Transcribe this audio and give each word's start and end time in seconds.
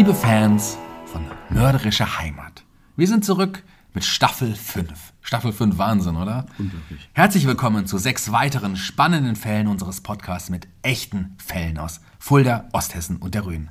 Liebe 0.00 0.14
Fans 0.14 0.78
von 1.04 1.26
Mörderische 1.50 2.18
Heimat, 2.18 2.64
wir 2.96 3.06
sind 3.06 3.22
zurück 3.22 3.62
mit 3.92 4.02
Staffel 4.02 4.54
5. 4.54 4.88
Staffel 5.20 5.52
5 5.52 5.76
Wahnsinn, 5.76 6.16
oder? 6.16 6.46
Unglaublich. 6.58 7.10
Herzlich 7.12 7.46
willkommen 7.46 7.84
zu 7.84 7.98
sechs 7.98 8.32
weiteren 8.32 8.76
spannenden 8.76 9.36
Fällen 9.36 9.66
unseres 9.66 10.00
Podcasts 10.00 10.48
mit 10.48 10.68
echten 10.80 11.36
Fällen 11.36 11.76
aus 11.76 12.00
Fulda, 12.18 12.66
Osthessen 12.72 13.18
und 13.18 13.34
der 13.34 13.44
Rhön. 13.44 13.68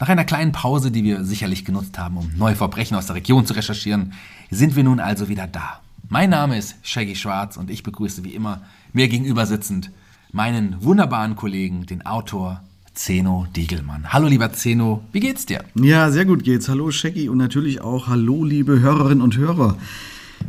Nach 0.00 0.08
einer 0.08 0.24
kleinen 0.24 0.50
Pause, 0.50 0.90
die 0.90 1.04
wir 1.04 1.22
sicherlich 1.24 1.64
genutzt 1.64 1.96
haben, 1.96 2.16
um 2.16 2.32
neue 2.34 2.56
Verbrechen 2.56 2.96
aus 2.96 3.06
der 3.06 3.14
Region 3.14 3.46
zu 3.46 3.54
recherchieren, 3.54 4.14
sind 4.50 4.74
wir 4.74 4.82
nun 4.82 4.98
also 4.98 5.28
wieder 5.28 5.46
da. 5.46 5.80
Mein 6.08 6.30
Name 6.30 6.58
ist 6.58 6.74
Shaggy 6.82 7.14
Schwarz 7.14 7.56
und 7.56 7.70
ich 7.70 7.84
begrüße 7.84 8.24
wie 8.24 8.34
immer 8.34 8.62
mir 8.92 9.06
gegenüber 9.06 9.46
sitzend 9.46 9.92
meinen 10.32 10.82
wunderbaren 10.82 11.36
Kollegen, 11.36 11.86
den 11.86 12.04
Autor 12.04 12.64
Zeno 12.96 13.46
Diegelmann. 13.54 14.12
Hallo 14.12 14.26
lieber 14.26 14.52
Zeno, 14.54 15.02
wie 15.12 15.20
geht's 15.20 15.44
dir? 15.44 15.62
Ja, 15.74 16.10
sehr 16.10 16.24
gut 16.24 16.44
geht's. 16.44 16.68
Hallo 16.70 16.90
Shaggy 16.90 17.28
und 17.28 17.36
natürlich 17.36 17.82
auch 17.82 18.08
hallo 18.08 18.42
liebe 18.42 18.80
Hörerinnen 18.80 19.20
und 19.20 19.36
Hörer. 19.36 19.76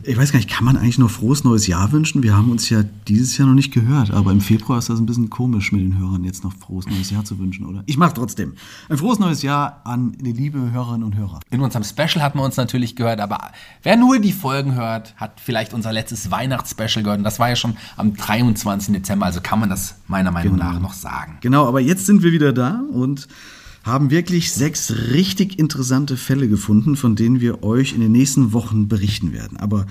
Ich 0.04 0.16
weiß 0.18 0.32
gar 0.32 0.38
nicht, 0.40 0.50
kann 0.50 0.64
man 0.64 0.78
eigentlich 0.78 1.00
noch 1.00 1.10
frohes 1.10 1.44
neues 1.44 1.68
Jahr 1.68 1.92
wünschen? 1.92 2.24
Wir 2.24 2.36
haben 2.36 2.50
uns 2.50 2.70
ja 2.70 2.84
dieses 3.08 3.38
Jahr 3.38 3.48
noch 3.48 3.56
nicht 3.56 3.74
gehört, 3.74 4.12
aber 4.12 4.32
im 4.32 4.40
Februar 4.42 4.80
ist 4.80 4.90
das 4.90 5.00
ein 5.00 5.06
bisschen 5.06 5.30
komisch, 5.30 5.72
mit 5.72 5.82
den 5.82 5.98
Hörern 5.98 6.24
jetzt 6.24 6.44
noch 6.44 6.54
frohes 6.54 6.88
neues 6.88 7.10
Jahr 7.12 7.26
zu 7.26 7.40
wünschen, 7.40 7.66
oder? 7.66 7.84
Ich 7.88 7.98
mache 7.98 8.14
trotzdem. 8.14 8.54
Ein 8.90 8.98
frohes 8.98 9.20
neues 9.20 9.42
Jahr 9.42 9.82
an 9.84 10.14
die 10.20 10.32
liebe 10.32 10.72
Hörerinnen 10.72 11.04
und 11.04 11.16
Hörer. 11.18 11.40
In 11.50 11.60
unserem 11.62 11.84
Special 11.84 12.22
hat 12.22 12.36
man 12.36 12.46
uns 12.46 12.56
natürlich 12.58 12.96
gehört, 12.96 13.20
aber 13.20 13.52
wer 13.84 13.98
nur 13.98 14.20
die 14.20 14.32
Folgen 14.32 14.76
hört, 14.76 15.14
hat 15.18 15.42
vielleicht 15.44 15.74
unser 15.74 15.92
letztes 15.92 16.32
Weihnachtsspecial 16.32 17.04
gehört. 17.04 17.20
Und 17.20 17.26
das 17.26 17.40
war 17.40 17.50
ja 17.50 17.56
schon 17.56 17.76
am 17.98 18.16
23. 18.16 18.94
Dezember, 18.94 19.26
also 19.26 19.42
kann 19.42 19.60
man 19.60 19.70
das 19.70 19.96
meiner 20.08 20.32
Meinung 20.32 20.54
Genau. 20.58 20.72
nach 20.72 20.80
noch 20.80 20.94
sagen. 20.94 21.38
Genau, 21.42 21.68
aber 21.68 21.82
jetzt 21.82 22.06
sind 22.06 22.24
wir 22.24 22.32
wieder 22.32 22.54
da 22.54 22.82
und 22.94 23.28
haben 23.88 24.12
wirklich 24.12 24.52
sechs 24.52 24.94
richtig 25.12 25.58
interessante 25.58 26.18
Fälle 26.18 26.48
gefunden, 26.48 26.96
von 26.96 27.16
denen 27.16 27.42
wir 27.42 27.64
euch 27.64 27.94
in 27.94 28.02
den 28.02 28.12
nächsten 28.12 28.54
Wochen 28.54 28.88
berichten 28.88 29.34
werden. 29.34 29.58
Aber 29.58 29.86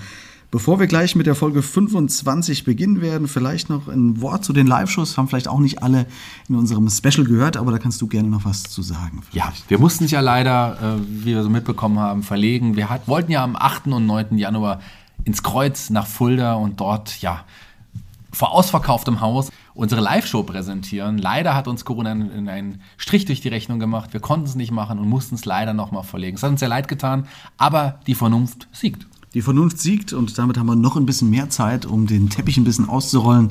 bevor 0.51 0.79
wir 0.79 0.87
gleich 0.87 1.15
mit 1.15 1.25
der 1.25 1.35
Folge 1.35 1.61
25 1.61 2.63
beginnen 2.63 3.01
werden, 3.01 3.27
vielleicht 3.27 3.69
noch 3.69 3.87
ein 3.87 4.21
Wort 4.21 4.45
zu 4.45 4.53
den 4.53 4.67
Live-Shows. 4.67 5.17
Haben 5.17 5.27
vielleicht 5.27 5.47
auch 5.47 5.59
nicht 5.59 5.83
alle 5.83 6.05
in 6.47 6.55
unserem 6.55 6.89
Special 6.89 7.25
gehört, 7.25 7.57
aber 7.57 7.71
da 7.71 7.79
kannst 7.79 8.01
du 8.01 8.07
gerne 8.07 8.29
noch 8.29 8.45
was 8.45 8.63
zu 8.63 8.81
sagen. 8.81 9.23
Ja, 9.33 9.51
wir 9.67 9.79
mussten 9.79 10.05
es 10.05 10.11
ja 10.11 10.21
leider, 10.21 10.97
äh, 10.97 11.01
wie 11.25 11.35
wir 11.35 11.43
so 11.43 11.49
mitbekommen 11.49 11.99
haben, 11.99 12.23
verlegen. 12.23 12.75
Wir 12.75 12.89
hat, 12.89 13.07
wollten 13.07 13.31
ja 13.31 13.43
am 13.43 13.55
8. 13.55 13.87
und 13.87 14.05
9. 14.05 14.37
Januar 14.37 14.79
ins 15.25 15.43
Kreuz 15.43 15.89
nach 15.89 16.07
Fulda 16.07 16.53
und 16.53 16.79
dort, 16.79 17.21
ja, 17.21 17.43
vor 18.31 18.53
ausverkauftem 18.53 19.19
Haus 19.19 19.49
unsere 19.77 20.01
Live-Show 20.01 20.43
präsentieren. 20.43 21.19
Leider 21.19 21.53
hat 21.55 21.67
uns 21.67 21.85
Corona 21.85 22.11
einen 22.11 22.49
einen 22.49 22.81
Strich 22.97 23.25
durch 23.25 23.41
die 23.41 23.47
Rechnung 23.47 23.79
gemacht. 23.79 24.11
Wir 24.11 24.19
konnten 24.19 24.47
es 24.47 24.55
nicht 24.55 24.71
machen 24.71 24.97
und 24.97 25.07
mussten 25.07 25.35
es 25.35 25.45
leider 25.45 25.73
nochmal 25.73 26.03
verlegen. 26.03 26.35
Es 26.35 26.43
hat 26.43 26.49
uns 26.49 26.59
sehr 26.59 26.69
leid 26.69 26.87
getan, 26.87 27.27
aber 27.57 27.99
die 28.07 28.15
Vernunft 28.15 28.67
siegt. 28.71 29.05
Die 29.33 29.41
Vernunft 29.43 29.79
siegt 29.79 30.13
und 30.13 30.37
damit 30.39 30.57
haben 30.57 30.65
wir 30.65 30.75
noch 30.75 30.95
ein 30.95 31.05
bisschen 31.05 31.29
mehr 31.29 31.49
Zeit, 31.49 31.85
um 31.85 32.07
den 32.07 32.29
Teppich 32.29 32.57
ein 32.57 32.63
bisschen 32.63 32.89
auszurollen, 32.89 33.49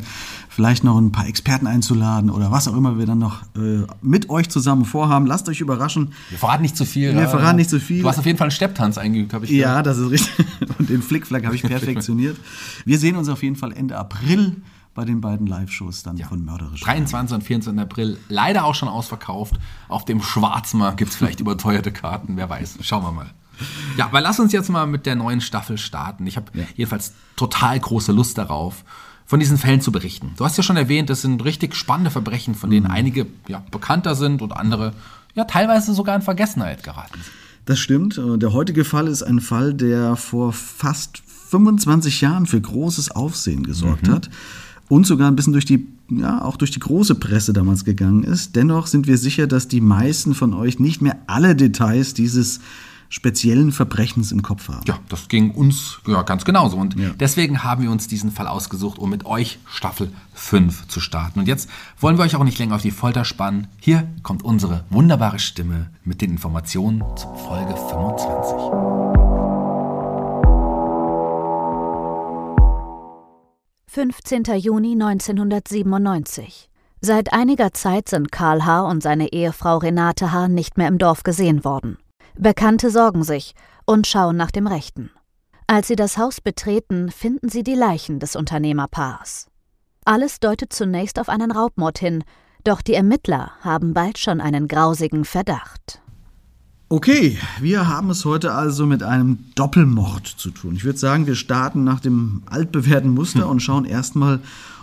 vielleicht 0.48 0.82
noch 0.82 0.98
ein 0.98 1.12
paar 1.12 1.28
Experten 1.28 1.68
einzuladen 1.68 2.30
oder 2.30 2.50
was 2.50 2.66
auch 2.66 2.76
immer 2.76 2.98
wir 2.98 3.06
dann 3.06 3.20
noch 3.20 3.42
äh, 3.54 3.86
mit 4.02 4.28
euch 4.28 4.48
zusammen 4.48 4.84
vorhaben. 4.84 5.26
Lasst 5.26 5.48
euch 5.48 5.60
überraschen. 5.60 6.12
Wir 6.30 6.38
verraten 6.38 6.62
nicht 6.62 6.76
zu 6.76 6.86
viel. 6.86 7.14
Wir 7.14 7.22
ja. 7.22 7.28
verraten 7.28 7.56
nicht 7.56 7.70
zu 7.70 7.78
viel. 7.78 8.02
Du 8.02 8.08
hast 8.08 8.18
auf 8.18 8.26
jeden 8.26 8.38
Fall 8.38 8.46
einen 8.46 8.52
Stepptanz 8.52 8.98
eingeübt, 8.98 9.32
habe 9.32 9.44
ich 9.44 9.52
Ja, 9.52 9.82
das 9.82 9.98
ist 9.98 10.10
richtig. 10.10 10.46
Und 10.78 10.88
den 10.88 11.02
Flickflack 11.02 11.44
habe 11.44 11.54
ich 11.54 11.62
perfektioniert. 11.62 12.36
Wir 12.84 12.98
sehen 12.98 13.14
uns 13.14 13.28
auf 13.28 13.44
jeden 13.44 13.56
Fall 13.56 13.72
Ende 13.72 13.96
April 13.96 14.56
bei 14.96 15.04
den 15.04 15.20
beiden 15.20 15.46
Live-Shows 15.46 16.02
dann 16.02 16.18
von 16.18 16.44
Mörderisch. 16.44 16.80
23 16.80 17.34
und 17.36 17.42
24. 17.42 17.80
April, 17.80 18.18
leider 18.28 18.64
auch 18.64 18.74
schon 18.74 18.88
ausverkauft. 18.88 19.54
Auf 19.88 20.06
dem 20.06 20.22
Schwarzmarkt 20.22 20.96
gibt 20.96 21.12
es 21.12 21.16
vielleicht 21.16 21.38
überteuerte 21.40 21.92
Karten, 21.92 22.36
wer 22.36 22.48
weiß. 22.48 22.78
Schauen 22.80 23.04
wir 23.04 23.12
mal. 23.12 23.30
Ja, 23.96 24.06
aber 24.06 24.20
lass 24.20 24.40
uns 24.40 24.52
jetzt 24.52 24.70
mal 24.70 24.86
mit 24.86 25.06
der 25.06 25.14
neuen 25.14 25.40
Staffel 25.40 25.78
starten. 25.78 26.26
Ich 26.26 26.36
habe 26.36 26.50
jedenfalls 26.76 27.12
total 27.36 27.78
große 27.78 28.10
Lust 28.12 28.38
darauf, 28.38 28.84
von 29.26 29.38
diesen 29.38 29.58
Fällen 29.58 29.80
zu 29.82 29.92
berichten. 29.92 30.32
Du 30.36 30.44
hast 30.44 30.56
ja 30.56 30.62
schon 30.62 30.76
erwähnt, 30.76 31.10
es 31.10 31.22
sind 31.22 31.44
richtig 31.44 31.74
spannende 31.74 32.10
Verbrechen, 32.10 32.54
von 32.54 32.70
denen 32.70 32.86
einige 32.86 33.26
ja, 33.48 33.62
bekannter 33.70 34.14
sind 34.14 34.40
und 34.40 34.52
andere 34.52 34.92
ja 35.34 35.44
teilweise 35.44 35.92
sogar 35.94 36.16
in 36.16 36.22
Vergessenheit 36.22 36.82
geraten 36.82 37.20
sind. 37.22 37.32
Das 37.66 37.78
stimmt. 37.78 38.16
Äh, 38.16 38.38
Der 38.38 38.52
heutige 38.54 38.84
Fall 38.84 39.08
ist 39.08 39.22
ein 39.22 39.40
Fall, 39.40 39.74
der 39.74 40.16
vor 40.16 40.52
fast 40.52 41.22
25 41.50 42.22
Jahren 42.22 42.46
für 42.46 42.60
großes 42.60 43.10
Aufsehen 43.10 43.62
gesorgt 43.62 44.08
hat 44.08 44.30
und 44.88 45.06
sogar 45.06 45.28
ein 45.30 45.36
bisschen 45.36 45.52
durch 45.52 45.64
die, 45.64 45.86
ja, 46.10 46.42
auch 46.42 46.56
durch 46.56 46.70
die 46.70 46.80
große 46.80 47.14
Presse 47.16 47.52
damals 47.52 47.84
gegangen 47.84 48.22
ist. 48.24 48.56
Dennoch 48.56 48.86
sind 48.86 49.06
wir 49.06 49.18
sicher, 49.18 49.46
dass 49.46 49.68
die 49.68 49.80
meisten 49.80 50.34
von 50.34 50.54
euch 50.54 50.78
nicht 50.78 51.02
mehr 51.02 51.16
alle 51.26 51.56
Details 51.56 52.14
dieses 52.14 52.60
speziellen 53.08 53.70
Verbrechens 53.70 54.32
im 54.32 54.42
Kopf 54.42 54.68
haben. 54.68 54.80
Ja, 54.88 54.98
das 55.08 55.28
ging 55.28 55.52
uns 55.52 55.98
ja, 56.08 56.22
ganz 56.22 56.44
genauso. 56.44 56.76
Und 56.76 56.98
Ja. 56.98 57.10
deswegen 57.18 57.62
haben 57.62 57.82
wir 57.82 57.90
uns 57.92 58.08
diesen 58.08 58.32
Fall 58.32 58.48
ausgesucht, 58.48 58.98
um 58.98 59.10
mit 59.10 59.24
euch 59.24 59.60
Staffel 59.64 60.10
5 60.34 60.88
zu 60.88 60.98
starten. 60.98 61.38
Und 61.38 61.46
jetzt 61.46 61.68
wollen 62.00 62.18
wir 62.18 62.24
euch 62.24 62.34
auch 62.34 62.42
nicht 62.42 62.58
länger 62.58 62.74
auf 62.74 62.82
die 62.82 62.90
Folter 62.90 63.24
spannen. 63.24 63.68
Hier 63.78 64.08
kommt 64.24 64.42
unsere 64.44 64.84
wunderbare 64.90 65.38
Stimme 65.38 65.90
mit 66.04 66.20
den 66.20 66.30
Informationen 66.32 67.04
zur 67.16 67.36
Folge 67.36 67.76
25. 67.76 69.25
15. 73.96 74.42
Juni 74.58 74.92
1997. 74.92 76.68
Seit 77.00 77.32
einiger 77.32 77.72
Zeit 77.72 78.10
sind 78.10 78.30
Karl 78.30 78.66
H. 78.66 78.82
und 78.82 79.02
seine 79.02 79.32
Ehefrau 79.32 79.78
Renate 79.78 80.32
H. 80.32 80.48
nicht 80.48 80.76
mehr 80.76 80.88
im 80.88 80.98
Dorf 80.98 81.22
gesehen 81.22 81.64
worden. 81.64 81.96
Bekannte 82.36 82.90
sorgen 82.90 83.24
sich 83.24 83.54
und 83.86 84.06
schauen 84.06 84.36
nach 84.36 84.50
dem 84.50 84.66
Rechten. 84.66 85.12
Als 85.66 85.88
sie 85.88 85.96
das 85.96 86.18
Haus 86.18 86.42
betreten, 86.42 87.10
finden 87.10 87.48
sie 87.48 87.62
die 87.62 87.74
Leichen 87.74 88.18
des 88.18 88.36
Unternehmerpaares. 88.36 89.46
Alles 90.04 90.40
deutet 90.40 90.74
zunächst 90.74 91.18
auf 91.18 91.30
einen 91.30 91.50
Raubmord 91.50 91.98
hin, 91.98 92.22
doch 92.64 92.82
die 92.82 92.92
Ermittler 92.92 93.52
haben 93.62 93.94
bald 93.94 94.18
schon 94.18 94.42
einen 94.42 94.68
grausigen 94.68 95.24
Verdacht. 95.24 96.02
Okay, 96.88 97.36
wir 97.60 97.88
haben 97.88 98.10
es 98.10 98.24
heute 98.24 98.52
also 98.52 98.86
mit 98.86 99.02
einem 99.02 99.38
Doppelmord 99.56 100.24
zu 100.24 100.52
tun. 100.52 100.76
Ich 100.76 100.84
würde 100.84 100.98
sagen, 100.98 101.26
wir 101.26 101.34
starten 101.34 101.82
nach 101.82 101.98
dem 101.98 102.42
altbewährten 102.46 103.10
Muster 103.10 103.42
hm. 103.42 103.50
und 103.50 103.60
schauen 103.60 103.84
erstmal, 103.84 104.38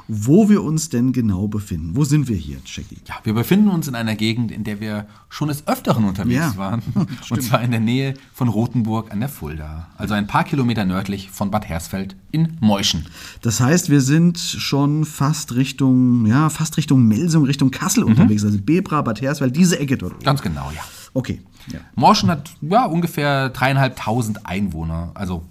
wo 0.09 0.49
wir 0.49 0.63
uns 0.63 0.89
denn 0.89 1.13
genau 1.13 1.47
befinden. 1.47 1.95
Wo 1.95 2.03
sind 2.03 2.27
wir 2.27 2.35
hier, 2.35 2.57
Jackie? 2.65 2.97
Ja, 3.07 3.15
wir 3.23 3.33
befinden 3.33 3.69
uns 3.69 3.87
in 3.87 3.95
einer 3.95 4.15
Gegend, 4.15 4.51
in 4.51 4.65
der 4.65 4.81
wir 4.81 5.07
schon 5.29 5.47
des 5.47 5.65
Öfteren 5.65 6.03
unterwegs 6.03 6.35
ja, 6.35 6.57
waren. 6.57 6.81
und 7.29 7.41
zwar 7.41 7.61
in 7.61 7.71
der 7.71 7.79
Nähe 7.79 8.15
von 8.33 8.49
Rothenburg 8.49 9.13
an 9.13 9.21
der 9.21 9.29
Fulda. 9.29 9.87
Also 9.95 10.13
ein 10.13 10.27
paar 10.27 10.43
Kilometer 10.43 10.83
nördlich 10.83 11.31
von 11.31 11.51
Bad 11.51 11.69
Hersfeld 11.69 12.17
in 12.31 12.57
Meuschen. 12.59 13.05
Das 13.43 13.61
heißt, 13.61 13.89
wir 13.89 14.01
sind 14.01 14.37
schon 14.39 15.05
fast 15.05 15.55
Richtung, 15.55 16.25
ja, 16.25 16.49
fast 16.49 16.75
Richtung 16.75 17.07
Melsung, 17.07 17.45
Richtung 17.45 17.71
Kassel 17.71 18.03
mhm. 18.03 18.09
unterwegs. 18.09 18.43
Also 18.43 18.57
Bebra, 18.59 19.01
Bad 19.03 19.21
Hersfeld, 19.21 19.55
diese 19.55 19.79
Ecke 19.79 19.97
dort. 19.97 20.21
Ganz 20.25 20.41
genau, 20.41 20.69
ja. 20.75 20.81
Okay. 21.13 21.39
Ja. 21.71 21.79
Morschen 21.95 22.29
hat 22.29 22.51
ja, 22.61 22.85
ungefähr 22.85 23.49
dreieinhalbtausend 23.49 24.45
Einwohner. 24.45 25.11
Also 25.13 25.43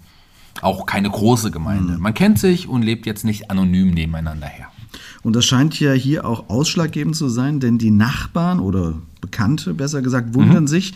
auch 0.61 0.85
keine 0.85 1.09
große 1.09 1.51
Gemeinde. 1.51 1.93
Mhm. 1.93 1.99
Man 1.99 2.13
kennt 2.13 2.39
sich 2.39 2.67
und 2.67 2.83
lebt 2.83 3.05
jetzt 3.05 3.25
nicht 3.25 3.49
anonym 3.49 3.91
nebeneinander 3.91 4.47
her. 4.47 4.67
Und 5.23 5.35
das 5.35 5.45
scheint 5.45 5.79
ja 5.79 5.93
hier 5.93 6.25
auch 6.25 6.49
ausschlaggebend 6.49 7.15
zu 7.15 7.29
sein, 7.29 7.59
denn 7.59 7.77
die 7.77 7.91
Nachbarn 7.91 8.59
oder 8.59 8.95
Bekannte, 9.21 9.73
besser 9.73 10.01
gesagt, 10.01 10.33
wundern 10.33 10.63
mhm. 10.63 10.67
sich, 10.67 10.93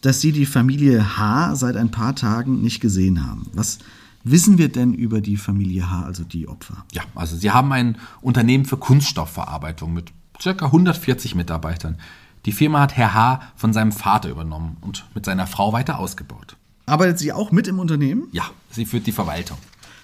dass 0.00 0.20
sie 0.20 0.32
die 0.32 0.46
Familie 0.46 1.18
H 1.18 1.56
seit 1.56 1.76
ein 1.76 1.90
paar 1.90 2.14
Tagen 2.14 2.62
nicht 2.62 2.80
gesehen 2.80 3.26
haben. 3.26 3.46
Was 3.52 3.78
wissen 4.22 4.58
wir 4.58 4.68
denn 4.68 4.94
über 4.94 5.20
die 5.20 5.36
Familie 5.36 5.90
H, 5.90 6.02
also 6.02 6.24
die 6.24 6.48
Opfer? 6.48 6.84
Ja, 6.92 7.02
also 7.14 7.36
sie 7.36 7.50
haben 7.50 7.72
ein 7.72 7.98
Unternehmen 8.20 8.64
für 8.64 8.76
Kunststoffverarbeitung 8.76 9.92
mit 9.92 10.12
ca. 10.40 10.50
140 10.50 11.34
Mitarbeitern. 11.34 11.96
Die 12.44 12.52
Firma 12.52 12.80
hat 12.80 12.96
Herr 12.96 13.14
H. 13.14 13.40
von 13.56 13.72
seinem 13.72 13.92
Vater 13.92 14.28
übernommen 14.28 14.76
und 14.80 15.06
mit 15.14 15.24
seiner 15.24 15.46
Frau 15.46 15.72
weiter 15.72 15.98
ausgebaut. 15.98 16.56
Arbeitet 16.86 17.18
sie 17.18 17.32
auch 17.32 17.52
mit 17.52 17.68
im 17.68 17.78
Unternehmen? 17.78 18.28
Ja, 18.32 18.44
sie 18.70 18.86
führt 18.86 19.06
die 19.06 19.12
Verwaltung. 19.12 19.58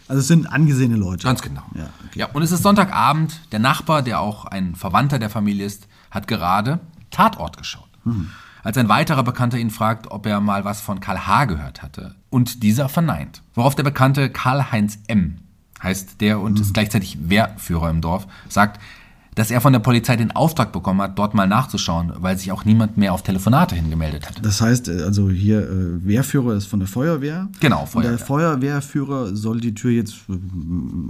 Also 0.06 0.20
es 0.20 0.28
sind 0.28 0.46
angesehene 0.46 0.96
Leute. 0.96 1.26
Ganz 1.26 1.40
genau. 1.40 1.62
Ja, 1.74 1.88
okay. 2.06 2.18
ja, 2.18 2.26
und 2.26 2.42
es 2.42 2.52
ist 2.52 2.62
Sonntagabend. 2.62 3.40
Der 3.52 3.58
Nachbar, 3.58 4.02
der 4.02 4.20
auch 4.20 4.44
ein 4.44 4.74
Verwandter 4.74 5.18
der 5.18 5.30
Familie 5.30 5.64
ist, 5.64 5.88
hat 6.10 6.28
gerade 6.28 6.80
Tatort 7.10 7.56
geschaut. 7.56 7.88
Mhm. 8.04 8.30
Als 8.62 8.76
ein 8.78 8.88
weiterer 8.88 9.22
Bekannter 9.22 9.58
ihn 9.58 9.70
fragt, 9.70 10.10
ob 10.10 10.26
er 10.26 10.40
mal 10.40 10.64
was 10.64 10.80
von 10.80 11.00
Karl 11.00 11.26
H. 11.26 11.46
gehört 11.46 11.82
hatte. 11.82 12.14
Und 12.30 12.62
dieser 12.62 12.88
verneint. 12.88 13.42
Worauf 13.54 13.74
der 13.74 13.82
Bekannte 13.82 14.30
Karl-Heinz 14.30 14.98
M., 15.06 15.38
heißt 15.82 16.20
der 16.20 16.40
und 16.40 16.54
mhm. 16.54 16.62
ist 16.62 16.74
gleichzeitig 16.74 17.28
Wehrführer 17.28 17.90
im 17.90 18.00
Dorf, 18.00 18.26
sagt, 18.48 18.80
dass 19.34 19.50
er 19.50 19.60
von 19.60 19.72
der 19.72 19.80
Polizei 19.80 20.16
den 20.16 20.32
Auftrag 20.32 20.72
bekommen 20.72 21.02
hat, 21.02 21.18
dort 21.18 21.34
mal 21.34 21.46
nachzuschauen, 21.46 22.12
weil 22.16 22.38
sich 22.38 22.52
auch 22.52 22.64
niemand 22.64 22.96
mehr 22.96 23.12
auf 23.12 23.22
Telefonate 23.22 23.74
hingemeldet 23.74 24.28
hat. 24.28 24.44
Das 24.44 24.60
heißt, 24.60 24.88
äh, 24.88 25.02
also 25.02 25.28
hier 25.30 25.62
äh, 25.62 26.06
Wehrführer 26.06 26.54
ist 26.54 26.66
von 26.66 26.78
der 26.78 26.88
Feuerwehr. 26.88 27.48
Genau, 27.60 27.86
Feuerwehr. 27.86 28.12
Und 28.12 28.18
der 28.18 28.26
Feuerwehrführer 28.26 29.34
soll 29.34 29.60
die 29.60 29.74
Tür 29.74 29.90
jetzt 29.90 30.14
äh, 30.28 30.34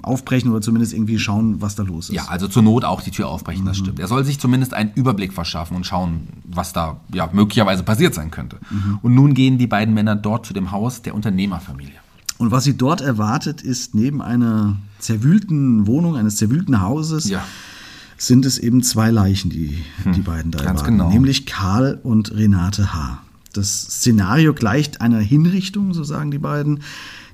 aufbrechen 0.02 0.50
oder 0.50 0.60
zumindest 0.60 0.94
irgendwie 0.94 1.18
schauen, 1.18 1.60
was 1.60 1.74
da 1.74 1.82
los 1.82 2.08
ist. 2.08 2.16
Ja, 2.16 2.26
also 2.28 2.48
zur 2.48 2.62
Not 2.62 2.84
auch 2.84 3.02
die 3.02 3.10
Tür 3.10 3.28
aufbrechen, 3.28 3.62
mhm. 3.62 3.68
das 3.68 3.78
stimmt. 3.78 4.00
Er 4.00 4.08
soll 4.08 4.24
sich 4.24 4.40
zumindest 4.40 4.72
einen 4.72 4.92
Überblick 4.94 5.32
verschaffen 5.32 5.76
und 5.76 5.84
schauen, 5.84 6.28
was 6.44 6.72
da 6.72 7.00
ja, 7.12 7.28
möglicherweise 7.32 7.82
passiert 7.82 8.14
sein 8.14 8.30
könnte. 8.30 8.56
Mhm. 8.70 8.98
Und 9.02 9.14
nun 9.14 9.34
gehen 9.34 9.58
die 9.58 9.66
beiden 9.66 9.92
Männer 9.92 10.16
dort 10.16 10.46
zu 10.46 10.54
dem 10.54 10.70
Haus 10.70 11.02
der 11.02 11.14
Unternehmerfamilie. 11.14 11.92
Und 12.36 12.50
was 12.50 12.64
sie 12.64 12.76
dort 12.76 13.00
erwartet, 13.00 13.62
ist 13.62 13.94
neben 13.94 14.20
einer 14.20 14.76
zerwühlten 14.98 15.86
Wohnung, 15.86 16.16
eines 16.16 16.36
zerwühlten 16.36 16.80
Hauses, 16.80 17.28
ja 17.28 17.44
sind 18.16 18.46
es 18.46 18.58
eben 18.58 18.82
zwei 18.82 19.10
Leichen, 19.10 19.50
die 19.50 19.84
hm, 20.02 20.12
die 20.12 20.20
beiden 20.20 20.50
da 20.50 20.62
ganz 20.62 20.84
genau. 20.84 21.10
nämlich 21.10 21.46
Karl 21.46 21.98
und 22.02 22.34
Renate 22.34 22.94
H. 22.94 23.22
Das 23.52 23.82
Szenario 23.82 24.52
gleicht 24.52 25.00
einer 25.00 25.20
Hinrichtung, 25.20 25.94
so 25.94 26.04
sagen 26.04 26.30
die 26.30 26.38
beiden. 26.38 26.82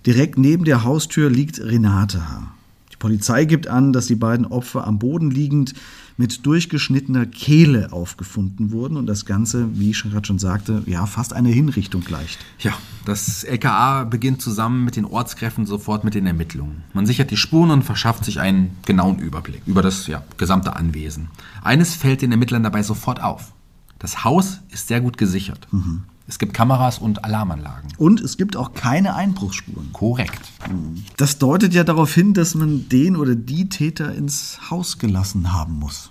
Direkt 0.07 0.39
neben 0.39 0.65
der 0.65 0.85
Haustür 0.85 1.31
liegt 1.31 1.61
Renate 1.61 2.29
H. 2.29 2.53
Die 2.93 2.97
Polizei 2.97 3.45
gibt 3.45 3.69
an, 3.69 3.93
dass 3.93 4.07
die 4.07 4.15
beiden 4.15 4.47
Opfer 4.47 4.87
am 4.87 4.99
Boden 4.99 5.31
liegend 5.31 5.75
mit 6.21 6.45
durchgeschnittener 6.45 7.25
Kehle 7.25 7.95
aufgefunden 7.95 8.73
wurden 8.73 8.99
und 8.99 9.07
das 9.07 9.25
Ganze, 9.25 9.79
wie 9.79 9.89
ich 9.89 10.03
gerade 10.03 10.27
schon 10.27 10.39
sagte, 10.39 10.83
ja, 10.85 11.07
fast 11.07 11.33
eine 11.33 11.49
Hinrichtung 11.49 12.05
gleicht. 12.05 12.39
Ja, 12.59 12.75
das 13.07 13.43
LKA 13.43 14.05
beginnt 14.05 14.43
zusammen 14.43 14.85
mit 14.85 14.97
den 14.97 15.07
Ortskräften 15.07 15.65
sofort 15.65 16.05
mit 16.05 16.15
den 16.15 16.27
Ermittlungen. 16.27 16.83
Man 16.93 17.07
sichert 17.07 17.31
die 17.31 17.39
Spuren 17.39 17.71
und 17.71 17.85
verschafft 17.85 18.27
sich 18.27 18.39
einen 18.39 18.77
genauen 18.85 19.19
Überblick 19.19 19.63
über 19.65 19.81
das 19.81 20.09
ja, 20.09 20.23
gesamte 20.37 20.77
Anwesen. 20.77 21.31
Eines 21.63 21.95
fällt 21.95 22.21
den 22.21 22.33
Ermittlern 22.33 22.65
dabei 22.65 22.83
sofort 22.83 23.23
auf. 23.23 23.53
Das 23.99 24.23
Haus 24.23 24.61
ist 24.69 24.89
sehr 24.89 25.01
gut 25.01 25.17
gesichert. 25.17 25.69
Mhm. 25.71 26.03
Es 26.31 26.39
gibt 26.39 26.55
Kameras 26.55 27.01
und 27.01 27.25
Alarmanlagen. 27.25 27.91
Und 27.99 28.21
es 28.21 28.37
gibt 28.37 28.57
auch 28.57 28.73
keine 28.73 29.17
Einbruchsspuren. 29.17 29.93
Korrekt. 29.93 30.41
Das 31.17 31.39
deutet 31.39 31.75
ja 31.75 31.83
darauf 31.83 32.15
hin, 32.15 32.35
dass 32.35 32.55
man 32.55 32.89
den 32.89 33.17
oder 33.17 33.35
die 33.35 33.69
Täter 33.69 34.15
ins 34.15 34.71
Haus 34.71 34.99
gelassen 34.99 35.53
haben 35.53 35.81
muss. 35.81 36.09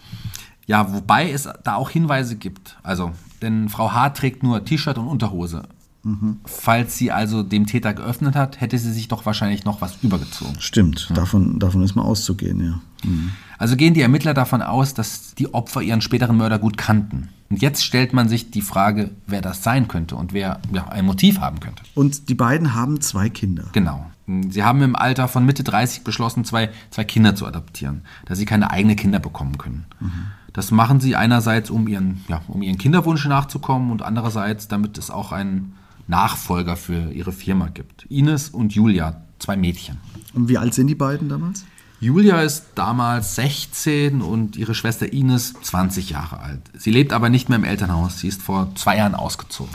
Ja, 0.66 0.92
wobei 0.94 1.32
es 1.32 1.48
da 1.64 1.76
auch 1.76 1.90
Hinweise 1.90 2.36
gibt. 2.36 2.78
Also, 2.84 3.14
denn 3.42 3.70
Frau 3.70 3.94
H. 3.94 4.10
trägt 4.10 4.44
nur 4.44 4.66
T-Shirt 4.66 4.98
und 4.98 5.08
Unterhose. 5.08 5.64
Mhm. 6.04 6.40
Falls 6.46 6.98
sie 6.98 7.12
also 7.12 7.44
dem 7.44 7.66
Täter 7.66 7.94
geöffnet 7.94 8.36
hat, 8.36 8.62
hätte 8.62 8.78
sie 8.78 8.92
sich 8.94 9.08
doch 9.08 9.26
wahrscheinlich 9.26 9.66
noch 9.66 9.82
was 9.82 9.98
übergezogen. 10.02 10.56
Stimmt, 10.60 11.08
ja. 11.10 11.16
davon, 11.16 11.60
davon 11.60 11.82
ist 11.84 11.96
mal 11.96 12.04
auszugehen, 12.04 12.64
ja. 12.64 12.82
Mhm. 13.04 13.32
Also 13.58 13.76
gehen 13.76 13.94
die 13.94 14.02
Ermittler 14.02 14.34
davon 14.34 14.62
aus, 14.62 14.94
dass 14.94 15.36
die 15.36 15.54
Opfer 15.54 15.82
ihren 15.82 16.02
späteren 16.02 16.38
Mörder 16.38 16.60
gut 16.60 16.78
kannten. 16.78 17.30
Und 17.50 17.62
jetzt 17.62 17.84
stellt 17.84 18.14
man 18.14 18.30
sich 18.30 18.52
die 18.52 18.62
Frage, 18.62 19.12
wer 19.28 19.42
das 19.42 19.64
sein 19.64 19.88
könnte 19.88 20.16
und 20.16 20.34
wer 20.34 20.60
ja, 20.72 20.88
ein 20.88 21.06
Motiv 21.06 21.40
haben 21.40 21.60
könnte. 21.60 21.84
Und 21.96 22.30
die 22.30 22.36
beiden 22.36 22.76
haben 22.76 23.02
zwei 23.02 23.30
Kinder. 23.30 23.66
Genau. 23.74 24.06
Sie 24.50 24.64
haben 24.64 24.82
im 24.84 24.96
Alter 24.96 25.28
von 25.28 25.46
Mitte 25.46 25.64
30 25.64 26.04
beschlossen, 26.04 26.46
zwei, 26.46 26.70
zwei 26.92 27.04
Kinder 27.04 27.36
zu 27.36 27.48
adoptieren, 27.48 28.04
da 28.26 28.36
sie 28.36 28.46
keine 28.46 28.70
eigenen 28.70 28.96
Kinder 28.96 29.20
bekommen 29.20 29.58
können. 29.58 29.86
Mhm. 30.00 30.28
Das 30.54 30.72
machen 30.72 31.00
sie 31.00 31.16
einerseits, 31.16 31.70
um 31.70 31.88
ihren, 31.88 32.24
ja, 32.28 32.42
um 32.48 32.62
ihren 32.62 32.78
Kinderwunsch 32.78 33.26
nachzukommen 33.26 33.92
und 33.92 34.04
andererseits, 34.04 34.68
damit 34.68 34.98
es 34.98 35.10
auch 35.10 35.32
einen 35.32 35.74
Nachfolger 36.10 36.76
für 36.76 37.12
ihre 37.12 37.32
Firma 37.32 37.68
gibt. 37.68 38.06
Ines 38.10 38.50
und 38.50 38.74
Julia, 38.74 39.22
zwei 39.38 39.56
Mädchen. 39.56 39.98
Und 40.34 40.50
wie 40.50 40.58
alt 40.58 40.74
sind 40.74 40.88
die 40.88 40.96
beiden 40.96 41.30
damals? 41.30 41.64
Julia 42.02 42.42
ist 42.42 42.66
damals 42.76 43.36
16 43.36 44.22
und 44.22 44.56
ihre 44.56 44.74
Schwester 44.74 45.12
Ines 45.12 45.54
20 45.62 46.10
Jahre 46.10 46.40
alt. 46.40 46.62
Sie 46.78 46.92
lebt 46.92 47.14
aber 47.14 47.30
nicht 47.30 47.50
mehr 47.50 47.58
im 47.58 47.66
Elternhaus. 47.66 48.20
Sie 48.20 48.28
ist 48.28 48.42
vor 48.42 48.74
zwei 48.76 48.98
Jahren 48.98 49.16
ausgezogen. 49.16 49.74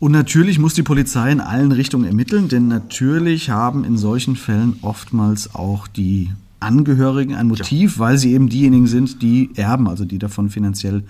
Und 0.00 0.12
natürlich 0.12 0.58
muss 0.58 0.74
die 0.74 0.82
Polizei 0.82 1.30
in 1.30 1.40
allen 1.40 1.72
Richtungen 1.72 2.04
ermitteln, 2.04 2.48
denn 2.48 2.68
natürlich 2.68 3.50
haben 3.50 3.84
in 3.84 3.96
solchen 3.96 4.36
Fällen 4.36 4.78
oftmals 4.82 5.54
auch 5.54 5.86
die 5.86 6.30
Angehörigen 6.60 7.36
ein 7.36 7.46
Motiv, 7.46 7.94
ja. 7.94 7.98
weil 8.00 8.18
sie 8.18 8.32
eben 8.34 8.48
diejenigen 8.48 8.86
sind, 8.86 9.22
die 9.22 9.50
erben, 9.54 9.88
also 9.88 10.04
die 10.04 10.18
davon 10.18 10.50
finanziell 10.50 11.04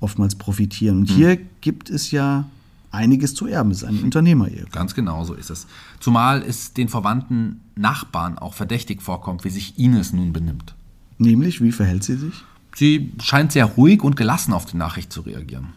oftmals 0.00 0.34
profitieren. 0.34 0.98
Und 0.98 1.08
hm. 1.08 1.16
hier 1.16 1.38
gibt 1.60 1.88
es 1.88 2.10
ja 2.10 2.44
einiges 2.90 3.34
zu 3.34 3.46
erben. 3.46 3.70
Es 3.70 3.82
ist 3.82 3.88
ein 3.88 4.02
Unternehmer-Ehe. 4.02 4.66
Ganz 4.72 4.94
genau 4.94 5.24
so 5.24 5.34
ist 5.34 5.50
es. 5.50 5.66
Zumal 6.00 6.42
es 6.42 6.72
den 6.72 6.88
verwandten 6.88 7.60
Nachbarn 7.76 8.38
auch 8.38 8.54
verdächtig 8.54 9.02
vorkommt, 9.02 9.44
wie 9.44 9.50
sich 9.50 9.78
Ines 9.78 10.12
nun 10.12 10.32
benimmt. 10.32 10.74
Nämlich, 11.18 11.60
wie 11.62 11.72
verhält 11.72 12.04
sie 12.04 12.16
sich? 12.16 12.34
Sie 12.74 13.12
scheint 13.22 13.52
sehr 13.52 13.64
ruhig 13.64 14.02
und 14.02 14.16
gelassen 14.16 14.52
auf 14.52 14.64
die 14.64 14.76
Nachricht 14.76 15.12
zu 15.12 15.22
reagieren. 15.22 15.72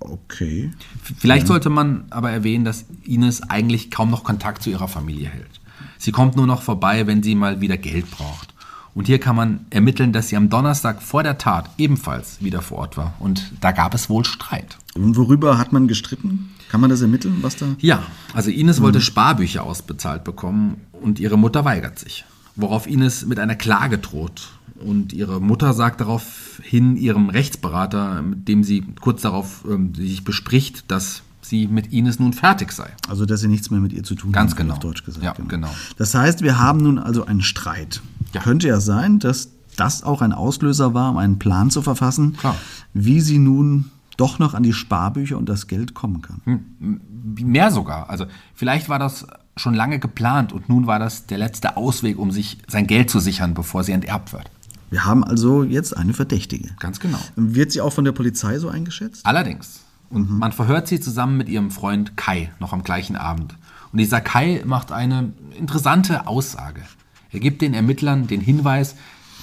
Okay. 0.00 0.70
Vielleicht 1.18 1.44
ja. 1.44 1.48
sollte 1.48 1.70
man 1.70 2.04
aber 2.10 2.30
erwähnen, 2.30 2.64
dass 2.64 2.84
Ines 3.04 3.42
eigentlich 3.42 3.90
kaum 3.90 4.10
noch 4.10 4.24
Kontakt 4.24 4.62
zu 4.62 4.70
ihrer 4.70 4.88
Familie 4.88 5.28
hält. 5.28 5.60
Sie 5.98 6.12
kommt 6.12 6.36
nur 6.36 6.46
noch 6.46 6.62
vorbei, 6.62 7.06
wenn 7.06 7.22
sie 7.22 7.34
mal 7.34 7.60
wieder 7.60 7.76
Geld 7.76 8.10
braucht. 8.10 8.54
Und 8.96 9.08
hier 9.08 9.20
kann 9.20 9.36
man 9.36 9.66
ermitteln, 9.68 10.14
dass 10.14 10.30
sie 10.30 10.38
am 10.38 10.48
Donnerstag 10.48 11.02
vor 11.02 11.22
der 11.22 11.36
Tat 11.36 11.68
ebenfalls 11.76 12.42
wieder 12.42 12.62
vor 12.62 12.78
Ort 12.78 12.96
war. 12.96 13.12
Und 13.18 13.52
da 13.60 13.70
gab 13.72 13.92
es 13.92 14.08
wohl 14.08 14.24
Streit. 14.24 14.78
Und 14.94 15.16
worüber 15.16 15.58
hat 15.58 15.70
man 15.70 15.86
gestritten? 15.86 16.48
Kann 16.70 16.80
man 16.80 16.88
das 16.88 17.02
ermitteln, 17.02 17.36
was 17.42 17.56
da? 17.56 17.66
Ja, 17.78 18.02
also 18.32 18.50
Ines 18.50 18.80
mhm. 18.80 18.84
wollte 18.84 19.02
Sparbücher 19.02 19.64
ausbezahlt 19.64 20.24
bekommen 20.24 20.78
und 20.92 21.20
ihre 21.20 21.36
Mutter 21.36 21.66
weigert 21.66 21.98
sich. 21.98 22.24
Worauf 22.54 22.86
Ines 22.86 23.26
mit 23.26 23.38
einer 23.38 23.54
Klage 23.54 23.98
droht. 23.98 24.48
Und 24.76 25.12
ihre 25.12 25.42
Mutter 25.42 25.74
sagt 25.74 26.00
daraufhin 26.00 26.96
ihrem 26.96 27.28
Rechtsberater, 27.28 28.22
mit 28.22 28.48
dem 28.48 28.64
sie 28.64 28.82
kurz 29.02 29.20
darauf 29.20 29.66
ähm, 29.68 29.94
sich 29.94 30.24
bespricht, 30.24 30.90
dass 30.90 31.22
sie 31.42 31.66
mit 31.66 31.92
Ines 31.92 32.18
nun 32.18 32.32
fertig 32.32 32.72
sei. 32.72 32.88
Also, 33.08 33.26
dass 33.26 33.40
sie 33.40 33.48
nichts 33.48 33.70
mehr 33.70 33.80
mit 33.80 33.92
ihr 33.92 34.04
zu 34.04 34.14
tun 34.14 34.32
Ganz 34.32 34.56
genau. 34.56 34.72
auf 34.72 34.80
Deutsch 34.80 35.04
gesagt. 35.04 35.22
Ja, 35.22 35.32
genau. 35.32 35.48
genau. 35.48 35.70
Das 35.98 36.14
heißt, 36.14 36.40
wir 36.40 36.58
haben 36.58 36.82
nun 36.82 36.98
also 36.98 37.26
einen 37.26 37.42
Streit. 37.42 38.00
Ja. 38.32 38.40
Könnte 38.42 38.68
ja 38.68 38.80
sein, 38.80 39.18
dass 39.18 39.50
das 39.76 40.02
auch 40.02 40.22
ein 40.22 40.32
Auslöser 40.32 40.94
war, 40.94 41.10
um 41.10 41.18
einen 41.18 41.38
Plan 41.38 41.70
zu 41.70 41.82
verfassen, 41.82 42.36
Klar. 42.36 42.56
wie 42.94 43.20
sie 43.20 43.38
nun 43.38 43.90
doch 44.16 44.38
noch 44.38 44.54
an 44.54 44.62
die 44.62 44.72
Sparbücher 44.72 45.36
und 45.36 45.48
das 45.48 45.66
Geld 45.66 45.94
kommen 45.94 46.22
kann. 46.22 46.40
Hm, 46.44 47.00
mehr 47.42 47.70
sogar. 47.70 48.08
Also 48.08 48.26
vielleicht 48.54 48.88
war 48.88 48.98
das 48.98 49.26
schon 49.56 49.74
lange 49.74 49.98
geplant 49.98 50.52
und 50.52 50.68
nun 50.68 50.86
war 50.86 50.98
das 50.98 51.26
der 51.26 51.38
letzte 51.38 51.76
Ausweg, 51.76 52.18
um 52.18 52.30
sich 52.30 52.58
sein 52.66 52.86
Geld 52.86 53.10
zu 53.10 53.20
sichern, 53.20 53.54
bevor 53.54 53.84
sie 53.84 53.92
enterbt 53.92 54.32
wird. 54.32 54.50
Wir 54.90 55.04
haben 55.04 55.24
also 55.24 55.64
jetzt 55.64 55.96
eine 55.96 56.14
Verdächtige. 56.14 56.70
Ganz 56.78 57.00
genau. 57.00 57.18
Wird 57.34 57.72
sie 57.72 57.80
auch 57.80 57.92
von 57.92 58.04
der 58.04 58.12
Polizei 58.12 58.58
so 58.58 58.68
eingeschätzt? 58.68 59.26
Allerdings. 59.26 59.80
Und 60.08 60.30
man 60.30 60.52
verhört 60.52 60.86
sie 60.86 61.00
zusammen 61.00 61.36
mit 61.36 61.48
ihrem 61.48 61.70
Freund 61.70 62.16
Kai 62.16 62.52
noch 62.60 62.72
am 62.72 62.84
gleichen 62.84 63.16
Abend. 63.16 63.56
Und 63.90 63.98
dieser 63.98 64.20
Kai 64.20 64.62
macht 64.64 64.92
eine 64.92 65.32
interessante 65.58 66.26
Aussage. 66.26 66.82
Er 67.30 67.40
gibt 67.40 67.62
den 67.62 67.74
Ermittlern 67.74 68.26
den 68.26 68.40
Hinweis, 68.40 68.94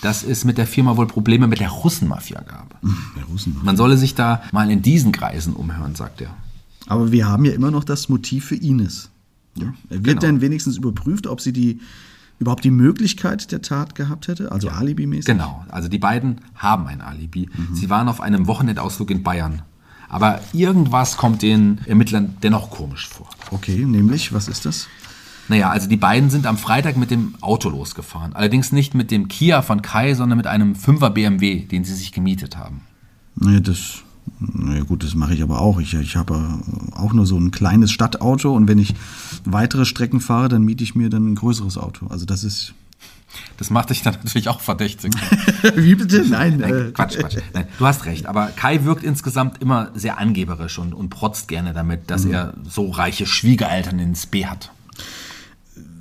dass 0.02 0.24
es 0.24 0.44
mit 0.44 0.58
der 0.58 0.68
Firma 0.68 0.98
wohl 0.98 1.08
Probleme 1.08 1.48
mit 1.48 1.60
der 1.60 1.70
Russenmafia 1.70 2.42
gab. 2.42 2.78
Der 3.16 3.24
Russen. 3.26 3.56
Man 3.64 3.78
solle 3.78 3.98
sich 3.98 4.16
da 4.16 4.44
mal 4.52 4.70
in 4.70 4.82
diesen 4.82 5.12
Kreisen 5.12 5.54
umhören, 5.54 5.96
sagt 5.96 6.22
er. 6.22 6.36
Aber 6.88 7.12
wir 7.12 7.28
haben 7.28 7.46
ja 7.46 7.54
immer 7.54 7.72
noch 7.72 7.86
das 7.86 8.10
Motiv 8.10 8.46
für 8.46 8.56
Ines. 8.56 9.10
Ja. 9.56 9.74
Wird 9.90 10.04
genau. 10.04 10.20
denn 10.20 10.42
wenigstens 10.42 10.78
überprüft, 10.78 11.28
ob 11.28 11.40
sie 11.40 11.54
die 11.54 11.80
überhaupt 12.40 12.66
die 12.66 12.72
Möglichkeit 12.72 13.52
der 13.52 13.62
Tat 13.62 13.96
gehabt 13.96 14.28
hätte, 14.28 14.52
also 14.52 14.68
alibimäßig? 14.68 15.26
Genau, 15.26 15.64
also 15.70 15.88
die 15.88 16.00
beiden 16.00 16.42
haben 16.56 16.88
ein 16.88 17.00
Alibi. 17.00 17.50
Sie 17.74 17.90
waren 17.90 18.10
auf 18.10 18.20
einem 18.20 18.48
Wochenendausflug 18.48 19.12
in 19.12 19.24
Bayern. 19.24 19.62
Aber 20.10 20.42
irgendwas 20.52 21.18
kommt 21.18 21.42
den 21.42 21.80
Ermittlern 21.86 22.36
dennoch 22.44 22.70
komisch 22.70 23.08
vor. 23.08 23.30
Okay, 23.52 23.86
nämlich, 23.86 24.34
was 24.34 24.48
ist 24.48 24.66
das? 24.66 24.88
Naja, 25.50 25.70
also 25.70 25.90
die 25.90 25.98
beiden 25.98 26.30
sind 26.30 26.46
am 26.46 26.58
Freitag 26.58 26.96
mit 26.96 27.12
dem 27.12 27.36
Auto 27.42 27.70
losgefahren. 27.70 28.34
Allerdings 28.34 28.72
nicht 28.72 28.94
mit 28.94 29.12
dem 29.12 29.28
Kia 29.28 29.62
von 29.62 29.82
Kai, 29.82 30.14
sondern 30.14 30.38
mit 30.38 30.48
einem 30.48 30.74
5er 30.74 31.10
BMW, 31.10 31.66
den 31.66 31.84
sie 31.84 31.94
sich 31.94 32.12
gemietet 32.12 32.58
haben. 32.58 32.82
Naja, 33.36 33.60
das, 33.60 34.04
naja 34.40 34.84
gut, 34.84 35.04
das 35.04 35.16
mache 35.16 35.34
ich 35.34 35.44
aber 35.44 35.60
auch. 35.60 35.80
Ich, 35.80 35.94
ich 35.94 36.16
habe 36.16 36.36
äh, 36.36 36.96
auch 36.96 37.14
nur 37.14 37.26
so 37.26 37.38
ein 37.38 37.52
kleines 37.52 37.92
Stadtauto 37.92 38.56
und 38.56 38.68
wenn 38.68 38.80
ich 38.80 38.96
weitere 39.44 39.86
Strecken 39.86 40.22
fahre, 40.22 40.48
dann 40.48 40.64
miete 40.64 40.84
ich 40.84 40.96
mir 40.96 41.10
dann 41.10 41.32
ein 41.32 41.36
größeres 41.36 41.78
Auto. 41.78 42.08
Also 42.08 42.26
das 42.26 42.44
ist. 42.44 42.74
Das 43.58 43.72
macht 43.72 43.90
dich 43.90 44.04
dann 44.04 44.14
natürlich 44.24 44.48
auch 44.48 44.62
verdächtig. 44.62 45.12
Wie 45.76 45.96
bitte? 45.96 46.24
Nein, 46.30 46.58
Nein, 46.58 46.74
äh, 46.74 46.92
Quatsch, 46.92 47.18
Quatsch. 47.18 47.38
Nein, 47.54 47.68
du 47.78 47.86
hast 47.86 48.06
recht, 48.06 48.28
aber 48.28 48.48
Kai 48.48 48.86
wirkt 48.86 49.04
insgesamt 49.04 49.62
immer 49.62 49.90
sehr 49.94 50.20
angeberisch 50.20 50.78
und, 50.80 50.94
und 50.94 51.10
protzt 51.10 51.48
gerne 51.50 51.74
damit, 51.74 52.12
dass 52.12 52.26
er 52.26 52.54
so 52.64 52.92
reiche 52.92 53.26
Schwiegereltern 53.26 54.00
ins 54.00 54.28
B 54.28 54.46
hat. 54.46 54.72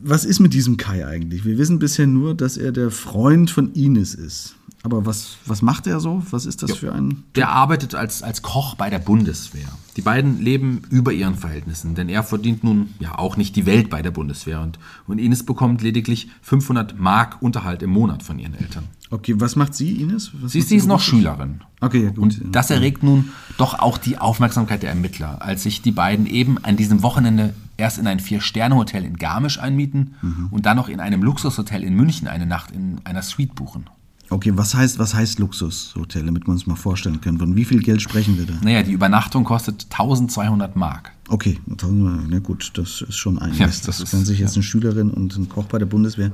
Was 0.04 0.24
ist 0.24 0.40
mit 0.40 0.52
diesem 0.52 0.76
Kai 0.76 1.06
eigentlich? 1.06 1.44
Wir 1.44 1.58
wissen 1.58 1.78
bisher 1.78 2.06
nur, 2.06 2.34
dass 2.34 2.56
er 2.56 2.72
der 2.72 2.90
Freund 2.90 3.50
von 3.50 3.72
Ines 3.72 4.14
ist. 4.14 4.56
Aber 4.84 5.06
was, 5.06 5.36
was 5.46 5.62
macht 5.62 5.86
er 5.86 6.00
so? 6.00 6.24
Was 6.30 6.44
ist 6.44 6.62
das 6.62 6.72
für 6.72 6.92
ein. 6.92 7.22
Der 7.36 7.50
arbeitet 7.50 7.94
als, 7.94 8.22
als 8.22 8.42
Koch 8.42 8.74
bei 8.74 8.90
der 8.90 8.98
Bundeswehr. 8.98 9.68
Die 9.96 10.02
beiden 10.02 10.40
leben 10.40 10.82
über 10.90 11.12
ihren 11.12 11.36
Verhältnissen, 11.36 11.94
denn 11.94 12.08
er 12.08 12.24
verdient 12.24 12.64
nun 12.64 12.88
ja 12.98 13.16
auch 13.16 13.36
nicht 13.36 13.54
die 13.54 13.64
Welt 13.64 13.90
bei 13.90 14.02
der 14.02 14.10
Bundeswehr 14.10 14.60
und, 14.60 14.80
und 15.06 15.18
Ines 15.18 15.44
bekommt 15.44 15.82
lediglich 15.82 16.30
500 16.42 16.98
Mark 16.98 17.40
Unterhalt 17.40 17.82
im 17.82 17.90
Monat 17.90 18.24
von 18.24 18.40
ihren 18.40 18.54
Eltern. 18.54 18.84
Okay, 19.10 19.34
was 19.38 19.54
macht 19.54 19.74
sie, 19.74 20.00
Ines? 20.00 20.32
Was 20.40 20.52
Sie, 20.52 20.62
sie 20.62 20.76
ist 20.76 20.86
noch? 20.86 21.00
Schülerin. 21.00 21.60
Okay, 21.80 22.04
ja, 22.04 22.10
gut. 22.10 22.18
Und 22.18 22.40
das 22.50 22.70
erregt 22.70 23.02
nun 23.02 23.30
doch 23.58 23.78
auch 23.78 23.98
die 23.98 24.18
Aufmerksamkeit 24.18 24.82
der 24.82 24.90
Ermittler, 24.90 25.42
als 25.42 25.62
sich 25.62 25.82
die 25.82 25.92
beiden 25.92 26.26
eben 26.26 26.58
an 26.64 26.76
diesem 26.76 27.02
Wochenende 27.02 27.54
erst 27.82 27.98
in 27.98 28.06
ein 28.06 28.20
Vier-Sterne-Hotel 28.20 29.04
in 29.04 29.16
Garmisch 29.16 29.58
einmieten 29.58 30.14
und 30.50 30.64
dann 30.66 30.76
noch 30.76 30.88
in 30.88 31.00
einem 31.00 31.22
Luxushotel 31.22 31.82
in 31.82 31.94
München 31.94 32.28
eine 32.28 32.46
Nacht 32.46 32.70
in 32.70 33.00
einer 33.04 33.22
Suite 33.22 33.54
buchen. 33.54 33.90
Okay, 34.30 34.52
was 34.54 34.74
heißt, 34.74 34.98
was 34.98 35.14
heißt 35.14 35.40
Luxushotel, 35.40 36.24
damit 36.24 36.46
wir 36.46 36.52
uns 36.52 36.66
mal 36.66 36.76
vorstellen 36.76 37.20
können? 37.20 37.38
Von 37.38 37.54
wie 37.56 37.66
viel 37.66 37.82
Geld 37.82 38.00
sprechen 38.00 38.38
wir 38.38 38.46
da? 38.46 38.54
Naja, 38.62 38.82
die 38.82 38.92
Übernachtung 38.92 39.44
kostet 39.44 39.86
1200 39.90 40.74
Mark. 40.76 41.10
Okay, 41.28 41.58
na 41.66 42.38
gut, 42.38 42.70
das 42.74 43.02
ist 43.02 43.16
schon 43.16 43.38
einiges. 43.38 43.58
Ja, 43.58 43.66
das, 43.66 43.80
das 43.82 44.00
ist- 44.00 44.10
kann 44.12 44.24
sich 44.24 44.38
jetzt 44.38 44.54
eine 44.54 44.62
Schülerin 44.62 45.10
und 45.10 45.36
ein 45.36 45.48
Koch 45.48 45.64
bei 45.66 45.78
der 45.78 45.86
Bundeswehr 45.86 46.30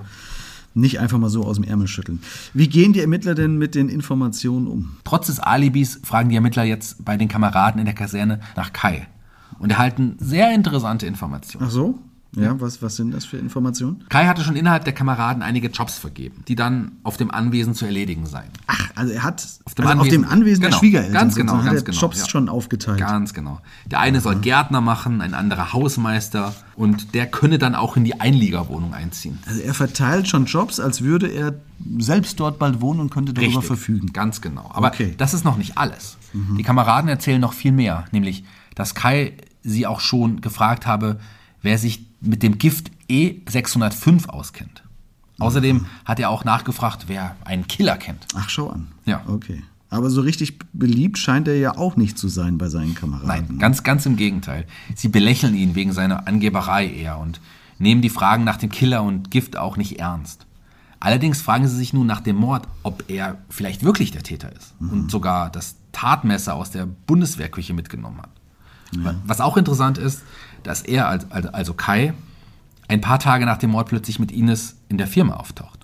nicht 0.74 1.00
einfach 1.00 1.18
mal 1.18 1.30
so 1.30 1.42
aus 1.44 1.56
dem 1.56 1.64
Ärmel 1.64 1.88
schütteln. 1.88 2.20
Wie 2.54 2.68
gehen 2.68 2.92
die 2.92 3.00
Ermittler 3.00 3.34
denn 3.34 3.56
mit 3.58 3.74
den 3.74 3.88
Informationen 3.88 4.66
um? 4.68 4.90
Trotz 5.02 5.26
des 5.26 5.40
Alibis 5.40 5.98
fragen 6.04 6.28
die 6.28 6.36
Ermittler 6.36 6.62
jetzt 6.64 7.04
bei 7.04 7.16
den 7.16 7.26
Kameraden 7.26 7.80
in 7.80 7.86
der 7.86 7.94
Kaserne 7.94 8.38
nach 8.54 8.72
Kai 8.72 9.08
und 9.58 9.70
erhalten 9.70 10.16
sehr 10.18 10.54
interessante 10.54 11.06
Informationen. 11.06 11.64
Ach 11.66 11.70
so? 11.70 11.98
Ja, 12.36 12.60
was, 12.60 12.82
was 12.82 12.94
sind 12.96 13.12
das 13.14 13.24
für 13.24 13.38
Informationen? 13.38 14.04
Kai 14.10 14.26
hatte 14.26 14.42
schon 14.44 14.54
innerhalb 14.54 14.84
der 14.84 14.92
Kameraden 14.92 15.42
einige 15.42 15.68
Jobs 15.68 15.96
vergeben, 15.96 16.44
die 16.46 16.54
dann 16.56 16.92
auf 17.02 17.16
dem 17.16 17.30
Anwesen 17.30 17.72
zu 17.74 17.86
erledigen 17.86 18.26
seien. 18.26 18.50
Ach, 18.66 18.90
also 18.94 19.14
er 19.14 19.22
hat 19.22 19.48
Auf 19.64 19.74
dem 19.74 19.86
also 19.86 20.02
auf 20.02 20.08
dem 20.08 20.24
Anwesen- 20.24 20.30
Anwesen 20.32 20.60
der 20.60 20.68
Genau, 20.70 20.78
Schwiegereltern 20.78 21.14
ganz 21.14 21.34
genau, 21.36 21.52
ganz 21.54 21.66
hat 21.66 21.74
er 21.76 21.82
genau, 21.82 21.98
Jobs 21.98 22.20
ja. 22.20 22.28
schon 22.28 22.48
aufgeteilt. 22.50 22.98
Ganz 22.98 23.32
genau. 23.32 23.60
Der 23.86 24.00
eine 24.00 24.20
soll 24.20 24.36
Gärtner 24.36 24.82
machen, 24.82 25.22
ein 25.22 25.32
anderer 25.32 25.72
Hausmeister 25.72 26.54
und 26.76 27.14
der 27.14 27.26
könne 27.28 27.56
dann 27.58 27.74
auch 27.74 27.96
in 27.96 28.04
die 28.04 28.20
Einliegerwohnung 28.20 28.92
einziehen. 28.92 29.38
Also 29.46 29.62
er 29.62 29.72
verteilt 29.72 30.28
schon 30.28 30.44
Jobs, 30.44 30.80
als 30.80 31.00
würde 31.00 31.28
er 31.28 31.54
selbst 31.98 32.38
dort 32.38 32.58
bald 32.58 32.82
wohnen 32.82 33.00
und 33.00 33.10
könnte 33.10 33.32
darüber 33.32 33.62
verfügen. 33.62 34.12
Ganz 34.12 34.42
genau. 34.42 34.70
Aber 34.74 34.88
Okay. 34.88 35.14
das 35.16 35.32
ist 35.32 35.46
noch 35.46 35.56
nicht 35.56 35.78
alles. 35.78 36.18
Die 36.34 36.62
Kameraden 36.62 37.08
erzählen 37.08 37.40
noch 37.40 37.54
viel 37.54 37.72
mehr, 37.72 38.04
nämlich, 38.12 38.44
dass 38.74 38.94
Kai 38.94 39.32
sie 39.68 39.86
auch 39.86 40.00
schon 40.00 40.40
gefragt 40.40 40.86
habe, 40.86 41.18
wer 41.62 41.78
sich 41.78 42.06
mit 42.20 42.42
dem 42.42 42.58
Gift 42.58 42.90
E605 43.08 44.28
auskennt. 44.28 44.82
Außerdem 45.38 45.86
hat 46.04 46.18
er 46.18 46.30
auch 46.30 46.44
nachgefragt, 46.44 47.04
wer 47.06 47.36
einen 47.44 47.68
Killer 47.68 47.96
kennt. 47.96 48.26
Ach, 48.34 48.48
schau 48.50 48.70
an. 48.70 48.88
Ja. 49.04 49.22
Okay. 49.28 49.62
Aber 49.90 50.10
so 50.10 50.20
richtig 50.20 50.58
beliebt 50.72 51.16
scheint 51.16 51.48
er 51.48 51.56
ja 51.56 51.76
auch 51.76 51.96
nicht 51.96 52.18
zu 52.18 52.28
sein 52.28 52.58
bei 52.58 52.68
seinen 52.68 52.94
Kameraden. 52.94 53.26
Nein, 53.26 53.58
ganz, 53.58 53.82
ganz 53.82 54.04
im 54.04 54.16
Gegenteil. 54.16 54.66
Sie 54.94 55.08
belächeln 55.08 55.54
ihn 55.54 55.74
wegen 55.74 55.92
seiner 55.92 56.26
Angeberei 56.26 56.86
eher 56.86 57.18
und 57.18 57.40
nehmen 57.78 58.02
die 58.02 58.10
Fragen 58.10 58.44
nach 58.44 58.56
dem 58.56 58.70
Killer 58.70 59.02
und 59.02 59.30
Gift 59.30 59.56
auch 59.56 59.76
nicht 59.76 59.98
ernst. 59.98 60.46
Allerdings 61.00 61.40
fragen 61.40 61.68
sie 61.68 61.76
sich 61.76 61.92
nun 61.92 62.06
nach 62.06 62.20
dem 62.20 62.36
Mord, 62.36 62.66
ob 62.82 63.04
er 63.08 63.38
vielleicht 63.48 63.84
wirklich 63.84 64.10
der 64.10 64.24
Täter 64.24 64.54
ist 64.54 64.74
und 64.80 65.10
sogar 65.10 65.48
das 65.48 65.76
Tatmesser 65.92 66.54
aus 66.54 66.72
der 66.72 66.86
Bundeswehrküche 66.86 67.72
mitgenommen 67.72 68.18
hat. 68.18 68.30
Was 69.26 69.40
auch 69.40 69.56
interessant 69.56 69.98
ist, 69.98 70.22
dass 70.62 70.82
er, 70.82 71.08
als- 71.08 71.30
als- 71.30 71.46
also 71.46 71.74
Kai, 71.74 72.14
ein 72.88 73.00
paar 73.00 73.18
Tage 73.18 73.44
nach 73.46 73.58
dem 73.58 73.70
Mord 73.70 73.88
plötzlich 73.88 74.18
mit 74.18 74.32
Ines 74.32 74.76
in 74.88 74.96
der 74.98 75.06
Firma 75.06 75.34
auftaucht. 75.34 75.78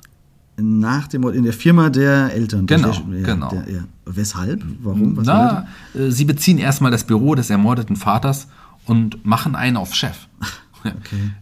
Nach 0.57 1.09
dem 1.09 1.23
Mord 1.23 1.35
in 1.35 1.43
der 1.45 1.53
Firma 1.53 1.91
der 1.91 2.33
Eltern. 2.33 2.67
Genau, 2.67 2.93
Der- 2.93 3.19
ja, 3.21 3.27
genau. 3.27 3.49
Der, 3.51 3.71
ja. 3.73 3.81
Weshalb? 4.07 4.65
Warum? 4.83 5.17
Was 5.17 5.27
Na, 5.27 5.67
äh, 5.95 6.11
sie 6.11 6.25
beziehen 6.25 6.59
erstmal 6.59 6.91
das 6.91 7.05
Büro 7.05 7.35
des 7.35 7.51
ermordeten 7.51 7.97
Vaters 7.97 8.47
und 8.87 9.25
machen 9.27 9.57
einen 9.57 9.77
auf 9.77 9.95
Chef. 9.95 10.29
okay. 10.85 10.95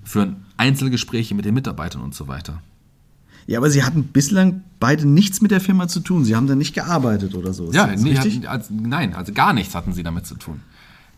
Führen 0.03 0.37
Einzelgespräche 0.57 1.35
mit 1.35 1.45
den 1.45 1.55
Mitarbeitern 1.55 2.01
und 2.03 2.15
so 2.15 2.27
weiter. 2.27 2.55
er? 2.55 3.53
Ja, 3.53 3.59
aber 3.59 3.71
sie 3.71 3.83
hatten 3.85 4.05
bislang 4.05 4.63
beide 4.81 5.07
nichts 5.07 5.41
mit 5.43 5.51
der 5.51 5.61
Firma 5.61 5.89
zu 5.89 6.01
tun. 6.01 6.25
Sie 6.25 6.35
haben 6.37 6.47
da 6.47 6.55
nicht 6.55 6.75
gearbeitet 6.75 7.35
oder 7.35 7.53
so. 7.53 7.67
Ist 7.69 7.75
Ja, 7.75 7.89
nee, 7.89 8.17
hatten, 8.17 8.47
also, 8.47 8.73
nein, 8.73 9.15
also 9.15 9.33
gar 9.33 9.53
nichts 9.53 9.75
hatten 9.75 9.93
sie 9.93 10.03
damit 10.05 10.27
zu 10.27 10.37
tun. 10.37 10.61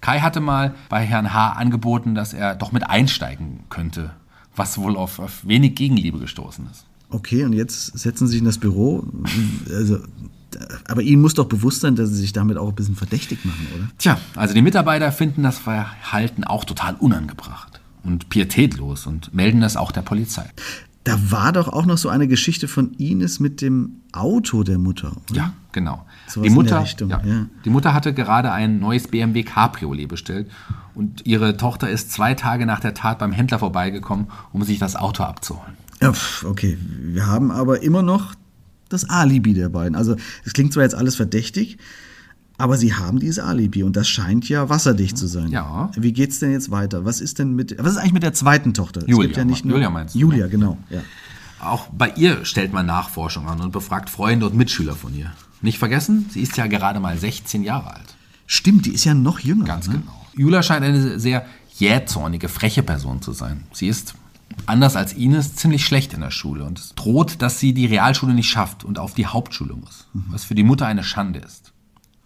Kai 0.04 0.20
hatte 0.20 0.40
mal 0.40 0.74
bei 0.90 1.02
Herrn 1.02 1.32
H. 1.32 1.52
angeboten, 1.52 2.14
dass 2.14 2.34
er 2.34 2.54
doch 2.54 2.72
mit 2.72 2.86
einsteigen 2.86 3.60
könnte, 3.70 4.10
was 4.54 4.76
wohl 4.76 4.98
auf, 4.98 5.18
auf 5.18 5.46
wenig 5.48 5.76
Gegenliebe 5.76 6.18
gestoßen 6.18 6.66
ist. 6.70 6.84
Okay, 7.08 7.42
und 7.44 7.54
jetzt 7.54 7.98
setzen 7.98 8.26
Sie 8.26 8.32
sich 8.32 8.40
in 8.40 8.44
das 8.44 8.58
Büro. 8.58 9.06
Also, 9.70 10.00
aber 10.88 11.00
Ihnen 11.00 11.22
muss 11.22 11.32
doch 11.32 11.46
bewusst 11.46 11.80
sein, 11.80 11.96
dass 11.96 12.10
Sie 12.10 12.16
sich 12.16 12.34
damit 12.34 12.58
auch 12.58 12.68
ein 12.68 12.74
bisschen 12.74 12.96
verdächtig 12.96 13.46
machen, 13.46 13.66
oder? 13.74 13.88
Tja, 13.96 14.18
also 14.36 14.52
die 14.52 14.60
Mitarbeiter 14.60 15.10
finden 15.10 15.42
das 15.42 15.56
Verhalten 15.56 16.44
auch 16.44 16.66
total 16.66 16.96
unangebracht 16.96 17.80
und 18.02 18.28
pietätlos 18.28 19.06
und 19.06 19.32
melden 19.32 19.62
das 19.62 19.78
auch 19.78 19.90
der 19.90 20.02
Polizei. 20.02 20.44
Da 21.04 21.30
war 21.30 21.52
doch 21.52 21.68
auch 21.68 21.84
noch 21.84 21.98
so 21.98 22.08
eine 22.08 22.26
Geschichte 22.26 22.66
von 22.66 22.94
Ines 22.94 23.38
mit 23.38 23.60
dem 23.60 24.00
Auto 24.12 24.62
der 24.62 24.78
Mutter. 24.78 25.12
Oder? 25.30 25.36
Ja, 25.36 25.52
genau. 25.72 26.06
Sowas 26.26 26.48
Die 26.48 26.54
Mutter, 26.54 26.82
Richtung, 26.82 27.10
ja, 27.10 27.20
ja. 27.24 27.46
die 27.64 27.70
Mutter 27.70 27.92
hatte 27.92 28.14
gerade 28.14 28.50
ein 28.50 28.80
neues 28.80 29.08
BMW 29.08 29.42
Cabriolet 29.42 30.08
bestellt 30.08 30.50
und 30.94 31.26
ihre 31.26 31.58
Tochter 31.58 31.90
ist 31.90 32.10
zwei 32.10 32.32
Tage 32.34 32.64
nach 32.64 32.80
der 32.80 32.94
Tat 32.94 33.18
beim 33.18 33.32
Händler 33.32 33.58
vorbeigekommen, 33.58 34.28
um 34.52 34.62
sich 34.62 34.78
das 34.78 34.96
Auto 34.96 35.24
abzuholen. 35.24 35.74
Ja, 36.00 36.12
okay. 36.44 36.78
Wir 36.80 37.26
haben 37.26 37.50
aber 37.50 37.82
immer 37.82 38.02
noch 38.02 38.34
das 38.88 39.08
Alibi 39.08 39.52
der 39.52 39.68
beiden. 39.68 39.96
Also, 39.96 40.16
es 40.44 40.52
klingt 40.54 40.72
zwar 40.72 40.84
jetzt 40.84 40.94
alles 40.94 41.16
verdächtig, 41.16 41.78
aber 42.56 42.76
sie 42.76 42.94
haben 42.94 43.18
dieses 43.18 43.38
Alibi 43.38 43.82
und 43.82 43.96
das 43.96 44.08
scheint 44.08 44.48
ja 44.48 44.68
wasserdicht 44.68 45.18
zu 45.18 45.26
sein. 45.26 45.48
Ja. 45.48 45.90
Wie 45.96 46.12
geht's 46.12 46.38
denn 46.38 46.52
jetzt 46.52 46.70
weiter? 46.70 47.04
Was 47.04 47.20
ist 47.20 47.38
denn 47.38 47.54
mit 47.54 47.76
was 47.78 47.92
ist 47.92 47.98
eigentlich 47.98 48.12
mit 48.12 48.22
der 48.22 48.34
zweiten 48.34 48.74
Tochter? 48.74 49.00
Es 49.02 49.08
Julia, 49.08 49.26
gibt 49.26 49.36
ja 49.36 49.44
nicht 49.44 49.64
nur, 49.64 49.74
Julia 49.74 49.90
meinst 49.90 50.14
du, 50.14 50.20
Julia, 50.20 50.44
ne? 50.44 50.50
genau. 50.50 50.78
Ja. 50.90 51.00
Auch 51.60 51.88
bei 51.88 52.12
ihr 52.16 52.44
stellt 52.44 52.72
man 52.72 52.86
Nachforschung 52.86 53.48
an 53.48 53.60
und 53.60 53.72
befragt 53.72 54.10
Freunde 54.10 54.46
und 54.46 54.54
Mitschüler 54.54 54.94
von 54.94 55.14
ihr. 55.16 55.32
Nicht 55.62 55.78
vergessen, 55.78 56.26
sie 56.30 56.40
ist 56.40 56.56
ja 56.56 56.66
gerade 56.66 57.00
mal 57.00 57.16
16 57.16 57.62
Jahre 57.62 57.94
alt. 57.94 58.16
Stimmt, 58.46 58.86
die 58.86 58.92
ist 58.92 59.04
ja 59.04 59.14
noch 59.14 59.40
jünger. 59.40 59.64
Ganz 59.64 59.88
ne? 59.88 59.94
genau. 59.94 60.26
Julia 60.36 60.62
scheint 60.62 60.84
eine 60.84 61.18
sehr 61.18 61.46
jähzornige, 61.78 62.48
freche 62.48 62.82
Person 62.82 63.22
zu 63.22 63.32
sein. 63.32 63.64
Sie 63.72 63.88
ist, 63.88 64.14
anders 64.66 64.94
als 64.94 65.12
Ines, 65.14 65.56
ziemlich 65.56 65.84
schlecht 65.84 66.12
in 66.12 66.20
der 66.20 66.30
Schule 66.30 66.64
und 66.64 66.78
es 66.78 66.94
droht, 66.94 67.40
dass 67.42 67.58
sie 67.58 67.72
die 67.72 67.86
Realschule 67.86 68.34
nicht 68.34 68.50
schafft 68.50 68.84
und 68.84 68.98
auf 68.98 69.14
die 69.14 69.26
Hauptschule 69.26 69.74
muss, 69.74 70.06
was 70.12 70.44
für 70.44 70.54
die 70.54 70.62
Mutter 70.62 70.86
eine 70.86 71.02
Schande 71.02 71.40
ist. 71.40 71.73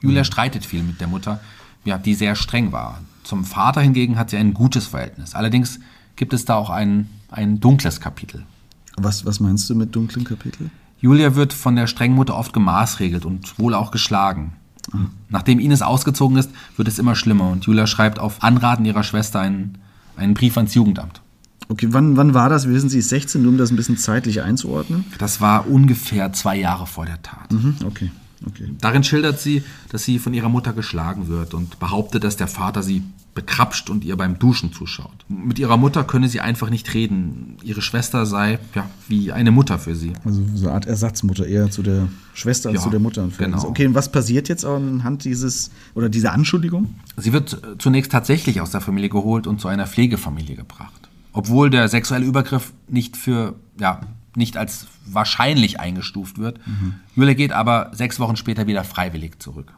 Julia 0.00 0.24
streitet 0.24 0.64
viel 0.64 0.82
mit 0.82 1.00
der 1.00 1.08
Mutter, 1.08 1.40
ja, 1.84 1.98
die 1.98 2.14
sehr 2.14 2.34
streng 2.34 2.72
war. 2.72 3.00
Zum 3.24 3.44
Vater 3.44 3.80
hingegen 3.80 4.18
hat 4.18 4.30
sie 4.30 4.36
ein 4.36 4.54
gutes 4.54 4.86
Verhältnis. 4.86 5.34
Allerdings 5.34 5.80
gibt 6.16 6.32
es 6.32 6.44
da 6.44 6.56
auch 6.56 6.70
ein, 6.70 7.08
ein 7.30 7.60
dunkles 7.60 8.00
Kapitel. 8.00 8.44
Was, 8.96 9.24
was 9.24 9.40
meinst 9.40 9.68
du 9.70 9.74
mit 9.74 9.94
dunklen 9.94 10.24
Kapitel? 10.24 10.70
Julia 11.00 11.34
wird 11.34 11.52
von 11.52 11.76
der 11.76 11.86
strengen 11.86 12.16
Mutter 12.16 12.36
oft 12.36 12.52
gemaßregelt 12.52 13.24
und 13.24 13.58
wohl 13.58 13.74
auch 13.74 13.90
geschlagen. 13.90 14.54
Nachdem 15.28 15.60
Ines 15.60 15.82
ausgezogen 15.82 16.38
ist, 16.38 16.50
wird 16.76 16.88
es 16.88 16.98
immer 16.98 17.14
schlimmer 17.14 17.50
und 17.50 17.66
Julia 17.66 17.86
schreibt 17.86 18.18
auf 18.18 18.42
Anraten 18.42 18.84
ihrer 18.84 19.02
Schwester 19.02 19.40
einen, 19.40 19.78
einen 20.16 20.34
Brief 20.34 20.56
ans 20.56 20.74
Jugendamt. 20.74 21.20
Okay, 21.68 21.88
wann, 21.90 22.16
wann 22.16 22.32
war 22.32 22.48
das? 22.48 22.66
Wir 22.66 22.74
wissen, 22.74 22.88
sie 22.88 23.00
ist 23.00 23.10
16, 23.10 23.42
nur 23.42 23.52
um 23.52 23.58
das 23.58 23.70
ein 23.70 23.76
bisschen 23.76 23.98
zeitlich 23.98 24.40
einzuordnen. 24.40 25.04
Das 25.18 25.42
war 25.42 25.68
ungefähr 25.68 26.32
zwei 26.32 26.56
Jahre 26.56 26.86
vor 26.86 27.04
der 27.04 27.20
Tat. 27.22 27.52
Mhm, 27.52 27.76
okay, 27.84 28.10
okay. 28.46 28.70
Darin 28.80 29.04
schildert 29.04 29.40
sie, 29.40 29.62
dass 29.90 30.04
sie 30.04 30.18
von 30.18 30.34
ihrer 30.34 30.48
Mutter 30.48 30.72
geschlagen 30.72 31.28
wird 31.28 31.54
und 31.54 31.78
behauptet, 31.78 32.24
dass 32.24 32.36
der 32.36 32.48
Vater 32.48 32.82
sie 32.82 33.02
bekrapscht 33.34 33.88
und 33.88 34.04
ihr 34.04 34.16
beim 34.16 34.38
Duschen 34.40 34.72
zuschaut. 34.72 35.24
Mit 35.28 35.60
ihrer 35.60 35.76
Mutter 35.76 36.02
könne 36.02 36.28
sie 36.28 36.40
einfach 36.40 36.70
nicht 36.70 36.92
reden. 36.94 37.56
Ihre 37.62 37.82
Schwester 37.82 38.26
sei 38.26 38.58
ja, 38.74 38.90
wie 39.06 39.30
eine 39.30 39.52
Mutter 39.52 39.78
für 39.78 39.94
sie. 39.94 40.12
Also 40.24 40.42
so 40.56 40.66
eine 40.66 40.74
Art 40.74 40.86
Ersatzmutter, 40.86 41.46
eher 41.46 41.70
zu 41.70 41.84
der 41.84 42.08
Schwester 42.34 42.70
als 42.70 42.78
Ja, 42.78 42.82
zu 42.82 42.90
der 42.90 42.98
Mutter. 42.98 43.28
genau. 43.38 43.64
Okay, 43.64 43.86
und 43.86 43.94
was 43.94 44.10
passiert 44.10 44.48
jetzt 44.48 44.64
anhand 44.64 45.24
dieses 45.24 45.70
oder 45.94 46.08
dieser 46.08 46.32
Anschuldigung? 46.32 46.96
Sie 47.16 47.32
wird 47.32 47.52
äh, 47.62 47.78
zunächst 47.78 48.10
tatsächlich 48.10 48.60
aus 48.60 48.70
der 48.70 48.80
Familie 48.80 49.08
geholt 49.08 49.46
und 49.46 49.60
zu 49.60 49.68
einer 49.68 49.86
Pflegefamilie 49.86 50.56
gebracht. 50.56 51.08
Obwohl 51.32 51.70
der 51.70 51.88
sexuelle 51.88 52.24
Übergriff 52.26 52.72
nicht 52.88 53.16
für, 53.16 53.54
ja, 53.78 54.00
nicht 54.34 54.56
als 54.56 54.86
wahrscheinlich 55.14 55.80
eingestuft 55.80 56.38
wird. 56.38 56.60
Julia 57.14 57.34
geht 57.34 57.52
aber 57.52 57.90
sechs 57.92 58.20
Wochen 58.20 58.36
später 58.36 58.66
wieder 58.66 58.84
freiwillig 58.84 59.40
zurück. 59.40 59.72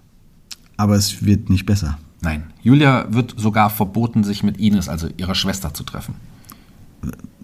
Aber 0.76 0.94
es 0.94 1.24
wird 1.24 1.50
nicht 1.50 1.66
besser. 1.66 1.98
Nein, 2.22 2.52
Julia 2.62 3.06
wird 3.10 3.34
sogar 3.36 3.70
verboten, 3.70 4.24
sich 4.24 4.42
mit 4.42 4.58
Ines, 4.58 4.88
also 4.88 5.08
ihrer 5.16 5.34
Schwester, 5.34 5.72
zu 5.72 5.84
treffen. 5.84 6.14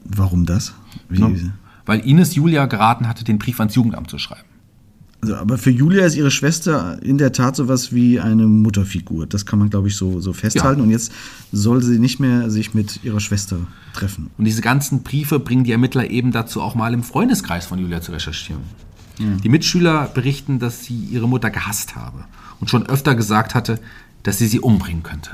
Warum 0.05 0.47
das? 0.47 0.75
Wie? 1.09 1.51
Weil 1.87 2.01
Ines 2.01 2.35
Julia 2.35 2.67
geraten 2.67 3.09
hatte, 3.09 3.25
den 3.25 3.39
Brief 3.39 3.59
ans 3.61 3.75
Jugendamt 3.75 4.11
zu 4.11 4.19
schreiben. 4.19 4.49
Also, 5.27 5.41
aber 5.41 5.59
für 5.59 5.71
Julia 5.71 6.07
ist 6.07 6.15
ihre 6.15 6.31
Schwester 6.31 7.03
in 7.03 7.19
der 7.19 7.33
Tat 7.33 7.57
sowas 7.57 7.93
wie 7.93 8.21
eine 8.21 8.47
Mutterfigur. 8.47 9.27
Das 9.27 9.45
kann 9.45 9.59
man, 9.59 9.71
glaube 9.71 9.89
ich, 9.89 9.97
so, 9.97 10.21
so 10.21 10.33
festhalten. 10.33 10.81
Ja. 10.81 10.85
Und 10.85 10.91
jetzt 10.91 11.13
soll 11.51 11.83
sie 11.83 11.99
nicht 11.99 12.21
mehr 12.21 12.49
sich 12.49 12.75
mit 12.75 13.03
ihrer 13.03 13.19
Schwester 13.19 13.59
treffen. 13.93 14.31
Und 14.39 14.45
diese 14.45 14.63
ganzen 14.63 15.03
Briefe 15.03 15.41
bringen 15.41 15.65
die 15.65 15.73
Ermittler 15.73 16.09
eben 16.11 16.31
dazu, 16.31 16.63
auch 16.63 16.77
mal 16.77 16.95
im 16.95 17.03
Freundeskreis 17.03 17.67
von 17.67 17.81
Julia 17.81 18.01
zu 18.01 18.13
recherchieren. 18.13 18.63
Die 19.19 19.49
Mitschüler 19.49 20.11
berichten, 20.13 20.59
dass 20.59 20.85
sie 20.85 20.95
ihre 20.95 21.27
Mutter 21.27 21.51
gehasst 21.51 21.97
habe 21.97 22.25
und 22.61 22.69
schon 22.69 22.87
öfter 22.87 23.15
gesagt 23.15 23.55
hatte, 23.55 23.81
dass 24.23 24.37
sie 24.37 24.47
sie 24.47 24.61
umbringen 24.61 25.03
könnte. 25.03 25.31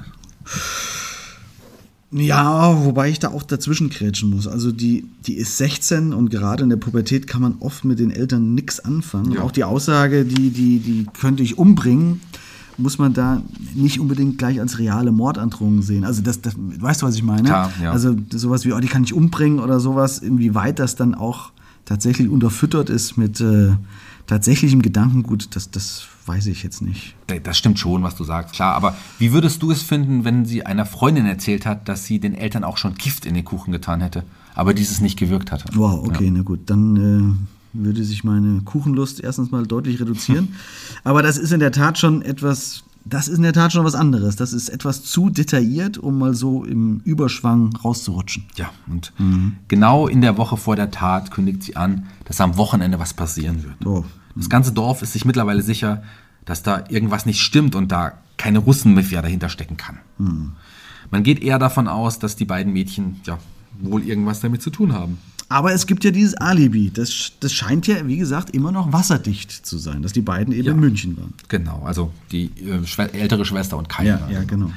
Ja, 2.13 2.85
wobei 2.85 3.09
ich 3.09 3.19
da 3.19 3.29
auch 3.29 3.43
dazwischen 3.43 3.89
krätschen 3.89 4.31
muss. 4.31 4.47
Also 4.47 4.71
die, 4.71 5.07
die 5.27 5.35
ist 5.35 5.57
16 5.57 6.13
und 6.13 6.31
gerade 6.31 6.63
in 6.63 6.69
der 6.69 6.77
Pubertät 6.77 7.27
kann 7.27 7.41
man 7.41 7.57
oft 7.61 7.85
mit 7.87 7.99
den 7.99 8.11
Eltern 8.11 8.55
nichts 8.55 8.81
anfangen. 8.81 9.33
Ja. 9.33 9.43
auch 9.43 9.51
die 9.51 9.65
Aussage, 9.65 10.27
die, 10.27 10.51
die, 10.51 10.79
die 10.79 11.07
könnte 11.19 11.43
ich 11.43 11.57
umbringen, 11.57 12.21
muss 12.77 12.99
man 12.99 13.15
da 13.15 13.43
nicht 13.75 13.99
unbedingt 13.99 14.37
gleich 14.37 14.61
als 14.61 14.79
reale 14.79 15.11
Mordandrohung 15.11 15.81
sehen. 15.81 16.05
Also 16.05 16.21
das, 16.21 16.43
das 16.43 16.55
weißt 16.57 17.01
du, 17.01 17.07
was 17.07 17.15
ich 17.15 17.23
meine? 17.23 17.45
Klar, 17.45 17.73
ja. 17.83 17.93
Also 17.93 18.15
sowas 18.31 18.67
wie, 18.67 18.73
oh, 18.73 18.81
die 18.81 18.89
kann 18.89 19.05
ich 19.05 19.15
umbringen 19.15 19.59
oder 19.59 19.81
sowas, 19.81 20.19
inwieweit 20.19 20.79
das 20.79 20.97
dann 20.97 21.15
auch 21.15 21.51
tatsächlich 21.87 22.29
unterfüttert 22.29 22.91
ist 22.91 23.17
mit 23.17 23.41
äh, 23.41 23.73
tatsächlichem 24.33 24.81
Gedankengut, 24.81 25.55
das, 25.55 25.71
das 25.71 26.07
weiß 26.27 26.47
ich 26.47 26.63
jetzt 26.63 26.81
nicht. 26.81 27.15
Das 27.43 27.59
stimmt 27.59 27.79
schon, 27.79 28.03
was 28.03 28.17
du 28.17 28.25
sagst, 28.25 28.55
klar. 28.55 28.75
Aber 28.75 28.97
wie 29.19 29.33
würdest 29.33 29.63
du 29.63 29.71
es 29.71 29.83
finden, 29.83 30.25
wenn 30.25 30.47
sie 30.47 30.65
einer 30.65 30.87
Freundin 30.87 31.27
erzählt 31.27 31.67
hat, 31.67 31.89
dass 31.89 32.07
sie 32.07 32.19
den 32.19 32.35
Eltern 32.35 32.65
auch 32.65 32.79
schon 32.79 32.95
Gift 32.95 33.27
in 33.27 33.35
den 33.35 33.45
Kuchen 33.45 33.73
getan 33.73 34.01
hätte, 34.01 34.25
aber 34.55 34.73
dieses 34.73 35.01
nicht 35.01 35.19
gewirkt 35.19 35.53
hatte? 35.53 35.67
Wow, 35.75 36.07
okay, 36.07 36.31
na 36.31 36.43
gut, 36.43 36.61
dann 36.67 36.97
äh, 36.97 37.79
würde 37.79 38.05
sich 38.05 38.25
meine 38.25 38.63
Kuchenlust 38.63 39.21
erstens 39.21 39.51
mal 39.51 39.67
deutlich 39.67 40.01
reduzieren. 40.01 40.55
Aber 41.05 41.23
das 41.23 41.39
ist 41.39 41.53
in 41.53 41.61
der 41.61 41.73
Tat 41.73 41.99
schon 41.99 42.21
etwas, 42.21 42.85
das 43.05 43.29
ist 43.29 43.39
in 43.39 43.43
der 43.43 43.55
Tat 43.55 43.73
schon 43.73 43.85
was 43.85 43.95
anderes. 43.95 44.37
Das 44.37 44.53
ist 44.53 44.69
etwas 44.69 45.05
zu 45.05 45.31
detailliert, 45.31 45.97
um 45.97 46.19
mal 46.19 46.35
so 46.35 46.65
im 46.65 47.01
Überschwang 47.05 47.75
rauszurutschen. 47.77 48.45
Ja, 48.57 48.71
und 48.89 49.13
genau 49.69 50.07
in 50.07 50.21
der 50.21 50.37
Woche 50.37 50.59
vor 50.59 50.77
der 50.77 50.91
Tat 50.91 51.31
kündigt 51.31 51.63
sie 51.63 51.77
an, 51.77 52.07
dass 52.27 52.41
am 52.43 52.59
Wochenende 52.59 52.99
was 52.99 53.15
passieren 53.15 53.65
wird. 53.65 53.87
Oh. 53.87 54.05
Das 54.35 54.49
ganze 54.49 54.73
Dorf 54.73 55.03
ist 55.03 55.13
sich 55.13 55.25
mittlerweile 55.25 55.63
sicher, 55.63 56.03
dass 56.45 56.63
da 56.63 56.85
irgendwas 56.89 57.27
nicht 57.27 57.41
stimmt 57.41 57.75
und 57.75 57.93
da 57.93 58.13
keine 58.37 58.59
Russenmafia 58.59 59.23
dahinter 59.23 59.49
stecken 59.49 59.77
kann. 59.77 59.99
Man 61.11 61.23
geht 61.23 61.43
eher 61.43 61.59
davon 61.59 61.87
aus, 61.89 62.19
dass 62.19 62.37
die 62.37 62.45
beiden 62.45 62.73
Mädchen 62.73 63.21
ja 63.25 63.39
wohl 63.81 64.03
irgendwas 64.03 64.41
damit 64.41 64.63
zu 64.63 64.71
tun 64.71 64.93
haben. 64.93 65.19
Aber 65.49 65.73
es 65.75 65.87
gibt 65.87 66.03
ja 66.05 66.11
dieses 66.11 66.35
Alibi. 66.35 66.91
Das, 66.93 67.33
das 67.41 67.53
scheint 67.53 67.87
ja, 67.87 68.07
wie 68.07 68.17
gesagt, 68.17 68.51
immer 68.51 68.73
noch 68.73 68.91
wasserdicht 68.93 69.51
zu 69.53 69.77
sein, 69.77 70.01
dass 70.03 70.13
die 70.15 70.23
beiden 70.23 70.55
eben 70.55 70.65
Ja. 70.65 70.73
in 70.73 70.81
München 70.81 71.17
waren. 71.19 71.35
Genau, 71.49 71.83
also 71.85 72.11
die 72.31 72.47
äh, 72.67 72.87
Schwe 72.87 73.13
ältere 73.13 73.45
Schwester 73.45 73.77
und 73.77 73.89
Kai. 73.91 74.07
ja, 74.07 74.19
genau. 74.47 74.71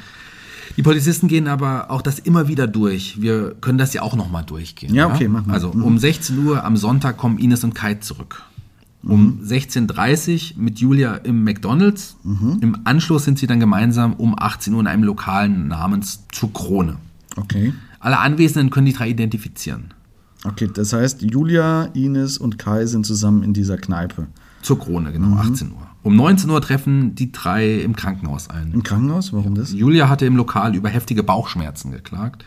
Die 0.76 0.84
Polizisten 0.84 1.30
gehen 1.30 1.48
aber 1.48 1.90
auch 1.92 2.02
das 2.02 2.20
immer 2.20 2.50
wieder 2.50 2.68
durch. 2.68 3.22
Wir 3.22 3.56
können 3.62 3.78
das 3.78 3.94
ja 3.94 4.02
auch 4.02 4.16
nochmal 4.18 4.44
durchgehen. 4.44 4.94
Ja, 4.94 5.08
okay, 5.08 5.30
mach 5.30 5.46
mal. 5.46 5.54
Also 5.54 5.70
um 5.70 5.98
16 5.98 6.38
Uhr 6.46 6.66
am 6.66 6.76
Sonntag 6.76 7.16
kommen 7.16 7.38
Ines 7.38 7.64
und 7.64 7.74
Kai 7.74 7.94
zurück. 7.96 8.44
Um 9.06 9.40
16.30 9.44 10.56
Uhr 10.56 10.64
mit 10.64 10.80
Julia 10.80 11.16
im 11.16 11.44
McDonalds. 11.44 12.18
Im 12.62 12.78
Anschluss 12.86 13.26
sind 13.26 13.38
sie 13.38 13.48
dann 13.48 13.60
gemeinsam 13.60 14.14
um 14.14 14.36
18 14.38 14.74
Uhr 14.74 14.80
in 14.82 14.88
einem 14.88 15.04
Lokalen 15.04 15.68
namens 15.68 16.24
Zur 16.32 16.52
Krone. 16.52 16.98
Okay. 17.36 17.74
Alle 18.00 18.20
Anwesenden 18.20 18.72
können 18.72 18.88
die 18.88 18.94
drei 18.94 19.10
identifizieren. 19.10 19.94
Okay, 20.44 20.70
das 20.72 20.94
heißt, 20.94 21.22
Julia, 21.24 21.86
Ines 21.94 22.38
und 22.38 22.58
Kai 22.60 22.86
sind 22.86 23.06
zusammen 23.06 23.44
in 23.44 23.54
dieser 23.54 23.78
Kneipe. 23.78 24.28
Zur 24.62 24.80
Krone, 24.80 25.12
genau, 25.12 25.38
18 25.38 25.72
Uhr. 25.72 25.88
Um 26.04 26.16
19 26.16 26.50
Uhr 26.50 26.62
treffen 26.62 27.16
die 27.16 27.32
drei 27.32 27.82
im 27.82 27.96
Krankenhaus 27.96 28.50
ein. 28.50 28.72
Im 28.74 28.84
Krankenhaus? 28.84 29.34
Warum 29.34 29.56
das? 29.56 29.74
Julia 29.74 30.08
hatte 30.08 30.26
im 30.26 30.36
Lokal 30.36 30.76
über 30.76 30.90
heftige 30.90 31.24
Bauchschmerzen 31.24 31.92
geklagt. 31.92 32.46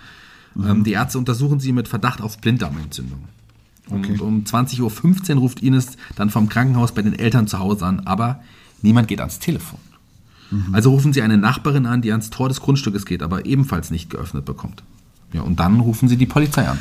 Ähm, 0.57 0.85
die 0.85 0.93
Ärzte 0.93 1.19
untersuchen 1.19 1.61
sie 1.61 1.73
mit 1.73 1.89
Verdacht 1.89 2.21
auf 2.21 2.39
Blinddarmentzündung. 2.39 3.25
Und 3.91 4.21
um 4.21 4.45
20.15 4.45 5.35
Uhr 5.35 5.41
ruft 5.41 5.61
Ines 5.61 5.97
dann 6.17 6.31
vom 6.31 6.49
Krankenhaus 6.49 6.93
bei 6.93 7.03
den 7.03 7.19
Eltern 7.19 7.47
zu 7.47 7.59
Hause 7.59 7.87
an, 7.87 8.01
aber 8.01 8.41
niemand 8.83 9.09
geht 9.09 9.21
ans 9.21 9.39
Telefon. 9.39 9.81
Also 10.73 10.91
rufen 10.91 11.13
sie 11.13 11.21
eine 11.21 11.37
Nachbarin 11.37 11.85
an, 11.85 12.01
die 12.01 12.11
ans 12.11 12.31
Tor 12.31 12.49
des 12.49 12.61
Grundstückes 12.61 13.05
geht, 13.05 13.23
aber 13.23 13.45
ebenfalls 13.45 13.91
nicht 13.91 14.09
geöffnet 14.09 14.47
bekommt. 14.47 14.83
Ja, 15.33 15.43
und 15.43 15.61
dann 15.61 15.81
rufen 15.81 16.09
sie 16.09 16.17
die 16.17 16.27
Polizei 16.27 16.67
an. 16.67 16.79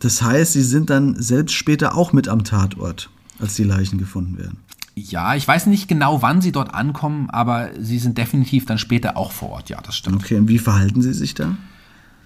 Das 0.00 0.22
heißt, 0.22 0.54
sie 0.54 0.62
sind 0.62 0.88
dann 0.88 1.20
selbst 1.20 1.54
später 1.54 1.94
auch 1.94 2.12
mit 2.12 2.28
am 2.28 2.44
Tatort, 2.44 3.10
als 3.38 3.54
die 3.54 3.64
Leichen 3.64 3.98
gefunden 3.98 4.38
werden. 4.38 4.58
Ja, 4.94 5.34
ich 5.34 5.46
weiß 5.46 5.66
nicht 5.66 5.88
genau, 5.88 6.22
wann 6.22 6.40
sie 6.40 6.52
dort 6.52 6.74
ankommen, 6.74 7.28
aber 7.28 7.70
sie 7.78 7.98
sind 7.98 8.16
definitiv 8.16 8.64
dann 8.64 8.78
später 8.78 9.18
auch 9.18 9.30
vor 9.30 9.50
Ort. 9.50 9.68
Ja, 9.68 9.78
das 9.82 9.94
stimmt. 9.94 10.16
Okay, 10.16 10.36
und 10.38 10.48
wie 10.48 10.58
verhalten 10.58 11.02
sie 11.02 11.12
sich 11.12 11.34
da? 11.34 11.56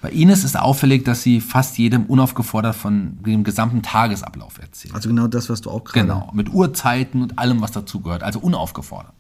Bei 0.02 0.10
Ines 0.10 0.44
ist 0.44 0.58
auffällig, 0.58 1.04
dass 1.04 1.22
sie 1.22 1.40
fast 1.40 1.76
jedem 1.76 2.04
unaufgefordert 2.06 2.74
von 2.74 3.18
dem 3.24 3.44
gesamten 3.44 3.82
Tagesablauf 3.82 4.58
erzählt. 4.58 4.94
Also 4.94 5.08
genau 5.10 5.26
das, 5.26 5.50
was 5.50 5.60
du 5.60 5.70
auch 5.70 5.84
gerade. 5.84 6.06
Genau, 6.06 6.30
mit 6.34 6.48
Uhrzeiten 6.52 7.20
und 7.22 7.38
allem, 7.38 7.60
was 7.60 7.72
dazugehört, 7.72 8.22
also 8.22 8.38
unaufgefordert. 8.40 9.12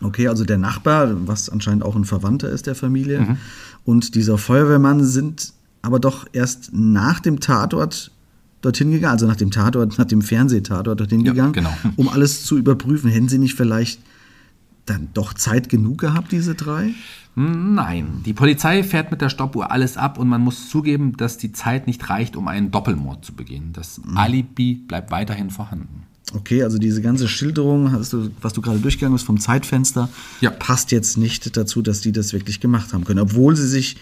Okay, 0.00 0.28
also 0.28 0.44
der 0.44 0.58
Nachbar, 0.58 1.08
was 1.26 1.48
anscheinend 1.48 1.82
auch 1.82 1.96
ein 1.96 2.04
Verwandter 2.04 2.48
ist 2.50 2.66
der 2.68 2.76
Familie, 2.76 3.20
Mhm. 3.22 3.36
und 3.84 4.14
dieser 4.14 4.38
Feuerwehrmann 4.38 5.04
sind 5.04 5.52
aber 5.82 5.98
doch 5.98 6.26
erst 6.32 6.70
nach 6.72 7.18
dem 7.18 7.40
Tatort 7.40 8.12
dorthin 8.60 8.92
gegangen, 8.92 9.12
also 9.12 9.26
nach 9.26 9.36
dem 9.36 9.50
Tatort, 9.50 9.98
nach 9.98 10.04
dem 10.04 10.22
Fernsehtatort 10.22 11.00
dorthin 11.00 11.20
Ja, 11.24 11.32
gegangen, 11.32 11.52
genau. 11.52 11.72
um 11.96 12.08
alles 12.08 12.44
zu 12.44 12.56
überprüfen. 12.58 13.10
Hätten 13.10 13.28
sie 13.28 13.38
nicht 13.38 13.54
vielleicht 13.54 14.00
dann 14.86 15.08
doch 15.14 15.34
Zeit 15.34 15.68
genug 15.68 15.98
gehabt, 15.98 16.30
diese 16.32 16.54
drei? 16.54 16.90
Nein, 17.34 18.22
die 18.26 18.32
Polizei 18.32 18.82
fährt 18.82 19.10
mit 19.12 19.20
der 19.20 19.28
Stoppuhr 19.28 19.70
alles 19.70 19.96
ab 19.96 20.18
und 20.18 20.28
man 20.28 20.40
muss 20.40 20.68
zugeben, 20.68 21.16
dass 21.16 21.38
die 21.38 21.52
Zeit 21.52 21.86
nicht 21.86 22.10
reicht, 22.10 22.34
um 22.34 22.48
einen 22.48 22.70
Doppelmord 22.72 23.24
zu 23.24 23.32
begehen. 23.32 23.72
Das 23.72 23.98
Mhm. 24.04 24.16
Alibi 24.16 24.74
bleibt 24.74 25.10
weiterhin 25.12 25.50
vorhanden. 25.50 26.02
Okay, 26.34 26.62
also 26.62 26.78
diese 26.78 27.00
ganze 27.00 27.26
Schilderung, 27.28 27.90
du, 28.10 28.30
was 28.42 28.52
du 28.52 28.60
gerade 28.60 28.80
durchgegangen 28.80 29.14
bist 29.14 29.24
vom 29.24 29.40
Zeitfenster, 29.40 30.08
Ja. 30.40 30.50
passt 30.50 30.90
jetzt 30.90 31.16
nicht 31.16 31.56
dazu, 31.56 31.80
dass 31.80 32.00
die 32.00 32.12
das 32.12 32.32
wirklich 32.32 32.60
gemacht 32.60 32.92
haben 32.92 33.04
können, 33.04 33.20
obwohl 33.20 33.56
sie 33.56 33.66
sich 33.68 33.96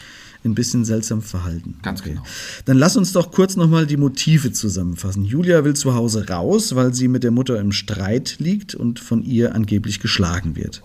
ein 0.45 0.55
bisschen 0.55 0.85
seltsam 0.85 1.23
verhalten. 1.23 1.77
Ganz 1.83 2.03
genau. 2.03 2.23
Dann 2.65 2.79
lass 2.79 2.97
uns 2.97 3.13
doch 3.13 3.31
kurz 3.33 3.57
nochmal 3.57 3.87
die 3.87 3.97
Motive 3.97 4.53
zusammenfassen. 4.53 5.25
Julia 5.25 5.65
will 5.65 5.75
zu 5.75 5.95
Hause 5.95 6.29
raus, 6.29 6.75
weil 6.75 6.95
sie 6.95 7.09
mit 7.09 7.23
der 7.23 7.31
Mutter 7.33 7.61
im 7.61 7.73
Streit 7.73 8.37
liegt 8.39 8.75
und 8.75 8.99
von 9.01 9.23
ihr 9.23 9.55
angeblich 9.55 10.01
geschlagen 10.01 10.57
wird. 10.57 10.83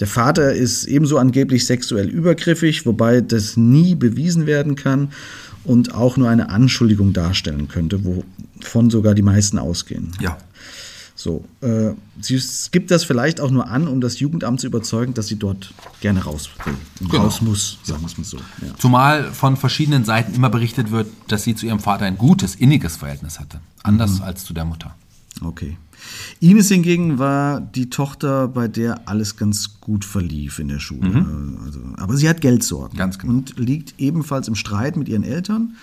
Der 0.00 0.06
Vater 0.06 0.52
ist 0.52 0.84
ebenso 0.84 1.18
angeblich 1.18 1.66
sexuell 1.66 2.08
übergriffig, 2.08 2.86
wobei 2.86 3.20
das 3.20 3.56
nie 3.56 3.94
bewiesen 3.94 4.46
werden 4.46 4.76
kann 4.76 5.10
und 5.64 5.94
auch 5.94 6.16
nur 6.16 6.28
eine 6.28 6.50
Anschuldigung 6.50 7.12
darstellen 7.12 7.68
könnte, 7.68 8.00
wovon 8.04 8.90
sogar 8.90 9.14
die 9.14 9.22
meisten 9.22 9.58
ausgehen. 9.58 10.12
Ja. 10.20 10.38
So, 11.18 11.44
äh, 11.62 11.90
sie 12.20 12.40
gibt 12.70 12.92
das 12.92 13.02
vielleicht 13.02 13.40
auch 13.40 13.50
nur 13.50 13.68
an, 13.68 13.88
um 13.88 14.00
das 14.00 14.20
Jugendamt 14.20 14.60
zu 14.60 14.68
überzeugen, 14.68 15.14
dass 15.14 15.26
sie 15.26 15.34
dort 15.34 15.74
gerne 16.00 16.22
raus 16.22 16.48
will. 16.64 16.74
Und 17.00 17.10
Genau. 17.10 17.24
Raus 17.24 17.40
muss, 17.40 17.78
sagen 17.82 18.02
wir 18.02 18.06
es 18.06 18.16
mal 18.18 18.24
so. 18.24 18.36
Ja. 18.36 18.76
Zumal 18.78 19.24
von 19.32 19.56
verschiedenen 19.56 20.04
Seiten 20.04 20.32
immer 20.32 20.48
berichtet 20.48 20.92
wird, 20.92 21.08
dass 21.26 21.42
sie 21.42 21.56
zu 21.56 21.66
ihrem 21.66 21.80
Vater 21.80 22.04
ein 22.04 22.18
gutes, 22.18 22.54
inniges 22.54 22.96
Verhältnis 22.96 23.40
hatte. 23.40 23.58
Anders 23.82 24.20
als 24.20 24.44
zu 24.44 24.54
der 24.54 24.64
Mutter. 24.64 24.94
Okay. 25.42 25.76
Ines 26.40 26.68
hingegen 26.68 27.18
war 27.18 27.60
die 27.60 27.90
Tochter, 27.90 28.48
bei 28.48 28.68
der 28.68 29.08
alles 29.08 29.36
ganz 29.36 29.80
gut 29.80 30.04
verlief 30.04 30.58
in 30.58 30.68
der 30.68 30.78
Schule. 30.78 31.26
Also, 31.64 31.80
aber 31.96 32.16
sie 32.16 32.28
hat 32.28 32.40
Geldsorgen. 32.40 32.94
Mhm. 32.94 32.98
Ganz 32.98 33.18
genau. 33.18 33.32
Und 33.34 33.58
liegt 33.58 33.94
ebenfalls 33.98 34.48
im 34.48 34.54
Streit 34.54 34.96
mit 34.96 35.08
ihren 35.08 35.24
Eltern. 35.24 35.74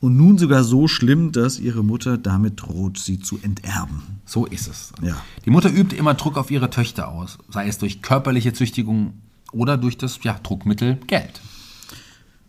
Und 0.00 0.16
nun 0.16 0.36
sogar 0.36 0.62
so 0.62 0.88
schlimm, 0.88 1.32
dass 1.32 1.58
ihre 1.58 1.82
Mutter 1.82 2.18
damit 2.18 2.60
droht, 2.60 2.98
sie 2.98 3.18
zu 3.18 3.38
enterben. 3.42 4.02
So 4.26 4.44
ist 4.44 4.68
es. 4.68 4.92
Ja. 5.02 5.16
Die 5.44 5.50
Mutter 5.50 5.70
übt 5.72 5.96
immer 5.96 6.14
Druck 6.14 6.36
auf 6.36 6.50
ihre 6.50 6.68
Töchter 6.68 7.08
aus, 7.08 7.38
sei 7.48 7.66
es 7.66 7.78
durch 7.78 8.02
körperliche 8.02 8.52
Züchtigung 8.52 9.14
oder 9.52 9.78
durch 9.78 9.96
das 9.96 10.18
ja, 10.22 10.38
Druckmittel 10.42 10.98
Geld. 11.06 11.40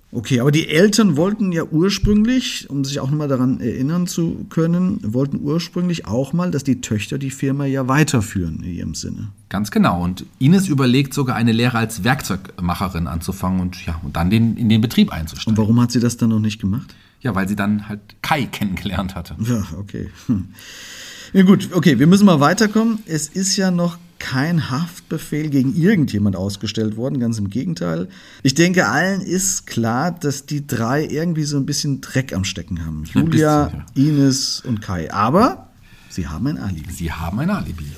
Okay, 0.09 0.39
aber 0.39 0.51
die 0.51 0.69
Eltern 0.69 1.17
wollten 1.17 1.51
ja 1.51 1.63
ursprünglich, 1.63 2.69
um 2.69 2.85
sich 2.85 3.01
auch 3.01 3.09
nochmal 3.09 3.27
daran 3.27 3.59
erinnern 3.59 4.07
zu 4.07 4.45
können, 4.49 4.99
wollten 5.03 5.41
ursprünglich 5.41 6.05
auch 6.07 6.31
mal, 6.31 6.49
dass 6.49 6.63
die 6.63 6.79
Töchter 6.79 7.17
die 7.17 7.29
Firma 7.29 7.65
ja 7.65 7.89
weiterführen 7.89 8.63
in 8.63 8.73
ihrem 8.73 8.95
Sinne. 8.95 9.29
Ganz 9.49 9.69
genau. 9.69 10.01
Und 10.01 10.25
Ines 10.39 10.69
überlegt 10.69 11.13
sogar 11.13 11.35
eine 11.35 11.51
Lehre 11.51 11.77
als 11.77 12.05
Werkzeugmacherin 12.05 13.07
anzufangen 13.07 13.59
und, 13.59 13.85
ja, 13.85 13.99
und 14.01 14.15
dann 14.15 14.29
den, 14.29 14.55
in 14.55 14.69
den 14.69 14.79
Betrieb 14.79 15.11
einzusteigen. 15.11 15.57
Und 15.57 15.57
warum 15.57 15.81
hat 15.81 15.91
sie 15.91 15.99
das 15.99 16.15
dann 16.15 16.29
noch 16.29 16.39
nicht 16.39 16.61
gemacht? 16.61 16.95
Ja, 17.19 17.35
weil 17.35 17.49
sie 17.49 17.57
dann 17.57 17.89
halt 17.89 17.99
Kai 18.21 18.45
kennengelernt 18.45 19.13
hatte. 19.15 19.35
Ja, 19.39 19.63
okay. 19.77 20.09
Hm. 20.27 20.49
Ja 21.33 21.43
gut, 21.43 21.69
okay, 21.73 21.99
wir 21.99 22.07
müssen 22.07 22.25
mal 22.25 22.39
weiterkommen. 22.39 22.99
Es 23.05 23.27
ist 23.27 23.57
ja 23.57 23.71
noch 23.71 23.97
kein 24.19 24.69
Haftbefehl 24.69 25.49
gegen 25.49 25.75
irgendjemand 25.75 26.35
ausgestellt 26.35 26.97
worden, 26.97 27.19
ganz 27.19 27.37
im 27.37 27.49
Gegenteil. 27.49 28.07
Ich 28.43 28.53
denke, 28.53 28.87
allen 28.87 29.21
ist 29.21 29.67
klar, 29.67 30.11
dass 30.11 30.45
die 30.45 30.65
drei 30.65 31.05
irgendwie 31.05 31.43
so 31.43 31.57
ein 31.57 31.65
bisschen 31.65 32.01
Dreck 32.01 32.33
am 32.33 32.43
Stecken 32.43 32.85
haben. 32.85 33.03
Julia, 33.05 33.65
bisschen, 33.65 33.83
Ines 33.95 34.61
und 34.61 34.81
Kai. 34.81 35.11
Aber 35.13 35.69
sie 36.09 36.27
haben 36.27 36.47
ein 36.47 36.57
Alibi. 36.57 36.91
Sie 36.91 37.11
haben 37.11 37.39
ein 37.39 37.49
Alibi. 37.49 37.91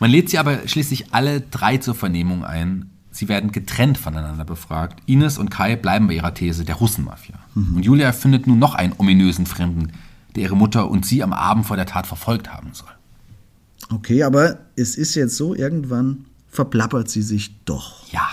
Man 0.00 0.10
lädt 0.10 0.30
sie 0.30 0.38
aber 0.38 0.66
schließlich 0.66 1.12
alle 1.12 1.40
drei 1.40 1.78
zur 1.78 1.94
Vernehmung 1.94 2.44
ein. 2.44 2.90
Sie 3.10 3.28
werden 3.28 3.50
getrennt 3.50 3.98
voneinander 3.98 4.44
befragt. 4.44 5.00
Ines 5.06 5.38
und 5.38 5.50
Kai 5.50 5.74
bleiben 5.74 6.06
bei 6.06 6.14
ihrer 6.14 6.34
These 6.34 6.64
der 6.64 6.76
Russenmafia. 6.76 7.34
Und 7.56 7.84
Julia 7.84 8.12
findet 8.12 8.46
nun 8.46 8.60
noch 8.60 8.76
einen 8.76 8.94
ominösen 8.96 9.46
Fremden, 9.46 9.92
der 10.36 10.44
ihre 10.44 10.56
Mutter 10.56 10.88
und 10.88 11.04
sie 11.04 11.24
am 11.24 11.32
Abend 11.32 11.66
vor 11.66 11.76
der 11.76 11.86
Tat 11.86 12.06
verfolgt 12.06 12.52
haben 12.52 12.70
soll. 12.74 12.88
Okay, 13.90 14.22
aber 14.22 14.58
es 14.78 14.96
ist 14.96 15.14
jetzt 15.14 15.36
so, 15.36 15.54
irgendwann 15.54 16.24
verplappert 16.48 17.10
sie 17.10 17.22
sich 17.22 17.54
doch. 17.64 18.08
Ja. 18.10 18.28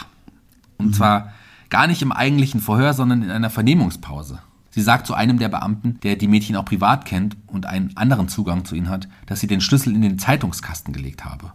Und 0.78 0.96
zwar 0.96 1.34
gar 1.70 1.88
nicht 1.88 2.02
im 2.02 2.12
eigentlichen 2.12 2.60
Verhör, 2.60 2.94
sondern 2.94 3.24
in 3.24 3.32
einer 3.32 3.50
Vernehmungspause. 3.50 4.40
Sie 4.72 4.82
sagt 4.82 5.08
zu 5.08 5.14
einem 5.14 5.40
der 5.40 5.50
Beamten, 5.50 6.00
der 6.02 6.18
die 6.18 6.28
Mädchen 6.28 6.56
auch 6.58 6.66
privat 6.66 7.06
kennt 7.06 7.38
und 7.48 7.66
einen 7.66 7.96
anderen 7.96 8.28
Zugang 8.28 8.66
zu 8.66 8.76
ihnen 8.76 8.90
hat, 8.90 9.08
dass 9.26 9.40
sie 9.40 9.48
den 9.48 9.62
Schlüssel 9.62 9.94
in 9.94 10.02
den 10.02 10.20
Zeitungskasten 10.20 10.94
gelegt 10.94 11.24
habe. 11.24 11.54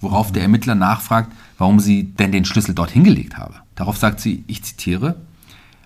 Worauf 0.00 0.32
der 0.32 0.42
Ermittler 0.42 0.74
nachfragt, 0.74 1.30
warum 1.58 1.78
sie 1.78 2.04
denn 2.04 2.32
den 2.32 2.44
Schlüssel 2.44 2.74
dort 2.74 2.90
hingelegt 2.90 3.36
habe. 3.36 3.56
Darauf 3.74 3.98
sagt 3.98 4.20
sie, 4.20 4.44
ich 4.46 4.62
zitiere, 4.62 5.16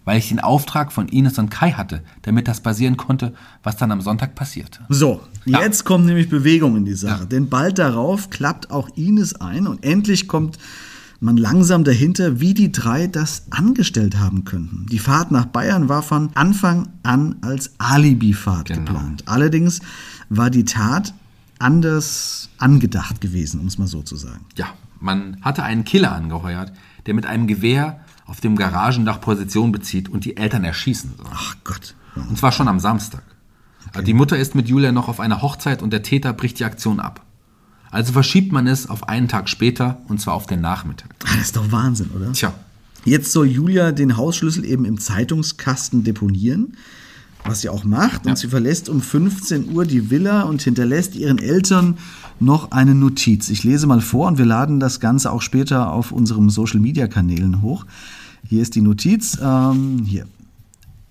weil 0.09 0.17
ich 0.21 0.31
den 0.31 0.41
Auftrag 0.41 0.91
von 0.91 1.07
Ines 1.09 1.39
und 1.39 1.51
Kai 1.51 1.73
hatte, 1.73 2.01
damit 2.23 2.49
das 2.49 2.63
passieren 2.63 2.97
konnte, 2.97 3.35
was 3.63 3.77
dann 3.77 3.93
am 3.93 4.01
Sonntag 4.01 4.35
passierte. 4.35 4.81
So, 4.89 5.21
Ja. 5.45 5.61
jetzt 5.61 5.85
kommt 5.85 6.07
nämlich 6.07 6.31
Bewegung 6.31 6.79
in 6.79 6.87
die 6.87 6.95
Sache. 6.95 7.21
Ja. 7.21 7.27
Denn 7.27 7.51
bald 7.51 7.77
darauf 7.79 8.31
klappt 8.31 8.71
auch 8.71 8.89
Ines 8.97 9.39
ein 9.43 9.67
und 9.67 9.85
endlich 9.85 10.27
kommt 10.27 10.57
man 11.21 11.37
langsam 11.37 11.85
dahinter, 11.85 12.41
wie 12.41 12.55
die 12.55 12.73
drei 12.73 13.07
das 13.07 13.49
angestellt 13.51 14.19
haben 14.19 14.45
könnten. 14.45 14.87
Die 14.91 14.99
Fahrt 14.99 15.31
nach 15.31 15.45
Bayern 15.45 15.91
war 15.91 16.01
von 16.01 16.31
Anfang 16.35 16.89
an 17.03 17.37
als 17.43 17.73
Alibi-Fahrt 17.77 18.69
Genau. 18.69 18.81
geplant. 18.87 19.25
Allerdings 19.27 19.81
war 20.31 20.49
die 20.49 20.65
Tat 20.65 21.13
anders 21.59 22.49
angedacht 22.57 23.21
gewesen, 23.21 23.61
um 23.61 23.67
es 23.67 23.77
mal 23.77 23.89
so 23.89 24.01
zu 24.01 24.17
sagen. 24.17 24.47
Ja, 24.57 24.69
man 25.01 25.37
hatte 25.43 25.65
einen 25.65 25.85
Killer 25.85 26.13
angeheuert, 26.13 26.73
der 27.05 27.13
mit 27.13 27.27
einem 27.27 27.47
Gewehr 27.47 28.01
auf 28.29 28.41
dem 28.41 28.55
Garagendach 28.55 29.21
Position 29.21 29.73
bezieht 29.73 30.09
und 30.09 30.25
die 30.25 30.37
Eltern 30.37 30.63
erschießen 30.63 31.15
soll. 31.17 31.27
Ach 31.33 31.57
Gott. 31.65 31.95
Und 32.15 32.39
zwar 32.39 32.53
schon 32.53 32.69
am 32.69 32.79
Samstag. 32.79 33.23
Die 34.05 34.15
Mutter 34.15 34.37
ist 34.37 34.55
mit 34.55 34.69
Julia 34.69 34.93
noch 34.93 35.09
auf 35.09 35.19
einer 35.19 35.43
Hochzeit 35.43 35.83
und 35.83 35.93
der 35.93 36.03
Täter 36.03 36.33
bricht 36.33 36.61
die 36.61 36.65
Aktion 36.65 37.01
ab. 37.01 37.25
Also 37.91 38.13
verschiebt 38.13 38.53
man 38.53 38.67
es 38.67 38.89
auf 38.89 39.09
einen 39.09 39.29
Tag 39.29 39.49
später 39.49 39.99
und 40.09 40.21
zwar 40.21 40.35
auf 40.35 40.47
den 40.47 40.61
Nachmittag. 40.61 41.19
Das 41.21 41.37
ist 41.37 41.57
doch 41.57 41.73
Wahnsinn, 41.73 42.11
oder? 42.15 42.33
Tja, 42.33 42.53
Jetzt 43.05 43.33
soll 43.33 43.47
Julia 43.47 43.93
den 43.93 44.17
Hausschlüssel 44.17 44.65
eben 44.65 44.85
im 44.85 44.99
Zeitungskasten 44.99 46.05
deponieren, 46.05 46.77
was 47.49 47.61
sie 47.63 47.69
auch 47.69 47.85
macht. 47.85 48.27
Und 48.27 48.39
sie 48.39 48.49
verlässt 48.49 48.89
um 48.89 49.01
15 49.01 49.75
Uhr 49.75 49.85
die 49.85 50.11
Villa 50.11 50.43
und 50.43 50.63
hinterlässt 50.63 51.17
ihren 51.17 51.39
Eltern 51.39 51.99
noch 52.41 52.71
eine 52.71 52.95
Notiz. 52.95 53.51
Ich 53.51 53.65
lese 53.65 53.87
mal 53.87 54.01
vor 54.01 54.29
und 54.29 54.39
wir 54.39 54.45
laden 54.45 54.81
das 54.81 55.01
Ganze 55.01 55.33
auch 55.33 55.43
später 55.43 55.93
auf 55.93 56.13
unserem 56.13 56.51
Social-Media-Kanälen 56.51 57.63
hoch. 57.63 57.85
Hier 58.45 58.63
ist 58.63 58.75
die 58.75 58.81
Notiz. 58.81 59.39
Ähm, 59.43 60.05
hier. 60.07 60.27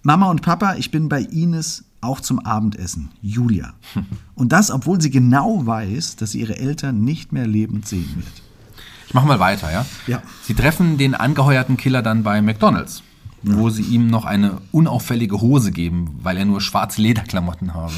Mama 0.04 0.30
und 0.30 0.42
Papa, 0.42 0.76
ich 0.76 0.92
bin 0.92 1.10
bei 1.10 1.22
Ines 1.22 1.84
auch 2.02 2.22
zum 2.22 2.40
Abendessen. 2.40 3.10
Julia. 3.22 3.74
Und 4.36 4.54
das, 4.54 4.72
obwohl 4.72 5.02
sie 5.02 5.10
genau 5.10 5.66
weiß, 5.66 6.16
dass 6.16 6.32
sie 6.32 6.42
ihre 6.42 6.58
Eltern 6.58 7.04
nicht 7.04 7.34
mehr 7.34 7.48
lebend 7.48 7.88
sehen 7.88 8.10
wird. 8.16 8.28
ich 9.08 9.14
mache 9.14 9.28
mal 9.28 9.40
weiter, 9.40 9.72
ja? 9.72 9.86
Ja. 10.06 10.22
Sie 10.44 10.54
treffen 10.54 10.98
den 10.98 11.16
angeheuerten 11.16 11.76
Killer 11.76 12.02
dann 12.02 12.24
bei 12.24 12.42
McDonalds, 12.42 13.04
wo 13.56 13.70
sie 13.70 13.84
ihm 13.84 14.08
noch 14.08 14.26
eine 14.26 14.60
unauffällige 14.72 15.42
Hose 15.42 15.72
geben, 15.72 16.20
weil 16.22 16.38
er 16.38 16.46
nur 16.46 16.62
schwarze 16.62 17.02
Lederklamotten 17.02 17.74
habe. 17.74 17.94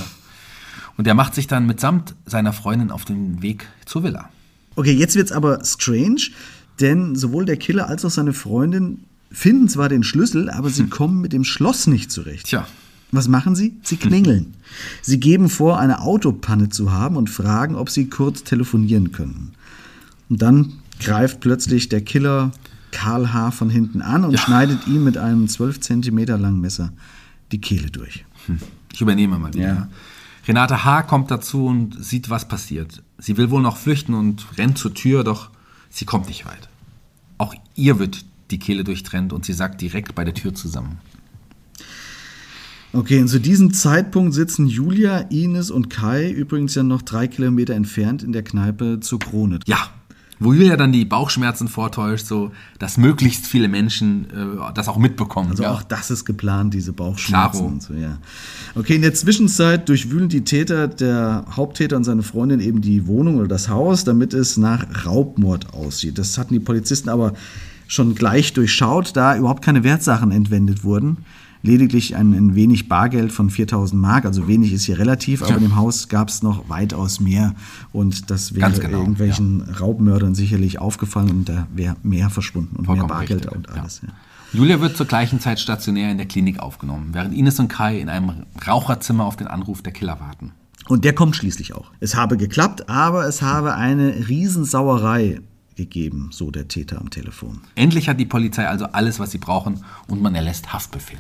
Und 0.98 1.08
er 1.08 1.14
macht 1.14 1.34
sich 1.34 1.48
dann 1.48 1.66
mitsamt 1.66 2.14
seiner 2.26 2.54
Freundin 2.54 2.92
auf 2.92 3.06
den 3.06 3.42
Weg 3.42 3.68
zur 3.86 4.04
Villa. 4.04 4.30
Okay, 4.76 4.94
jetzt 4.94 5.16
wird's 5.16 5.32
aber 5.32 5.64
strange, 5.64 6.30
denn 6.80 7.16
sowohl 7.16 7.46
der 7.46 7.58
Killer 7.58 7.88
als 7.88 8.04
auch 8.06 8.10
seine 8.10 8.34
Freundin 8.34 9.06
finden 9.32 9.70
zwar 9.70 9.90
den 9.90 10.04
Schlüssel, 10.04 10.50
aber 10.50 10.70
sie 10.70 10.88
kommen 10.88 11.22
mit 11.22 11.34
dem 11.34 11.44
Schloss 11.44 11.88
nicht 11.88 12.12
zurecht. 12.12 12.48
Tja, 12.48 12.68
Was 13.12 13.28
machen 13.28 13.56
sie? 13.56 13.78
Sie 13.84 13.98
klingeln. 13.98 14.54
Sie 15.02 15.20
geben 15.20 15.50
vor, 15.50 15.80
eine 15.80 16.02
Autopanne 16.02 16.70
zu 16.70 16.92
haben 16.92 17.16
und 17.16 17.30
fragen, 17.30 17.76
ob 17.76 17.90
sie 17.90 18.08
kurz 18.08 18.44
telefonieren 18.44 19.12
können. 19.12 19.54
Und 20.30 20.42
dann 20.42 20.74
greift 21.00 21.40
plötzlich 21.40 21.90
der 21.90 22.02
Killer 22.02 22.52
Karl 22.92 23.34
H. 23.34 23.52
von 23.52 23.70
hinten 23.70 24.02
an 24.02 24.26
und 24.26 24.38
schneidet 24.40 24.88
ihm 24.88 25.04
mit 25.04 25.18
einem 25.18 25.48
12 25.48 25.80
Zentimeter 25.80 26.38
langen 26.38 26.62
Messer 26.62 26.92
die 27.52 27.62
Kehle 27.62 27.90
durch. 27.90 28.26
Ich 28.94 29.02
übernehme 29.02 29.38
mal 29.38 29.54
wieder. 29.54 29.68
Ja. 29.68 29.88
Renate 30.48 30.84
H. 30.84 31.04
kommt 31.04 31.32
dazu 31.32 31.68
und 31.68 32.04
sieht, 32.04 32.30
was 32.30 32.48
passiert. 32.48 33.04
Sie 33.18 33.38
will 33.38 33.50
wohl 33.50 33.62
noch 33.62 33.78
flüchten 33.78 34.14
und 34.14 34.46
rennt 34.58 34.78
zur 34.78 34.94
Tür, 34.94 35.24
doch 35.24 35.50
sie 35.90 36.06
kommt 36.06 36.28
nicht 36.28 36.46
weit. 36.46 36.70
Auch 37.38 37.54
ihr 37.76 38.00
wird 38.00 38.26
die 38.52 38.60
Kehle 38.60 38.84
durchtrennt 38.84 39.32
und 39.34 39.46
sie 39.46 39.54
sackt 39.54 39.82
direkt 39.82 40.16
bei 40.16 40.24
der 40.24 40.34
Tür 40.34 40.54
zusammen. 40.54 41.00
Okay, 42.92 43.22
und 43.22 43.28
zu 43.28 43.40
diesem 43.40 43.72
Zeitpunkt 43.72 44.34
sitzen 44.34 44.66
Julia, 44.66 45.20
Ines 45.30 45.70
und 45.70 45.92
Kai 45.92 46.32
übrigens 46.32 46.74
ja 46.74 46.82
noch 46.82 47.04
drei 47.04 47.28
Kilometer 47.28 47.76
entfernt 47.76 48.24
in 48.24 48.32
der 48.32 48.44
Kneipe 48.44 49.00
zur 49.00 49.20
Krone. 49.20 49.60
Ja, 49.68 49.92
wo 50.40 50.54
Julia 50.54 50.78
dann 50.78 50.92
die 50.92 51.06
Bauchschmerzen 51.06 51.68
vortäuscht, 51.68 52.26
so 52.26 52.52
dass 52.80 52.98
möglichst 52.98 53.46
viele 53.46 53.68
Menschen 53.68 54.26
äh, 54.30 54.74
das 54.74 54.88
auch 54.88 54.98
mitbekommen. 54.98 55.52
Also 55.52 55.64
ja. 55.64 55.72
auch 55.72 55.84
das 55.84 56.12
ist 56.12 56.26
geplant, 56.26 56.74
diese 56.74 56.94
Bauchschmerzen 56.94 57.58
Klaro. 57.58 57.66
und 57.66 57.84
so, 57.84 57.94
ja. 57.94 58.18
Okay, 58.76 58.96
in 58.96 59.02
der 59.02 59.14
Zwischenzeit 59.14 59.90
durchwühlen 59.90 60.30
die 60.30 60.44
Täter, 60.44 60.88
der 60.88 61.46
Haupttäter 61.56 61.98
und 61.98 62.06
seine 62.06 62.24
Freundin 62.24 62.62
eben 62.62 62.82
die 62.82 63.06
Wohnung 63.08 63.38
oder 63.38 63.48
das 63.48 63.70
Haus, 63.70 64.06
damit 64.06 64.34
es 64.34 64.58
nach 64.58 65.06
Raubmord 65.06 65.74
aussieht. 65.74 66.18
Das 66.18 66.38
hatten 66.38 66.54
die 66.54 66.60
Polizisten 66.60 67.10
aber 67.10 67.34
schon 67.88 68.16
gleich 68.16 68.54
durchschaut, 68.54 69.16
da 69.16 69.36
überhaupt 69.36 69.64
keine 69.64 69.84
Wertsachen 69.84 70.32
entwendet 70.32 70.84
wurden. 70.84 71.18
Lediglich 71.62 72.16
ein, 72.16 72.34
ein 72.34 72.56
wenig 72.56 72.88
Bargeld 72.88 73.32
von 73.32 73.50
4000 73.50 74.02
Mark, 74.02 74.26
also 74.26 74.48
wenig 74.48 74.72
ist 74.72 74.86
hier 74.86 74.98
relativ, 74.98 75.44
aber 75.44 75.56
in 75.56 75.64
dem 75.64 75.76
Haus 75.76 76.08
gab 76.08 76.30
es 76.30 76.42
noch 76.42 76.70
weitaus 76.70 77.20
mehr 77.20 77.54
und 77.92 78.30
das 78.32 78.56
wäre 78.56 78.72
genau, 78.72 79.00
irgendwelchen 79.00 79.62
Raubmördern 79.62 80.36
sicherlich 80.36 80.80
aufgefallen 80.80 81.30
und 81.30 81.50
da 81.50 81.68
wäre 81.74 81.98
mehr 82.02 82.30
verschwunden 82.30 82.78
und 82.78 82.86
Vollkommen 82.86 83.10
mehr 83.10 83.18
Bargeld 83.18 83.46
richtig, 83.46 83.58
und 83.58 83.68
ja. 83.68 83.82
alles. 83.82 84.02
Ja. 84.02 84.10
Julia 84.52 84.82
wird 84.82 84.98
zur 84.98 85.06
gleichen 85.06 85.40
Zeit 85.40 85.60
stationär 85.60 86.12
in 86.12 86.18
der 86.18 86.28
Klinik 86.28 86.60
aufgenommen, 86.60 87.10
während 87.12 87.36
Ines 87.36 87.60
und 87.60 87.68
Kai 87.68 88.00
in 88.00 88.10
einem 88.10 88.46
Raucherzimmer 88.66 89.26
auf 89.26 89.36
den 89.36 89.48
Anruf 89.48 89.82
der 89.82 89.94
Killer 89.94 90.20
warten. 90.20 90.54
Und 90.88 91.06
der 91.06 91.14
kommt 91.14 91.36
schließlich 91.36 91.76
auch. 91.76 91.92
Es 92.00 92.16
habe 92.16 92.36
geklappt, 92.36 92.90
aber 92.90 93.28
es 93.28 93.44
habe 93.44 93.76
eine 93.76 94.28
Riesensauerei 94.28 95.42
gegeben, 95.76 96.30
so 96.32 96.50
der 96.50 96.68
Täter 96.68 97.00
am 97.00 97.12
Telefon. 97.12 97.62
Endlich 97.76 98.10
hat 98.10 98.20
die 98.20 98.26
Polizei 98.26 98.68
also 98.68 98.86
alles, 98.86 99.20
was 99.20 99.32
sie 99.32 99.38
brauchen 99.38 99.84
und 100.08 100.22
man 100.22 100.34
erlässt 100.34 100.74
Haftbefehl. 100.74 101.20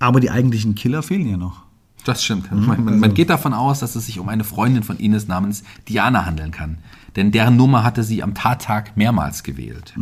Aber 0.00 0.18
die 0.18 0.30
eigentlichen 0.30 0.74
Killer 0.74 1.04
fehlen 1.04 1.28
ja 1.28 1.36
noch. 1.36 1.62
Das 2.04 2.24
stimmt. 2.24 2.50
Man, 2.50 2.82
man, 2.82 2.98
man 2.98 3.14
geht 3.14 3.28
davon 3.28 3.52
aus, 3.52 3.80
dass 3.80 3.94
es 3.94 4.06
sich 4.06 4.18
um 4.18 4.28
eine 4.30 4.42
Freundin 4.42 4.82
von 4.82 4.98
Ines 4.98 5.28
namens 5.28 5.62
Diana 5.88 6.24
handeln 6.24 6.50
kann. 6.50 6.78
Denn 7.14 7.30
deren 7.30 7.56
Nummer 7.56 7.84
hatte 7.84 8.02
sie 8.02 8.22
am 8.22 8.34
Tattag 8.34 8.96
mehrmals 8.96 9.42
gewählt. 9.42 9.94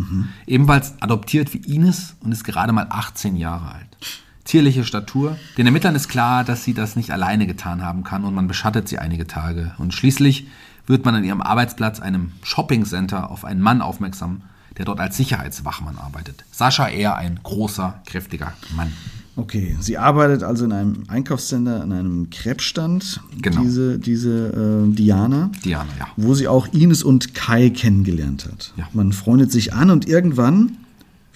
Ebenfalls 0.46 0.94
adoptiert 1.02 1.52
wie 1.52 1.58
Ines 1.74 2.14
und 2.20 2.30
ist 2.30 2.44
gerade 2.44 2.72
mal 2.72 2.86
18 2.88 3.34
Jahre 3.36 3.72
alt. 3.72 3.96
zierliche 4.44 4.84
Statur. 4.84 5.36
Den 5.56 5.66
Ermittlern 5.66 5.94
ist 5.96 6.08
klar, 6.08 6.44
dass 6.44 6.62
sie 6.64 6.72
das 6.74 6.94
nicht 6.96 7.10
alleine 7.10 7.46
getan 7.46 7.82
haben 7.82 8.04
kann 8.04 8.24
und 8.24 8.34
man 8.34 8.46
beschattet 8.46 8.88
sie 8.88 8.98
einige 8.98 9.26
Tage. 9.26 9.72
Und 9.78 9.92
schließlich 9.92 10.46
wird 10.86 11.04
man 11.04 11.16
an 11.16 11.24
ihrem 11.24 11.42
Arbeitsplatz, 11.42 11.98
einem 12.00 12.32
Shoppingcenter, 12.44 13.30
auf 13.30 13.44
einen 13.44 13.60
Mann 13.60 13.82
aufmerksam, 13.82 14.42
der 14.76 14.84
dort 14.84 15.00
als 15.00 15.16
Sicherheitswachmann 15.16 15.98
arbeitet. 15.98 16.44
Sascha 16.52 16.88
eher 16.88 17.16
ein 17.16 17.40
großer, 17.42 18.00
kräftiger 18.06 18.52
Mann. 18.76 18.92
Okay, 19.38 19.76
sie 19.78 19.96
arbeitet 19.98 20.42
also 20.42 20.64
in 20.64 20.72
einem 20.72 21.04
Einkaufscenter, 21.06 21.80
an 21.80 21.92
einem 21.92 22.28
Krebsstand, 22.30 23.20
Genau. 23.40 23.60
diese, 23.62 23.98
diese 24.00 24.84
äh, 24.88 24.92
Diana, 24.92 25.52
Diana, 25.64 25.88
ja. 25.96 26.08
wo 26.16 26.34
sie 26.34 26.48
auch 26.48 26.66
Ines 26.72 27.04
und 27.04 27.34
Kai 27.34 27.70
kennengelernt 27.70 28.46
hat. 28.50 28.74
Ja. 28.76 28.88
Man 28.92 29.12
freundet 29.12 29.52
sich 29.52 29.72
an 29.72 29.90
und 29.90 30.08
irgendwann 30.08 30.76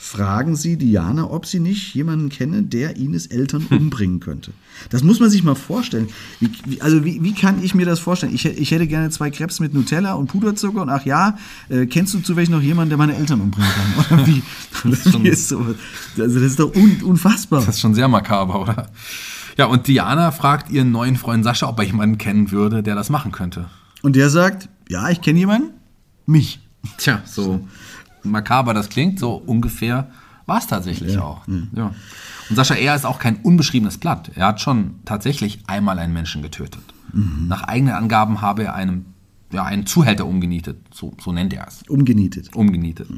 fragen 0.02 0.56
sie 0.56 0.76
Diana, 0.76 1.30
ob 1.30 1.46
sie 1.46 1.60
nicht 1.60 1.94
jemanden 1.94 2.28
kenne, 2.28 2.64
der 2.64 2.96
Ines 2.96 3.28
Eltern 3.28 3.64
umbringen 3.70 4.18
könnte. 4.18 4.50
Das 4.90 5.04
muss 5.04 5.20
man 5.20 5.30
sich 5.30 5.44
mal 5.44 5.54
vorstellen. 5.54 6.08
Wie, 6.40 6.50
wie, 6.66 6.80
also 6.82 7.04
wie, 7.04 7.22
wie 7.22 7.32
kann 7.34 7.62
ich 7.62 7.76
mir 7.76 7.86
das 7.86 8.00
vorstellen? 8.00 8.34
Ich, 8.34 8.44
ich 8.44 8.72
hätte 8.72 8.88
gerne 8.88 9.10
zwei 9.10 9.30
Krebs 9.30 9.60
mit 9.60 9.72
Nutella 9.74 10.14
und 10.14 10.26
Puderzucker 10.26 10.82
und 10.82 10.88
ach 10.90 11.06
ja, 11.06 11.38
äh, 11.68 11.86
kennst 11.86 12.12
du 12.14 12.18
zufällig 12.18 12.50
noch 12.50 12.60
jemanden, 12.60 12.88
der 12.90 12.98
meine 12.98 13.14
Eltern 13.14 13.40
umbringen 13.42 13.70
kann? 13.70 14.18
Oder 14.18 14.26
wie? 14.26 14.42
Das 14.82 15.06
ist 15.06 15.12
schon- 15.12 15.24
ist 15.24 15.48
so, 15.48 15.58
also 15.60 15.76
das 16.16 16.34
ist 16.34 16.58
doch 16.58 16.74
un, 16.74 17.00
unfassbar. 17.04 17.60
Das 17.64 17.76
ist 17.76 17.80
schon 17.80 17.94
sehr 17.94 18.08
makaber, 18.08 18.60
oder? 18.60 18.90
Ja, 19.56 19.66
und 19.66 19.86
Diana 19.86 20.32
fragt 20.32 20.68
ihren 20.72 20.90
neuen 20.90 21.14
Freund 21.14 21.44
Sascha, 21.44 21.68
ob 21.68 21.78
er 21.78 21.84
jemanden 21.84 22.18
kennen 22.18 22.50
würde, 22.50 22.82
der 22.82 22.96
das 22.96 23.08
machen 23.08 23.30
könnte. 23.30 23.66
Und 24.02 24.16
der 24.16 24.30
sagt, 24.30 24.68
ja, 24.88 25.10
ich 25.10 25.20
kenne 25.20 25.38
jemanden, 25.38 25.68
mich. 26.26 26.58
Tja, 26.98 27.22
so 27.24 27.60
makaber 28.24 28.74
das 28.74 28.88
klingt, 28.88 29.18
so 29.18 29.34
ungefähr 29.34 30.10
war 30.46 30.58
es 30.58 30.66
tatsächlich 30.66 31.18
auch. 31.18 31.42
Ja. 31.74 31.94
Und 32.50 32.56
Sascha 32.56 32.74
Er 32.74 32.96
ist 32.96 33.06
auch 33.06 33.18
kein 33.18 33.36
unbeschriebenes 33.36 33.98
Blatt. 33.98 34.32
Er 34.34 34.46
hat 34.48 34.60
schon 34.60 34.96
tatsächlich 35.04 35.60
einmal 35.66 35.98
einen 35.98 36.12
Menschen 36.12 36.42
getötet. 36.42 36.82
Nach 37.12 37.64
eigenen 37.64 37.94
Angaben 37.94 38.40
habe 38.40 38.64
er 38.64 38.74
einem, 38.74 39.04
ja, 39.52 39.64
einen 39.64 39.86
Zuhälter 39.86 40.26
umgenietet. 40.26 40.78
So, 40.94 41.12
so 41.22 41.30
nennt 41.30 41.52
er 41.52 41.68
es. 41.68 41.82
Umgenietet. 41.88 42.54
Umgenietet. 42.54 43.08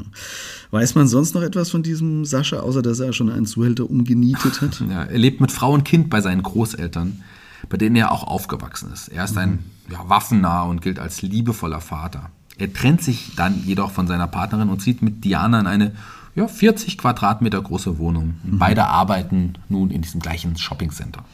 Weiß 0.72 0.96
man 0.96 1.06
sonst 1.06 1.34
noch 1.34 1.42
etwas 1.42 1.70
von 1.70 1.82
diesem 1.82 2.24
Sascha, 2.24 2.58
außer 2.58 2.82
dass 2.82 2.98
er 2.98 3.12
schon 3.12 3.30
einen 3.30 3.46
Zuhälter 3.46 3.88
umgenietet 3.88 4.60
hat? 4.60 4.82
Ja, 4.90 5.04
er 5.04 5.18
lebt 5.18 5.40
mit 5.40 5.52
Frau 5.52 5.72
und 5.72 5.84
Kind 5.84 6.10
bei 6.10 6.20
seinen 6.20 6.42
Großeltern, 6.42 7.22
bei 7.68 7.76
denen 7.76 7.96
er 7.96 8.10
auch 8.10 8.24
aufgewachsen 8.24 8.92
ist. 8.92 9.08
Er 9.08 9.24
ist 9.24 9.38
ein 9.38 9.60
ja, 9.90 10.08
waffennah 10.08 10.62
und 10.62 10.82
gilt 10.82 10.98
als 10.98 11.22
liebevoller 11.22 11.80
Vater. 11.80 12.30
Er 12.58 12.72
trennt 12.72 13.02
sich 13.02 13.32
dann 13.36 13.62
jedoch 13.64 13.90
von 13.90 14.06
seiner 14.06 14.26
Partnerin 14.28 14.68
und 14.68 14.80
zieht 14.80 15.02
mit 15.02 15.24
Diana 15.24 15.60
in 15.60 15.66
eine 15.66 15.92
ja, 16.36 16.48
40 16.48 16.98
Quadratmeter 16.98 17.60
große 17.60 17.98
Wohnung. 17.98 18.34
Und 18.44 18.58
Beide 18.58 18.84
arbeiten 18.86 19.54
nun 19.68 19.90
in 19.90 20.02
diesem 20.02 20.20
gleichen 20.20 20.56
Shoppingcenter. 20.56 21.24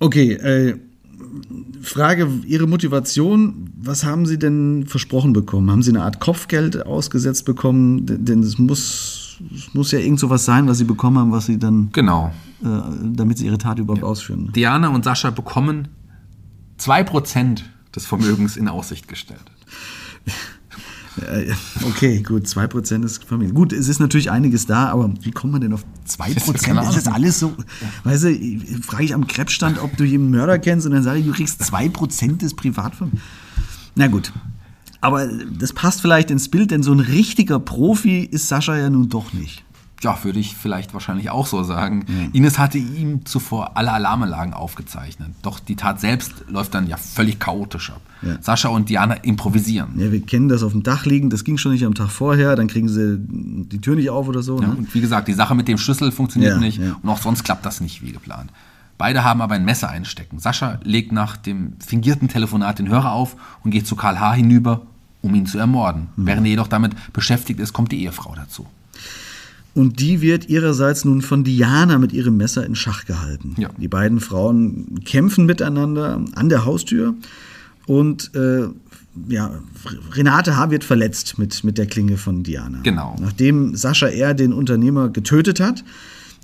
Okay, 0.00 0.32
äh, 0.32 0.78
Frage, 1.82 2.28
Ihre 2.46 2.66
Motivation, 2.66 3.70
was 3.80 4.04
haben 4.04 4.26
Sie 4.26 4.38
denn 4.38 4.84
versprochen 4.86 5.32
bekommen? 5.32 5.70
Haben 5.70 5.82
Sie 5.82 5.90
eine 5.90 6.02
Art 6.02 6.20
Kopfgeld 6.20 6.84
ausgesetzt 6.86 7.44
bekommen? 7.44 8.04
Denn 8.06 8.40
es 8.40 8.58
muss, 8.58 9.38
es 9.54 9.72
muss 9.74 9.92
ja 9.92 9.98
irgend 10.00 10.20
sowas 10.20 10.44
sein, 10.44 10.66
was 10.66 10.78
Sie 10.78 10.84
bekommen 10.84 11.18
haben, 11.18 11.32
was 11.32 11.46
Sie 11.46 11.58
dann, 11.58 11.90
Genau. 11.92 12.32
äh, 12.62 12.66
damit 13.02 13.38
Sie 13.38 13.46
Ihre 13.46 13.58
Tat 13.58 13.78
überhaupt 13.78 14.02
ausführen. 14.04 14.50
Diana 14.54 14.88
und 14.88 15.04
Sascha 15.04 15.30
bekommen 15.30 15.88
2% 16.78 17.62
des 17.94 18.06
Vermögens 18.06 18.56
in 18.56 18.68
Aussicht 18.68 19.08
gestellt. 19.08 19.40
Okay, 21.84 22.22
gut, 22.22 22.44
2% 22.44 23.04
ist 23.04 23.24
Familie. 23.24 23.54
Gut, 23.54 23.72
es 23.72 23.88
ist 23.88 24.00
natürlich 24.00 24.30
einiges 24.30 24.66
da, 24.66 24.88
aber 24.88 25.12
wie 25.20 25.30
kommt 25.30 25.52
man 25.52 25.62
denn 25.62 25.72
auf 25.72 25.84
2%? 26.08 26.62
keine 26.62 26.82
Ist 26.82 26.96
das 26.96 27.06
alles 27.06 27.38
so? 27.38 27.54
Weißt 28.02 28.24
du, 28.24 28.60
frage 28.82 29.04
ich 29.04 29.14
am 29.14 29.26
Krebsstand, 29.26 29.80
ob 29.80 29.96
du 29.96 30.04
jeden 30.04 30.30
Mörder 30.30 30.58
kennst 30.58 30.86
und 30.86 30.92
dann 30.92 31.02
sage 31.02 31.20
ich, 31.20 31.26
du 31.26 31.32
kriegst 31.32 31.62
2% 31.62 32.38
des 32.38 32.54
Privatvermögens. 32.54 33.22
Na 33.94 34.08
gut. 34.08 34.32
Aber 35.00 35.26
das 35.26 35.72
passt 35.72 36.00
vielleicht 36.00 36.30
ins 36.30 36.48
Bild, 36.48 36.70
denn 36.70 36.82
so 36.82 36.92
ein 36.92 37.00
richtiger 37.00 37.60
Profi 37.60 38.20
ist 38.20 38.48
Sascha 38.48 38.76
ja 38.76 38.90
nun 38.90 39.08
doch 39.08 39.32
nicht. 39.32 39.63
Ja, 40.04 40.22
würde 40.24 40.38
ich 40.38 40.54
vielleicht 40.56 40.94
wahrscheinlich 40.94 41.30
auch 41.30 41.46
so 41.46 41.62
sagen. 41.62 42.04
Ines 42.32 42.58
hatte 42.58 42.78
ihm 42.78 43.24
zuvor 43.26 43.76
alle 43.76 43.92
Alarmanlagen 43.92 44.54
aufgezeichnet. 44.54 45.30
Doch 45.42 45.58
die 45.58 45.76
Tat 45.76 46.00
selbst 46.00 46.32
läuft 46.48 46.74
dann 46.74 46.86
ja 46.86 46.96
völlig 46.96 47.38
chaotisch 47.40 47.90
ab. 47.90 48.00
Ja. 48.22 48.36
Sascha 48.40 48.68
und 48.68 48.88
Diana 48.88 49.14
improvisieren. 49.14 49.90
Ja, 49.98 50.12
wir 50.12 50.20
kennen 50.22 50.48
das 50.48 50.62
auf 50.62 50.72
dem 50.72 50.82
Dach 50.82 51.04
liegen, 51.06 51.30
das 51.30 51.44
ging 51.44 51.58
schon 51.58 51.72
nicht 51.72 51.84
am 51.84 51.94
Tag 51.94 52.10
vorher, 52.10 52.56
dann 52.56 52.68
kriegen 52.68 52.88
sie 52.88 53.18
die 53.18 53.80
Tür 53.80 53.96
nicht 53.96 54.10
auf 54.10 54.28
oder 54.28 54.42
so. 54.42 54.60
Ja, 54.60 54.68
Ne? 54.68 54.74
und 54.76 54.94
wie 54.94 55.00
gesagt, 55.00 55.28
die 55.28 55.32
Sache 55.34 55.54
mit 55.54 55.68
dem 55.68 55.78
Schlüssel 55.78 56.12
funktioniert 56.12 56.52
Ja, 56.54 56.58
nicht 56.60 56.78
und 56.80 57.08
auch 57.08 57.18
sonst 57.20 57.42
klappt 57.44 57.66
das 57.66 57.80
nicht 57.80 58.02
wie 58.02 58.12
geplant. 58.12 58.50
Beide 58.96 59.24
haben 59.24 59.42
aber 59.42 59.56
ein 59.56 59.64
Messer 59.64 59.88
einstecken. 59.90 60.38
Sascha 60.38 60.78
legt 60.84 61.10
nach 61.12 61.36
dem 61.36 61.72
fingierten 61.80 62.28
Telefonat 62.28 62.78
den 62.78 62.88
Hörer 62.88 63.12
auf 63.12 63.36
und 63.64 63.72
geht 63.72 63.86
zu 63.86 63.96
Karl 63.96 64.20
H. 64.20 64.34
hinüber, 64.34 64.82
um 65.20 65.34
ihn 65.34 65.46
zu 65.46 65.58
ermorden. 65.58 66.08
Mhm. 66.16 66.26
Während 66.26 66.46
er 66.46 66.50
jedoch 66.50 66.68
damit 66.68 66.92
beschäftigt 67.12 67.58
ist, 67.58 67.72
kommt 67.72 67.90
die 67.92 68.02
Ehefrau 68.04 68.34
dazu. 68.36 68.66
Und 69.74 69.98
die 70.00 70.20
wird 70.20 70.48
ihrerseits 70.48 71.04
nun 71.04 71.20
von 71.20 71.42
Diana 71.42 71.98
mit 71.98 72.12
ihrem 72.12 72.36
Messer 72.36 72.64
in 72.64 72.76
Schach 72.76 73.06
gehalten. 73.06 73.56
Ja. 73.58 73.70
Die 73.76 73.88
beiden 73.88 74.20
Frauen 74.20 75.00
kämpfen 75.04 75.46
miteinander 75.46 76.20
an 76.34 76.48
der 76.48 76.64
Haustür 76.64 77.14
und 77.86 78.34
äh, 78.34 78.68
ja, 79.28 79.50
Renate 80.12 80.56
H. 80.56 80.70
wird 80.70 80.84
verletzt 80.84 81.38
mit, 81.38 81.62
mit 81.64 81.78
der 81.78 81.86
Klinge 81.86 82.16
von 82.16 82.42
Diana. 82.42 82.80
Genau. 82.82 83.16
Nachdem 83.20 83.76
Sascha 83.76 84.08
R. 84.08 84.34
den 84.34 84.52
Unternehmer 84.52 85.08
getötet 85.08 85.60
hat, 85.60 85.84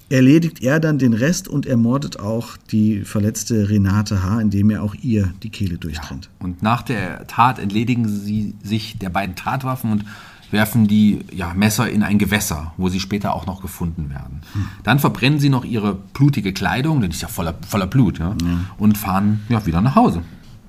erledigt 0.09 0.63
er 0.63 0.81
dann 0.81 0.99
den 0.99 1.13
Rest 1.13 1.49
und 1.49 1.67
ermordet 1.67 2.19
auch 2.19 2.57
die 2.71 3.03
verletzte 3.03 3.69
Renate 3.69 4.23
H., 4.23 4.41
indem 4.41 4.71
er 4.71 4.83
auch 4.83 4.95
ihr 4.95 5.33
die 5.43 5.51
Kehle 5.51 5.79
durchtrennt. 5.79 6.29
Und 6.41 6.63
nach 6.63 6.83
der 6.83 7.27
Tat 7.29 7.59
entledigen 7.59 8.09
sie 8.09 8.55
sich 8.63 8.99
der 8.99 9.11
beiden 9.11 9.37
Tatwaffen 9.37 9.93
und 9.93 10.05
werfen 10.51 10.87
die 10.89 11.21
ja, 11.33 11.55
Messer 11.55 11.89
in 11.91 12.03
ein 12.03 12.19
Gewässer, 12.19 12.73
wo 12.77 12.89
sie 12.89 13.01
später 13.01 13.35
auch 13.35 13.47
noch 13.47 13.63
gefunden 13.63 14.11
werden. 14.11 14.41
Dann 14.83 14.99
verbrennen 14.99 15.39
sie 15.39 15.49
noch 15.49 15.65
ihre 15.65 15.95
blutige 16.13 16.53
Kleidung, 16.53 17.01
denn 17.01 17.11
die 17.11 17.17
ist 17.17 17.23
ja 17.23 17.29
voller, 17.29 17.55
voller 17.69 17.87
Blut, 17.87 18.19
ja, 18.19 18.35
und 18.79 18.99
fahren 18.99 19.41
ja, 19.49 19.65
wieder 19.67 19.81
nach 19.81 19.95
Hause. 19.97 20.23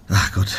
Ach 0.10 0.32
Gott. 0.34 0.56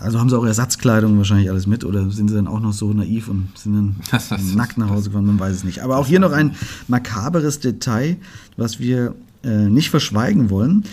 Also 0.00 0.20
haben 0.20 0.28
sie 0.28 0.38
auch 0.38 0.44
Ersatzkleidung 0.44 1.16
wahrscheinlich 1.16 1.48
alles 1.50 1.66
mit 1.66 1.82
oder 1.84 2.10
sind 2.10 2.28
sie 2.28 2.34
dann 2.34 2.46
auch 2.46 2.60
noch 2.60 2.72
so 2.74 2.92
naiv 2.92 3.28
und 3.28 3.48
sind 3.56 3.74
dann 3.74 3.96
Das- 4.10 4.28
das- 4.28 4.54
nackt 4.54 4.76
nach 4.78 4.90
Hause 4.90 5.08
gefahren? 5.08 5.24
Man 5.26 5.40
weiß 5.40 5.54
es 5.56 5.64
nicht. 5.64 5.82
Aber 5.82 5.96
auch 5.96 6.06
hier 6.06 6.20
noch 6.20 6.32
ein 6.32 6.54
makaberes 6.86 7.60
Detail, 7.60 8.16
was 8.58 8.78
wir 8.78 9.14
äh, 9.42 9.68
nicht 9.68 9.88
verschweigen 9.90 10.50
wollen. 10.50 10.84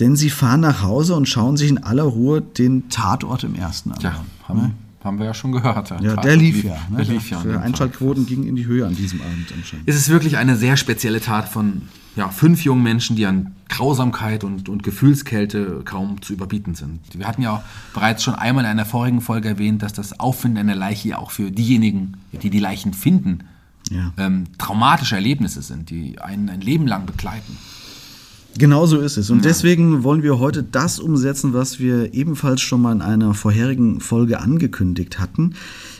Denn 0.00 0.14
sie 0.16 0.30
fahren 0.30 0.60
nach 0.60 0.82
Hause 0.82 1.14
und 1.16 1.28
schauen 1.28 1.56
sich 1.56 1.68
in 1.70 1.78
aller 1.82 2.04
Ruhe 2.04 2.40
den 2.40 2.88
Tatort 2.88 3.44
im 3.44 3.54
ersten 3.54 3.92
an. 3.92 4.00
Ja, 4.00 4.24
haben, 4.48 4.72
haben 5.04 5.18
wir 5.18 5.26
ja 5.26 5.34
schon 5.34 5.52
gehört. 5.52 5.90
Ja, 6.00 6.14
Tat- 6.16 6.24
der 6.24 6.36
lief 6.36 6.64
ja. 6.64 6.76
Ne? 6.90 6.96
Der 6.98 7.04
lief 7.06 7.30
ja. 7.30 7.40
Tag. 7.42 7.62
Einschaltquoten 7.62 8.26
ging 8.26 8.44
in 8.44 8.56
die 8.56 8.66
Höhe 8.66 8.86
an 8.86 8.94
diesem 8.96 9.20
Abend 9.20 9.52
anscheinend. 9.56 9.88
Es 9.88 9.96
ist 9.96 10.08
wirklich 10.08 10.36
eine 10.36 10.56
sehr 10.56 10.76
spezielle 10.76 11.20
Tat 11.20 11.48
von 11.48 11.82
ja, 12.16 12.28
fünf 12.30 12.64
jungen 12.64 12.82
Menschen, 12.82 13.14
die 13.14 13.26
an 13.26 13.54
Grausamkeit 13.68 14.42
und, 14.42 14.68
und 14.68 14.82
Gefühlskälte 14.82 15.82
kaum 15.84 16.20
zu 16.20 16.32
überbieten 16.32 16.74
sind. 16.74 17.00
Wir 17.14 17.28
hatten 17.28 17.42
ja 17.42 17.62
bereits 17.94 18.24
schon 18.24 18.34
einmal 18.34 18.64
in 18.64 18.70
einer 18.70 18.84
vorigen 18.86 19.20
Folge 19.20 19.48
erwähnt, 19.48 19.82
dass 19.82 19.92
das 19.92 20.18
Auffinden 20.18 20.58
einer 20.58 20.74
Leiche 20.74 21.08
ja 21.10 21.18
auch 21.18 21.30
für 21.30 21.50
diejenigen, 21.52 22.14
die 22.32 22.50
die 22.50 22.58
Leichen 22.58 22.92
finden, 22.92 23.44
Ja. 23.90 24.12
ähm, 24.18 24.44
traumatische 24.58 25.14
Erlebnisse 25.14 25.62
sind, 25.62 25.90
die 25.90 26.18
einen 26.20 26.48
ein 26.50 26.60
Leben 26.60 26.86
lang 26.88 27.06
begleiten. 27.06 27.56
Genau 28.58 28.86
so 28.86 28.98
ist 28.98 29.16
es. 29.16 29.30
Und 29.30 29.44
deswegen 29.44 30.02
wollen 30.02 30.24
wir 30.24 30.40
heute 30.40 30.64
das 30.64 30.98
umsetzen, 30.98 31.54
was 31.54 31.78
wir 31.78 32.12
ebenfalls 32.12 32.60
schon 32.60 32.82
mal 32.82 32.90
in 32.90 33.02
einer 33.02 33.32
vorherigen 33.32 34.00
Folge 34.00 34.40
angekündigt 34.40 35.20
hatten. 35.20 35.54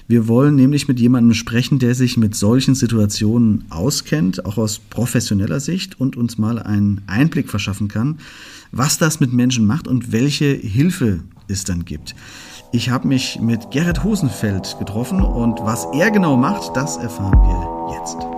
Wir 0.09 0.27
wollen 0.27 0.57
nämlich 0.57 0.89
mit 0.89 0.99
jemandem 0.99 1.35
sprechen, 1.35 1.79
der 1.79 1.95
sich 1.95 2.17
mit 2.17 2.35
solchen 2.35 2.75
Situationen 2.75 3.65
auskennt, 3.71 4.45
auch 4.45 4.59
aus 4.59 4.81
professioneller 4.81 5.61
Sicht 5.61 6.01
und 6.01 6.17
uns 6.17 6.37
mal 6.37 6.59
einen 6.59 7.03
Einblick 7.07 7.49
verschaffen 7.49 7.87
kann, 7.87 8.19
was 8.73 8.99
das 8.99 9.21
mit 9.21 9.33
Menschen 9.33 9.65
macht 9.65 9.87
und 9.87 10.11
welche 10.11 10.47
Hilfe 10.47 11.21
es 11.47 11.63
dann 11.63 11.85
gibt. 11.85 12.17
Ich 12.73 12.91
habe 12.91 13.07
mich 13.07 13.39
mit 13.41 13.71
Gerrit 13.71 14.03
Hosenfeld 14.03 14.77
getroffen 14.81 15.21
und 15.23 15.61
was 15.61 15.87
er 15.95 16.11
genau 16.11 16.37
macht, 16.37 16.77
das 16.77 16.97
erfahren 16.97 17.39
wir 17.39 17.99
jetzt. 17.99 18.38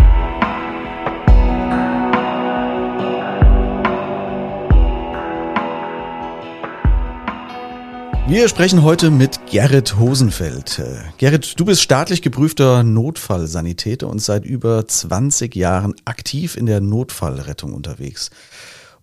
Wir 8.31 8.47
sprechen 8.47 8.81
heute 8.81 9.11
mit 9.11 9.45
Gerrit 9.47 9.99
Hosenfeld. 9.99 10.79
Äh, 10.79 11.01
Gerrit, 11.17 11.59
du 11.59 11.65
bist 11.65 11.81
staatlich 11.81 12.21
geprüfter 12.21 12.81
Notfallsanitäter 12.81 14.07
und 14.07 14.19
seit 14.19 14.45
über 14.45 14.87
20 14.87 15.53
Jahren 15.53 15.95
aktiv 16.05 16.55
in 16.55 16.65
der 16.65 16.79
Notfallrettung 16.79 17.73
unterwegs. 17.73 18.29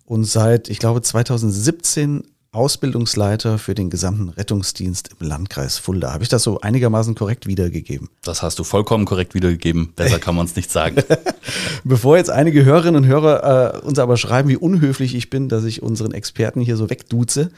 Und 0.07 0.23
seit, 0.23 0.67
ich 0.67 0.79
glaube, 0.79 1.03
2017 1.03 2.23
Ausbildungsleiter 2.51 3.59
für 3.59 3.75
den 3.75 3.91
gesamten 3.91 4.29
Rettungsdienst 4.29 5.11
im 5.19 5.27
Landkreis 5.27 5.77
Fulda. 5.77 6.13
Habe 6.13 6.23
ich 6.23 6.29
das 6.29 6.41
so 6.41 6.59
einigermaßen 6.59 7.13
korrekt 7.13 7.45
wiedergegeben? 7.45 8.09
Das 8.23 8.41
hast 8.41 8.57
du 8.57 8.63
vollkommen 8.63 9.05
korrekt 9.05 9.35
wiedergegeben. 9.35 9.93
Besser 9.95 10.17
kann 10.17 10.35
man 10.35 10.47
es 10.47 10.55
nicht 10.55 10.71
sagen. 10.71 10.95
Bevor 11.83 12.17
jetzt 12.17 12.31
einige 12.31 12.65
Hörerinnen 12.65 13.03
und 13.03 13.07
Hörer 13.07 13.75
äh, 13.75 13.85
uns 13.85 13.99
aber 13.99 14.17
schreiben, 14.17 14.49
wie 14.49 14.57
unhöflich 14.57 15.13
ich 15.13 15.29
bin, 15.29 15.47
dass 15.47 15.63
ich 15.63 15.83
unseren 15.83 16.11
Experten 16.11 16.59
hier 16.59 16.75
so 16.75 16.89
wegduze. 16.89 17.51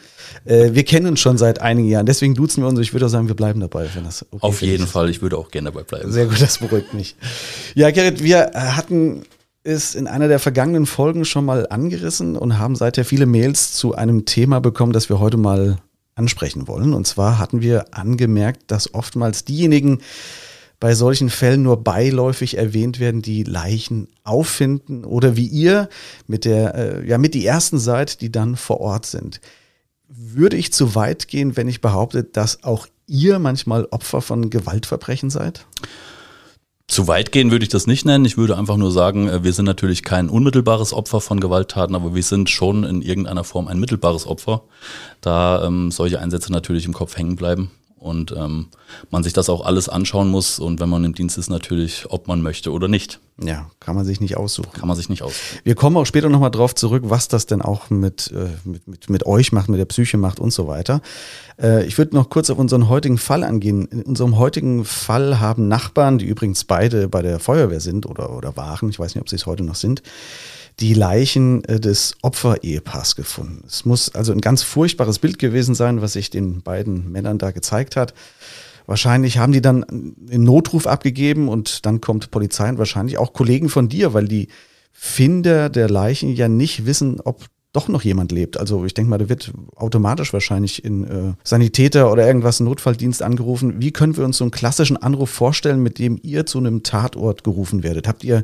Äh, 0.44 0.74
wir 0.74 0.84
kennen 0.84 1.08
uns 1.08 1.22
schon 1.22 1.38
seit 1.38 1.62
einigen 1.62 1.88
Jahren, 1.88 2.06
deswegen 2.06 2.36
duzen 2.36 2.62
wir 2.62 2.68
uns. 2.68 2.78
Ich 2.80 2.92
würde 2.92 3.06
auch 3.06 3.10
sagen, 3.10 3.30
wir 3.30 3.36
bleiben 3.36 3.62
dabei. 3.62 3.88
Wenn 3.94 4.04
das 4.04 4.26
okay 4.30 4.42
Auf 4.42 4.62
jeden 4.62 4.84
ist. 4.84 4.92
Fall, 4.92 5.10
ich 5.10 5.22
würde 5.22 5.38
auch 5.38 5.52
gerne 5.52 5.72
dabei 5.72 5.84
bleiben. 5.84 6.12
Sehr 6.12 6.26
gut, 6.26 6.42
das 6.42 6.58
beruhigt 6.58 6.94
mich. 6.94 7.16
Ja, 7.76 7.92
Gerrit, 7.92 8.22
wir 8.22 8.52
hatten 8.54 9.24
ist 9.64 9.96
in 9.96 10.08
einer 10.08 10.28
der 10.28 10.40
vergangenen 10.40 10.86
Folgen 10.86 11.26
schon 11.26 11.46
mal 11.46 11.68
angerissen 11.70 12.36
und 12.36 12.58
haben 12.58 12.76
seither 12.76 13.06
viele 13.06 13.26
Mails 13.26 13.74
zu 13.74 13.96
einem 13.96 14.26
Thema 14.26 14.60
bekommen, 14.60 14.94
das 14.94 15.10
wir 15.10 15.20
heute 15.20 15.38
mal 15.38 15.78
ansprechen 16.16 16.68
wollen. 16.68 16.94
Und 16.94 17.08
zwar 17.08 17.38
hatten 17.38 17.62
wir 17.62 17.94
angemerkt, 17.96 18.72
dass 18.72 18.94
oftmals 18.94 19.46
diejenigen 19.46 20.00
bei 20.80 20.96
solchen 20.96 21.30
Fällen 21.30 21.62
nur 21.62 21.84
beiläufig 21.84 22.58
erwähnt 22.58 23.00
werden, 23.00 23.22
die 23.22 23.44
Leichen 23.44 24.08
auffinden 24.24 25.06
oder 25.06 25.38
wie 25.38 25.46
ihr 25.46 25.90
mit 26.26 26.44
der, 26.44 26.76
äh, 26.76 27.08
ja, 27.08 27.20
mit 27.20 27.36
die 27.36 27.46
ersten 27.46 27.78
seid, 27.78 28.22
die 28.22 28.32
dann 28.32 28.56
vor 28.56 28.82
Ort 28.82 29.06
sind. 29.06 29.42
Würde 30.08 30.58
ich 30.58 30.74
zu 30.74 30.96
weit 30.96 31.28
gehen, 31.28 31.56
wenn 31.56 31.68
ich 31.68 31.82
behaupte, 31.82 32.24
dass 32.24 32.64
auch 32.64 32.88
ihr 33.06 33.38
manchmal 33.38 33.86
Opfer 33.92 34.22
von 34.22 34.50
Gewaltverbrechen 34.50 35.30
seid? 35.30 35.68
Zu 36.92 37.08
weit 37.08 37.32
gehen 37.32 37.52
würde 37.52 37.64
ich 37.64 37.70
das 37.70 37.88
nicht 37.88 38.06
nennen. 38.06 38.26
Ich 38.26 38.36
würde 38.36 38.58
einfach 38.58 38.76
nur 38.76 38.92
sagen, 38.92 39.30
äh, 39.30 39.46
wir 39.46 39.54
sind 39.54 39.64
natürlich 39.64 40.04
kein 40.04 40.28
unmittelbares 40.28 40.92
Opfer 40.92 41.22
von 41.22 41.40
Gewalttaten, 41.40 41.96
aber 41.96 42.16
wir 42.16 42.22
sind 42.22 42.50
schon 42.50 42.84
in 42.84 43.02
irgendeiner 43.02 43.46
Form 43.46 43.70
ein 43.70 43.80
mittelbares 43.80 44.28
Opfer, 44.28 44.64
da 45.22 45.64
ähm, 45.64 45.92
solche 45.92 46.20
Einsätze 46.20 46.52
natürlich 46.52 46.86
im 46.86 46.92
Kopf 46.92 47.16
hängen 47.16 47.38
bleiben 47.38 47.72
und 48.02 48.34
ähm, 48.36 48.68
man 49.12 49.22
sich 49.22 49.32
das 49.32 49.48
auch 49.48 49.64
alles 49.64 49.88
anschauen 49.88 50.28
muss 50.28 50.58
und 50.58 50.80
wenn 50.80 50.90
man 50.90 51.04
im 51.04 51.14
Dienst 51.14 51.38
ist 51.38 51.52
natürlich, 51.52 52.08
ob 52.10 52.28
man 52.28 52.42
möchte 52.42 52.72
oder 52.72 52.88
nicht. 52.88 53.20
Ja, 53.40 53.70
kann 53.80 53.96
man 53.96 54.06
sich 54.06 54.20
nicht 54.20 54.38
aussuchen. 54.38 54.72
Kann 54.74 54.88
man 54.88 54.98
sich 54.98 55.08
nicht 55.08 55.22
aussuchen. 55.22 55.60
Wir 55.64 55.76
kommen 55.76 55.96
auch 55.98 56.06
später 56.06 56.28
nochmal 56.28 56.50
drauf 56.50 56.74
zurück, 56.74 57.04
was 57.06 57.28
das 57.28 57.46
denn 57.46 57.62
auch 57.62 57.92
mit, 57.92 58.32
äh, 58.32 58.50
mit, 58.68 58.88
mit, 58.88 59.10
mit 59.12 59.26
euch 59.28 59.52
macht, 59.52 59.70
mit 59.70 59.80
der 59.80 59.86
Psyche 59.86 60.18
macht 60.18 60.40
und 60.40 60.52
so 60.52 60.68
weiter. 60.68 61.02
Äh, 61.62 61.86
ich 61.86 62.00
würde 62.00 62.16
noch 62.16 62.30
kurz 62.30 62.50
auf 62.50 62.58
unseren 62.58 62.90
heutigen 62.90 63.20
Fall 63.20 63.44
angehen. 63.44 63.86
In 63.86 64.02
unserem 64.02 64.38
heutigen 64.40 64.84
Fall 64.84 65.40
haben 65.40 65.68
Nachbarn, 65.68 66.18
die 66.18 66.26
übrigens 66.26 66.64
beide 66.64 67.08
bei 67.08 67.22
der 67.22 67.40
Feuerwehr 67.40 67.82
sind 67.82 68.08
oder, 68.08 68.36
oder 68.36 68.58
waren, 68.58 68.90
ich 68.90 69.00
weiß 69.00 69.14
nicht, 69.14 69.22
ob 69.22 69.30
sie 69.30 69.36
es 69.36 69.46
heute 69.46 69.64
noch 69.64 69.76
sind, 69.76 70.02
die 70.80 70.94
Leichen 70.94 71.64
äh, 71.66 71.80
des 71.80 72.16
Opfer-Ehepaars 72.22 73.16
gefunden. 73.16 73.64
Es 73.68 73.86
muss 73.86 74.14
also 74.14 74.32
ein 74.32 74.42
ganz 74.42 74.64
furchtbares 74.64 75.20
Bild 75.20 75.40
gewesen 75.40 75.76
sein, 75.76 76.02
was 76.02 76.14
sich 76.14 76.30
den 76.30 76.62
beiden 76.62 77.12
Männern 77.12 77.38
da 77.38 77.52
gezeigt 77.52 77.96
hat. 77.96 78.14
Wahrscheinlich 78.88 79.38
haben 79.38 79.54
die 79.54 79.62
dann 79.62 79.84
einen 79.84 80.44
Notruf 80.44 80.88
abgegeben 80.88 81.48
und 81.48 81.86
dann 81.86 82.02
kommt 82.02 82.32
Polizei 82.32 82.70
und 82.70 82.78
wahrscheinlich 82.78 83.18
auch 83.18 83.34
Kollegen 83.34 83.70
von 83.70 83.90
dir, 83.90 84.14
weil 84.14 84.28
die 84.28 84.48
Finder 84.92 85.70
der 85.70 85.90
Leichen 85.90 86.34
ja 86.36 86.48
nicht 86.48 86.86
wissen, 86.86 87.22
ob 87.22 87.46
doch 87.74 87.88
noch 87.88 88.04
jemand 88.04 88.32
lebt. 88.32 88.58
Also 88.58 88.84
ich 88.86 88.94
denke 88.94 89.10
mal, 89.10 89.18
da 89.18 89.30
wird 89.30 89.52
automatisch 89.76 90.34
wahrscheinlich 90.34 90.84
in 90.84 91.06
äh, 91.06 91.34
Sanitäter 91.44 92.12
oder 92.12 92.28
irgendwas 92.28 92.60
Notfalldienst 92.60 93.22
angerufen. 93.22 93.76
Wie 93.80 93.92
können 93.92 94.18
wir 94.18 94.26
uns 94.26 94.38
so 94.38 94.44
einen 94.44 94.52
klassischen 94.52 94.98
Anruf 94.98 95.30
vorstellen, 95.30 95.82
mit 95.82 95.98
dem 95.98 96.20
ihr 96.22 96.46
zu 96.46 96.58
einem 96.58 96.84
Tatort 96.84 97.44
gerufen 97.44 97.84
werdet? 97.84 98.08
Habt 98.08 98.24
ihr 98.24 98.44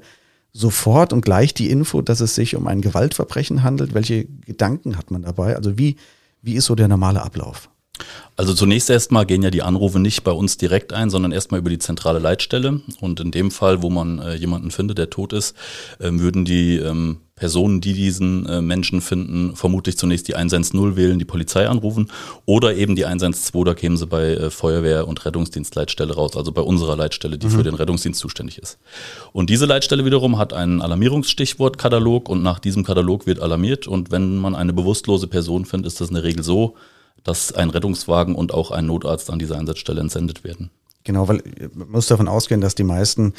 sofort 0.57 1.13
und 1.13 1.21
gleich 1.21 1.53
die 1.53 1.69
Info, 1.69 2.01
dass 2.01 2.19
es 2.19 2.35
sich 2.35 2.55
um 2.55 2.67
ein 2.67 2.81
Gewaltverbrechen 2.81 3.63
handelt? 3.63 3.93
Welche 3.93 4.25
Gedanken 4.25 4.97
hat 4.97 5.11
man 5.11 5.21
dabei? 5.21 5.55
Also 5.55 5.77
wie, 5.77 5.97
wie 6.41 6.55
ist 6.55 6.65
so 6.65 6.75
der 6.75 6.87
normale 6.87 7.21
Ablauf? 7.21 7.69
Also 8.35 8.53
zunächst 8.53 8.89
erstmal 8.89 9.25
gehen 9.25 9.41
ja 9.41 9.49
die 9.49 9.63
Anrufe 9.63 9.99
nicht 9.99 10.23
bei 10.23 10.31
uns 10.31 10.57
direkt 10.57 10.93
ein, 10.93 11.09
sondern 11.09 11.31
erstmal 11.31 11.59
über 11.59 11.71
die 11.71 11.79
zentrale 11.79 12.19
Leitstelle. 12.19 12.81
Und 13.01 13.19
in 13.19 13.31
dem 13.31 13.49
Fall, 13.49 13.81
wo 13.81 13.89
man 13.89 14.19
äh, 14.19 14.35
jemanden 14.35 14.71
findet, 14.71 14.99
der 14.99 15.09
tot 15.09 15.33
ist, 15.33 15.55
äh, 15.99 16.11
würden 16.11 16.45
die 16.45 16.77
ähm, 16.77 17.17
Personen, 17.37 17.81
die 17.81 17.93
diesen 17.93 18.45
äh, 18.47 18.61
Menschen 18.61 18.99
finden, 18.99 19.55
vermutlich 19.55 19.97
zunächst 19.97 20.27
die 20.27 20.35
110 20.35 20.97
wählen, 20.97 21.19
die 21.19 21.25
Polizei 21.25 21.67
anrufen 21.67 22.11
oder 22.45 22.75
eben 22.75 22.95
die 22.95 23.05
112, 23.05 23.63
da 23.63 23.73
kämen 23.75 23.95
sie 23.95 24.07
bei 24.07 24.33
äh, 24.33 24.49
Feuerwehr 24.49 25.07
und 25.07 25.23
Rettungsdienstleitstelle 25.23 26.15
raus, 26.15 26.35
also 26.35 26.51
bei 26.51 26.61
unserer 26.61 26.97
Leitstelle, 26.97 27.37
die 27.37 27.45
mhm. 27.47 27.51
für 27.51 27.63
den 27.63 27.75
Rettungsdienst 27.75 28.19
zuständig 28.19 28.57
ist. 28.57 28.79
Und 29.33 29.51
diese 29.51 29.65
Leitstelle 29.65 30.03
wiederum 30.03 30.39
hat 30.39 30.51
einen 30.51 30.81
Alarmierungsstichwortkatalog 30.81 32.27
und 32.27 32.41
nach 32.41 32.59
diesem 32.59 32.83
Katalog 32.83 33.27
wird 33.27 33.39
alarmiert 33.39 33.87
und 33.87 34.11
wenn 34.11 34.37
man 34.37 34.55
eine 34.55 34.73
bewusstlose 34.73 35.27
Person 35.27 35.65
findet, 35.65 35.87
ist 35.91 36.01
das 36.01 36.09
in 36.09 36.15
der 36.15 36.23
Regel 36.23 36.43
so, 36.43 36.75
dass 37.23 37.51
ein 37.51 37.69
Rettungswagen 37.69 38.35
und 38.35 38.53
auch 38.53 38.71
ein 38.71 38.85
Notarzt 38.85 39.29
an 39.29 39.39
diese 39.39 39.57
Einsatzstelle 39.57 40.01
entsendet 40.01 40.43
werden. 40.43 40.71
Genau, 41.07 41.29
weil 41.29 41.41
man 41.73 41.89
muss 41.89 42.07
davon 42.07 42.27
ausgehen, 42.27 42.59
dass 42.59 42.75
die 42.75 42.83
meisten, 42.83 43.33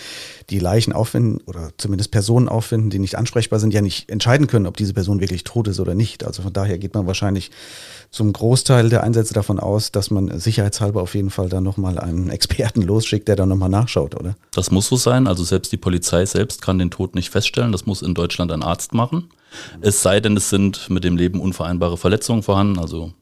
die 0.48 0.58
Leichen 0.58 0.94
auffinden 0.94 1.42
oder 1.44 1.68
zumindest 1.76 2.10
Personen 2.10 2.48
auffinden, 2.48 2.88
die 2.88 2.98
nicht 2.98 3.16
ansprechbar 3.16 3.60
sind, 3.60 3.74
ja 3.74 3.82
nicht 3.82 4.08
entscheiden 4.08 4.46
können, 4.46 4.66
ob 4.66 4.78
diese 4.78 4.94
Person 4.94 5.20
wirklich 5.20 5.44
tot 5.44 5.68
ist 5.68 5.78
oder 5.78 5.94
nicht. 5.94 6.24
Also 6.24 6.40
von 6.40 6.52
daher 6.54 6.78
geht 6.78 6.94
man 6.94 7.06
wahrscheinlich 7.06 7.50
zum 8.10 8.32
Großteil 8.32 8.88
der 8.88 9.04
Einsätze 9.04 9.34
davon 9.34 9.60
aus, 9.60 9.92
dass 9.92 10.10
man 10.10 10.40
sicherheitshalber 10.40 11.02
auf 11.02 11.14
jeden 11.14 11.28
Fall 11.28 11.50
dann 11.50 11.62
nochmal 11.62 11.98
einen 11.98 12.30
Experten 12.30 12.80
losschickt, 12.80 13.28
der 13.28 13.36
dann 13.36 13.50
nochmal 13.50 13.68
nachschaut, 13.68 14.14
oder? 14.14 14.34
Das 14.54 14.70
muss 14.70 14.88
so 14.88 14.96
sein. 14.96 15.26
Also 15.26 15.44
selbst 15.44 15.70
die 15.70 15.76
Polizei 15.76 16.24
selbst 16.24 16.62
kann 16.62 16.78
den 16.78 16.90
Tod 16.90 17.14
nicht 17.14 17.28
feststellen. 17.28 17.72
Das 17.72 17.84
muss 17.84 18.00
in 18.00 18.14
Deutschland 18.14 18.50
ein 18.50 18.62
Arzt 18.62 18.94
machen. 18.94 19.28
Es 19.82 20.00
sei 20.00 20.20
denn, 20.20 20.38
es 20.38 20.48
sind 20.48 20.88
mit 20.88 21.04
dem 21.04 21.18
Leben 21.18 21.38
unvereinbare 21.38 21.98
Verletzungen 21.98 22.42
vorhanden, 22.42 22.78
also 22.78 23.12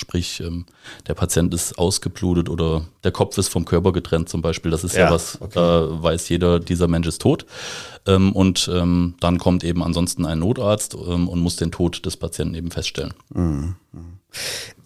Sprich, 0.00 0.40
ähm, 0.40 0.64
der 1.06 1.12
Patient 1.12 1.52
ist 1.52 1.78
ausgeblutet 1.78 2.48
oder 2.48 2.86
der 3.04 3.12
Kopf 3.12 3.36
ist 3.36 3.48
vom 3.48 3.66
Körper 3.66 3.92
getrennt 3.92 4.30
zum 4.30 4.40
Beispiel. 4.40 4.70
Das 4.70 4.82
ist 4.82 4.96
ja, 4.96 5.04
ja 5.04 5.10
was, 5.10 5.38
okay. 5.42 5.52
da 5.54 6.02
weiß 6.02 6.30
jeder, 6.30 6.58
dieser 6.58 6.88
Mensch 6.88 7.06
ist 7.06 7.20
tot. 7.20 7.44
Ähm, 8.06 8.32
und 8.32 8.70
ähm, 8.72 9.14
dann 9.20 9.38
kommt 9.38 9.62
eben 9.62 9.82
ansonsten 9.82 10.24
ein 10.24 10.38
Notarzt 10.38 10.94
ähm, 10.94 11.28
und 11.28 11.40
muss 11.40 11.56
den 11.56 11.70
Tod 11.70 12.06
des 12.06 12.16
Patienten 12.16 12.54
eben 12.54 12.70
feststellen. 12.70 13.12
Mhm. 13.34 13.74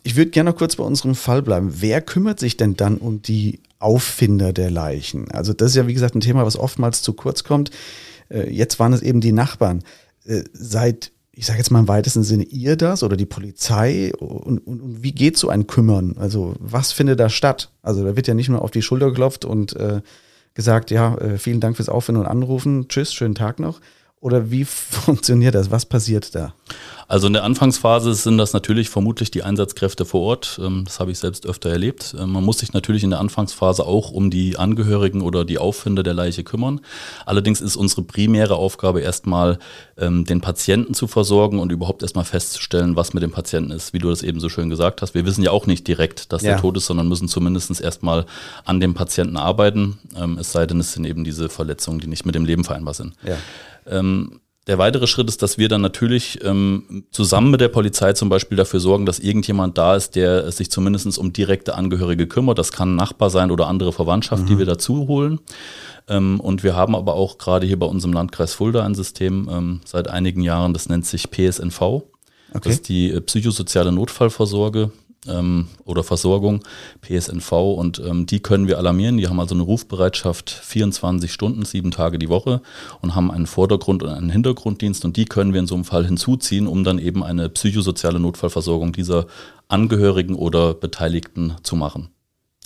Ich 0.02 0.16
würde 0.16 0.32
gerne 0.32 0.50
noch 0.50 0.58
kurz 0.58 0.74
bei 0.74 0.84
unserem 0.84 1.14
Fall 1.14 1.42
bleiben. 1.42 1.80
Wer 1.80 2.02
kümmert 2.02 2.40
sich 2.40 2.56
denn 2.56 2.74
dann 2.74 2.98
um 2.98 3.22
die 3.22 3.60
Auffinder 3.78 4.52
der 4.52 4.72
Leichen? 4.72 5.30
Also 5.30 5.52
das 5.52 5.70
ist 5.70 5.76
ja, 5.76 5.86
wie 5.86 5.94
gesagt, 5.94 6.16
ein 6.16 6.20
Thema, 6.20 6.44
was 6.44 6.58
oftmals 6.58 7.02
zu 7.02 7.12
kurz 7.12 7.44
kommt. 7.44 7.70
Äh, 8.30 8.50
jetzt 8.50 8.80
waren 8.80 8.92
es 8.92 9.00
eben 9.00 9.20
die 9.20 9.32
Nachbarn. 9.32 9.84
Äh, 10.24 10.42
seit 10.52 11.12
ich 11.36 11.46
sage 11.46 11.58
jetzt 11.58 11.70
mal 11.70 11.80
im 11.80 11.88
weitesten 11.88 12.22
Sinne, 12.22 12.44
ihr 12.44 12.76
das 12.76 13.02
oder 13.02 13.16
die 13.16 13.26
Polizei 13.26 14.12
und, 14.18 14.58
und, 14.58 14.80
und, 14.80 15.02
wie 15.02 15.12
geht 15.12 15.36
so 15.36 15.48
ein 15.48 15.66
Kümmern? 15.66 16.16
Also 16.18 16.54
was 16.58 16.92
findet 16.92 17.20
da 17.20 17.28
statt? 17.28 17.70
Also 17.82 18.04
da 18.04 18.16
wird 18.16 18.26
ja 18.26 18.34
nicht 18.34 18.48
nur 18.48 18.62
auf 18.62 18.70
die 18.70 18.82
Schulter 18.82 19.08
geklopft 19.08 19.44
und 19.44 19.74
äh, 19.76 20.00
gesagt, 20.54 20.90
ja, 20.90 21.16
äh, 21.16 21.38
vielen 21.38 21.60
Dank 21.60 21.76
fürs 21.76 21.88
Auffinden 21.88 22.22
und 22.22 22.28
Anrufen, 22.28 22.88
tschüss, 22.88 23.12
schönen 23.12 23.34
Tag 23.34 23.58
noch. 23.58 23.80
Oder 24.20 24.50
wie 24.50 24.64
funktioniert 24.64 25.54
das? 25.54 25.70
Was 25.70 25.86
passiert 25.86 26.34
da? 26.34 26.54
Also 27.08 27.26
in 27.26 27.32
der 27.32 27.44
Anfangsphase 27.44 28.14
sind 28.14 28.38
das 28.38 28.52
natürlich 28.52 28.88
vermutlich 28.88 29.30
die 29.30 29.42
Einsatzkräfte 29.42 30.04
vor 30.04 30.22
Ort. 30.22 30.60
Ähm, 30.62 30.84
das 30.84 31.00
habe 31.00 31.10
ich 31.10 31.18
selbst 31.18 31.46
öfter 31.46 31.70
erlebt. 31.70 32.14
Ähm, 32.18 32.32
man 32.32 32.44
muss 32.44 32.58
sich 32.58 32.72
natürlich 32.72 33.04
in 33.04 33.10
der 33.10 33.20
Anfangsphase 33.20 33.86
auch 33.86 34.10
um 34.10 34.30
die 34.30 34.56
Angehörigen 34.56 35.20
oder 35.20 35.44
die 35.44 35.58
Auffinder 35.58 36.02
der 36.02 36.14
Leiche 36.14 36.44
kümmern. 36.44 36.80
Allerdings 37.26 37.60
ist 37.60 37.76
unsere 37.76 38.02
primäre 38.02 38.56
Aufgabe 38.56 39.00
erstmal, 39.00 39.58
ähm, 39.96 40.24
den 40.24 40.40
Patienten 40.40 40.94
zu 40.94 41.06
versorgen 41.06 41.58
und 41.58 41.72
überhaupt 41.72 42.02
erstmal 42.02 42.24
festzustellen, 42.24 42.96
was 42.96 43.14
mit 43.14 43.22
dem 43.22 43.32
Patienten 43.32 43.70
ist. 43.70 43.92
Wie 43.92 43.98
du 43.98 44.10
das 44.10 44.22
eben 44.22 44.40
so 44.40 44.48
schön 44.48 44.70
gesagt 44.70 45.02
hast. 45.02 45.14
Wir 45.14 45.26
wissen 45.26 45.42
ja 45.42 45.50
auch 45.50 45.66
nicht 45.66 45.86
direkt, 45.86 46.32
dass 46.32 46.42
ja. 46.42 46.52
der 46.52 46.60
tot 46.60 46.76
ist, 46.76 46.86
sondern 46.86 47.08
müssen 47.08 47.28
zumindest 47.28 47.80
erstmal 47.80 48.26
an 48.64 48.80
dem 48.80 48.94
Patienten 48.94 49.36
arbeiten. 49.36 49.98
Es 50.38 50.52
sei 50.52 50.66
denn, 50.66 50.80
es 50.80 50.92
sind 50.92 51.04
eben 51.04 51.24
diese 51.24 51.48
Verletzungen, 51.48 51.98
die 51.98 52.06
nicht 52.06 52.26
mit 52.26 52.34
dem 52.34 52.44
Leben 52.44 52.64
vereinbar 52.64 52.94
sind. 52.94 53.14
Ja. 53.22 53.36
Ähm, 53.86 54.40
der 54.66 54.78
weitere 54.78 55.06
Schritt 55.06 55.28
ist, 55.28 55.42
dass 55.42 55.58
wir 55.58 55.68
dann 55.68 55.82
natürlich 55.82 56.42
ähm, 56.42 57.04
zusammen 57.10 57.50
mit 57.50 57.60
der 57.60 57.68
Polizei 57.68 58.14
zum 58.14 58.30
Beispiel 58.30 58.56
dafür 58.56 58.80
sorgen, 58.80 59.04
dass 59.04 59.18
irgendjemand 59.18 59.76
da 59.76 59.94
ist, 59.94 60.16
der 60.16 60.50
sich 60.52 60.70
zumindest 60.70 61.18
um 61.18 61.32
direkte 61.32 61.74
Angehörige 61.74 62.26
kümmert. 62.26 62.58
Das 62.58 62.72
kann 62.72 62.92
ein 62.92 62.96
Nachbar 62.96 63.28
sein 63.28 63.50
oder 63.50 63.66
andere 63.66 63.92
Verwandtschaft, 63.92 64.44
mhm. 64.44 64.46
die 64.46 64.58
wir 64.58 64.66
dazu 64.66 65.06
holen. 65.06 65.40
Ähm, 66.08 66.40
und 66.40 66.62
wir 66.62 66.74
haben 66.76 66.94
aber 66.94 67.14
auch 67.14 67.36
gerade 67.36 67.66
hier 67.66 67.78
bei 67.78 67.86
unserem 67.86 68.14
Landkreis 68.14 68.54
Fulda 68.54 68.84
ein 68.84 68.94
System 68.94 69.48
ähm, 69.52 69.80
seit 69.84 70.08
einigen 70.08 70.40
Jahren, 70.40 70.72
das 70.72 70.88
nennt 70.88 71.04
sich 71.04 71.30
PSNV. 71.30 71.80
Okay. 71.82 72.04
Das 72.52 72.72
ist 72.74 72.88
die 72.88 73.10
äh, 73.10 73.20
psychosoziale 73.20 73.92
Notfallvorsorge. 73.92 74.90
Ähm, 75.28 75.68
oder 75.84 76.02
Versorgung, 76.02 76.60
PSNV, 77.00 77.52
und 77.52 78.00
ähm, 78.00 78.26
die 78.26 78.40
können 78.40 78.68
wir 78.68 78.78
alarmieren. 78.78 79.16
Die 79.16 79.28
haben 79.28 79.40
also 79.40 79.54
eine 79.54 79.64
Rufbereitschaft 79.64 80.50
24 80.50 81.32
Stunden, 81.32 81.64
sieben 81.64 81.90
Tage 81.90 82.18
die 82.18 82.28
Woche 82.28 82.60
und 83.00 83.14
haben 83.14 83.30
einen 83.30 83.46
Vordergrund- 83.46 84.02
und 84.02 84.10
einen 84.10 84.30
Hintergrunddienst 84.30 85.04
und 85.04 85.16
die 85.16 85.24
können 85.24 85.52
wir 85.52 85.60
in 85.60 85.66
so 85.66 85.74
einem 85.74 85.84
Fall 85.84 86.06
hinzuziehen, 86.06 86.66
um 86.66 86.84
dann 86.84 86.98
eben 86.98 87.22
eine 87.22 87.48
psychosoziale 87.48 88.20
Notfallversorgung 88.20 88.92
dieser 88.92 89.26
Angehörigen 89.68 90.34
oder 90.34 90.74
Beteiligten 90.74 91.54
zu 91.62 91.76
machen. 91.76 92.13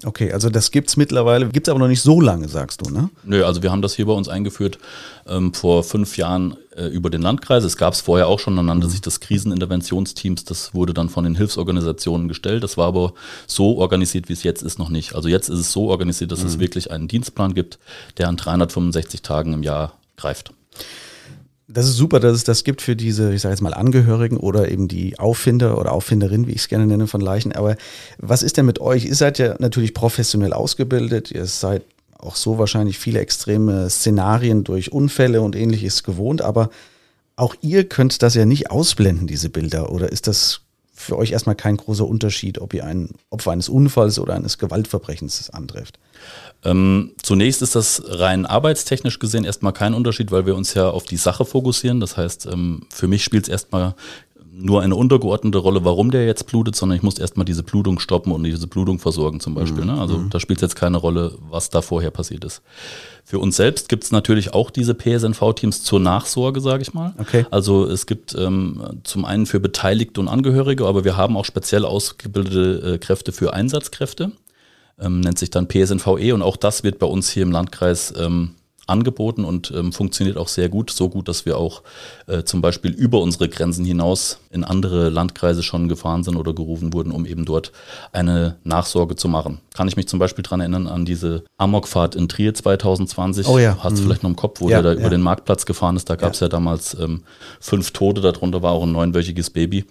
Okay, 0.05 0.33
also 0.33 0.49
das 0.49 0.71
gibt's 0.71 0.97
mittlerweile, 0.97 1.49
gibt's 1.49 1.69
aber 1.69 1.81
noch 1.81 1.89
nicht 1.89 2.03
so 2.03 2.21
lange, 2.21 2.49
sagst 2.49 2.83
du, 2.83 2.91
ne? 2.91 3.11
Nö, 3.25 3.45
also 3.45 3.65
wir 3.65 3.73
haben 3.73 3.83
das 3.83 3.95
hier 3.95 4.07
bei 4.07 4.13
uns 4.13 4.29
eingeführt 4.29 4.79
ähm, 5.27 5.53
vor 5.53 5.83
fünf 5.83 6.17
Jahren 6.17 6.57
äh, 6.77 6.87
über 6.87 7.11
den 7.11 7.21
Landkreis. 7.21 7.65
Es 7.65 7.77
gab 7.77 7.95
es 7.95 8.01
vorher 8.01 8.29
auch 8.29 8.39
schon, 8.39 8.55
dann 8.55 8.67
nannte 8.67 8.89
sich 8.89 9.01
das 9.01 9.19
Kriseninterventionsteams. 9.19 10.45
Das 10.45 10.73
wurde 10.73 10.95
dann 10.95 11.09
von 11.09 11.25
den 11.25 11.35
Hilfsorganisationen 11.35 12.29
gestellt. 12.29 12.63
Das 12.63 12.77
war 12.77 12.87
aber 12.87 13.13
so 13.49 13.79
organisiert, 13.79 14.29
wie 14.29 14.35
es 14.35 14.45
jetzt 14.45 14.63
ist, 14.63 14.79
noch 14.79 14.89
nicht. 14.89 15.17
Also 15.17 15.29
jetzt 15.29 15.49
ist 15.49 15.59
es 15.59 15.73
so 15.73 15.89
organisiert, 15.89 16.31
dass 16.31 16.43
mhm. 16.43 16.47
es 16.47 16.59
wirklich 16.61 16.93
einen 16.93 17.09
Dienstplan 17.09 17.55
gibt, 17.55 17.81
der 18.19 18.29
an 18.29 18.37
365 18.37 19.23
Tagen 19.23 19.53
im 19.53 19.65
Jahr 19.65 19.95
greift. 20.17 20.53
Das 21.71 21.87
ist 21.87 21.97
super, 21.97 22.19
dass 22.19 22.35
es 22.35 22.45
das 22.45 22.65
gibt 22.65 22.81
für 22.81 22.97
diese, 22.97 23.35
ich 23.35 23.43
sage 23.43 23.53
jetzt 23.53 23.61
mal, 23.61 23.75
Angehörigen 23.75 24.39
oder 24.39 24.71
eben 24.71 24.89
die 24.89 25.19
Auffinder 25.19 25.77
oder 25.79 25.93
Auffinderin, 25.93 26.47
wie 26.47 26.53
ich 26.53 26.63
es 26.63 26.69
gerne 26.69 26.87
nenne, 26.87 27.07
von 27.07 27.21
Leichen. 27.21 27.53
Aber 27.53 27.77
was 28.17 28.43
ist 28.43 28.57
denn 28.57 28.65
mit 28.65 28.81
euch? 28.81 29.05
Ihr 29.05 29.15
seid 29.15 29.39
ja 29.39 29.55
natürlich 29.59 29.93
professionell 29.93 30.55
ausgebildet. 30.55 31.31
Ihr 31.31 31.45
seid 31.45 31.83
auch 32.19 32.37
so 32.37 32.59
wahrscheinlich 32.59 32.99
viele 32.99 33.21
extreme 33.21 33.91
Szenarien 33.91 34.65
durch 34.65 34.93
Unfälle 34.93 35.43
und 35.43 35.55
ähnliches 35.55 36.05
gewohnt. 36.05 36.41
Aber 36.41 36.71
auch 37.37 37.55
ihr 37.61 37.87
könnt 37.87 38.23
das 38.23 38.35
ja 38.35 38.47
nicht 38.47 38.71
ausblenden, 38.71 39.27
diese 39.27 39.51
Bilder. 39.51 39.93
Oder 39.93 40.11
ist 40.11 40.27
das 40.27 40.63
für 40.99 41.17
euch 41.17 41.31
erstmal 41.31 41.55
kein 41.55 41.77
großer 41.77 42.07
Unterschied, 42.07 42.59
ob 42.61 42.75
ihr 42.75 42.85
ein 42.85 43.11
Opfer 43.31 43.53
eines 43.53 43.69
Unfalls 43.69 44.19
oder 44.19 44.35
eines 44.35 44.59
Gewaltverbrechens 44.59 45.49
antrefft? 45.51 45.99
Ähm, 46.65 47.13
zunächst 47.23 47.63
ist 47.63 47.77
das 47.77 48.03
rein 48.05 48.45
arbeitstechnisch 48.45 49.21
gesehen 49.21 49.45
erstmal 49.45 49.73
kein 49.73 49.95
Unterschied, 49.95 50.33
weil 50.33 50.45
wir 50.45 50.57
uns 50.57 50.75
ja 50.75 50.91
auf 50.91 51.05
die 51.05 51.17
Sache 51.17 51.45
fokussieren. 51.45 52.01
Das 52.01 52.17
heißt, 52.17 52.47
ähm, 52.47 52.83
für 52.91 53.07
mich 53.07 53.23
spielt 53.23 53.45
es 53.45 53.49
erstmal 53.49 53.95
nur 54.61 54.83
eine 54.83 54.97
untergeordnete 54.97 55.59
Rolle, 55.59 55.85
warum 55.85 56.11
der 56.11 56.27
jetzt 56.27 56.47
blutet, 56.47 56.75
sondern 56.77 56.97
ich 56.97 57.03
muss 57.03 57.19
erstmal 57.19 57.45
diese 57.45 57.63
Blutung 57.63 57.99
stoppen 57.99 58.33
und 58.33 58.43
diese 58.45 58.67
Blutung 58.67 58.99
versorgen 58.99 59.41
zum 59.41 59.55
Beispiel. 59.55 59.85
Mhm. 59.85 59.95
Ne? 59.95 60.01
Also 60.01 60.19
mhm. 60.19 60.31
da 60.31 60.41
spielt 60.41 60.59
es 60.59 60.63
jetzt 60.63 60.77
keine 60.77 60.97
Rolle, 60.97 61.35
was 61.49 61.71
da 61.71 61.83
vorher 61.83 62.11
passiert 62.11 62.45
ist. 62.45 62.63
Für 63.25 63.39
uns 63.39 63.57
selbst 63.57 63.89
gibt 63.89 64.05
es 64.05 64.11
natürlich 64.11 64.55
auch 64.55 64.71
diese 64.71 64.95
PSNV-Teams 64.95 65.83
zur 65.83 66.01
Nachsorge, 66.01 66.61
sage 66.61 66.83
ich 66.83 66.95
mal. 66.95 67.15
Okay. 67.19 67.47
Also 67.51 67.87
es 67.87 68.07
gibt 68.07 68.35
ähm, 68.35 69.01
zum 69.05 69.25
einen 69.25 69.47
für 69.47 69.61
Beteiligte 69.61 70.21
und 70.21 70.29
Angehörige, 70.29 70.87
aber 70.87 71.05
wir 71.05 71.17
haben 71.17 71.37
auch 71.37 71.45
speziell 71.45 71.85
ausgebildete 71.85 72.95
äh, 72.95 72.99
Kräfte 72.99 73.33
für 73.33 73.53
Einsatzkräfte 73.53 74.33
ähm, 75.01 75.21
nennt 75.21 75.39
sich 75.39 75.51
dann 75.51 75.69
PSNVE 75.69 76.33
und 76.35 76.43
auch 76.43 76.57
das 76.57 76.83
wird 76.83 76.99
bei 76.99 77.07
uns 77.07 77.31
hier 77.31 77.43
im 77.45 77.53
Landkreis 77.53 78.13
ähm, 78.17 78.55
angeboten 78.89 79.45
und 79.45 79.71
ähm, 79.71 79.93
funktioniert 79.93 80.37
auch 80.37 80.49
sehr 80.49 80.69
gut. 80.69 80.91
So 80.91 81.09
gut, 81.09 81.29
dass 81.29 81.47
wir 81.47 81.59
auch 81.59 81.83
äh, 82.27 82.43
zum 82.43 82.61
Beispiel 82.61 82.93
über 82.93 83.21
unsere 83.21 83.49
Grenzen 83.49 83.85
hinaus 83.85 84.41
in 84.51 84.65
andere 84.65 85.11
Landkreise 85.11 85.63
schon 85.63 85.89
gefahren 85.89 86.25
sind 86.25 86.37
oder 86.37 86.55
gerufen 86.55 86.93
wurden, 86.93 87.13
um 87.13 87.27
eben 87.27 87.45
dort 87.45 87.73
eine 88.13 88.57
Nachsorge 88.65 89.17
zu 89.17 89.29
machen. 89.29 89.61
Kann 89.79 89.87
ich 89.87 89.97
mich 89.97 90.09
zum 90.09 90.19
Beispiel 90.19 90.43
daran 90.43 90.59
erinnern 90.59 90.89
an 90.89 91.05
diese 91.05 91.45
Amokfahrt 91.57 92.17
in 92.17 92.29
Trier 92.29 92.53
2020. 92.53 93.47
Oh 93.47 93.61
ja. 93.61 93.79
Hast 93.79 93.97
du 93.97 94.01
mhm. 94.01 94.07
vielleicht 94.07 94.25
noch 94.25 94.31
im 94.31 94.35
Kopf, 94.35 94.61
wo 94.61 94.69
ja, 94.69 94.83
der 94.83 94.91
da 94.91 94.93
ja. 94.95 94.99
über 94.99 95.09
den 95.09 95.21
Marktplatz 95.21 95.67
gefahren 95.67 95.95
ist. 95.95 96.11
Da 96.11 96.17
gab 96.17 96.33
es 96.33 96.41
ja. 96.41 96.47
ja. 96.47 96.49
damals 96.49 96.95
ähm, 96.99 97.23
fünf 97.61 97.93
Tote, 97.93 98.21
darunter 98.21 98.61
war 98.61 98.73
auch 98.73 98.83
ein 98.83 98.91
neunwöchiges 98.91 99.51
Baby. 99.51 99.85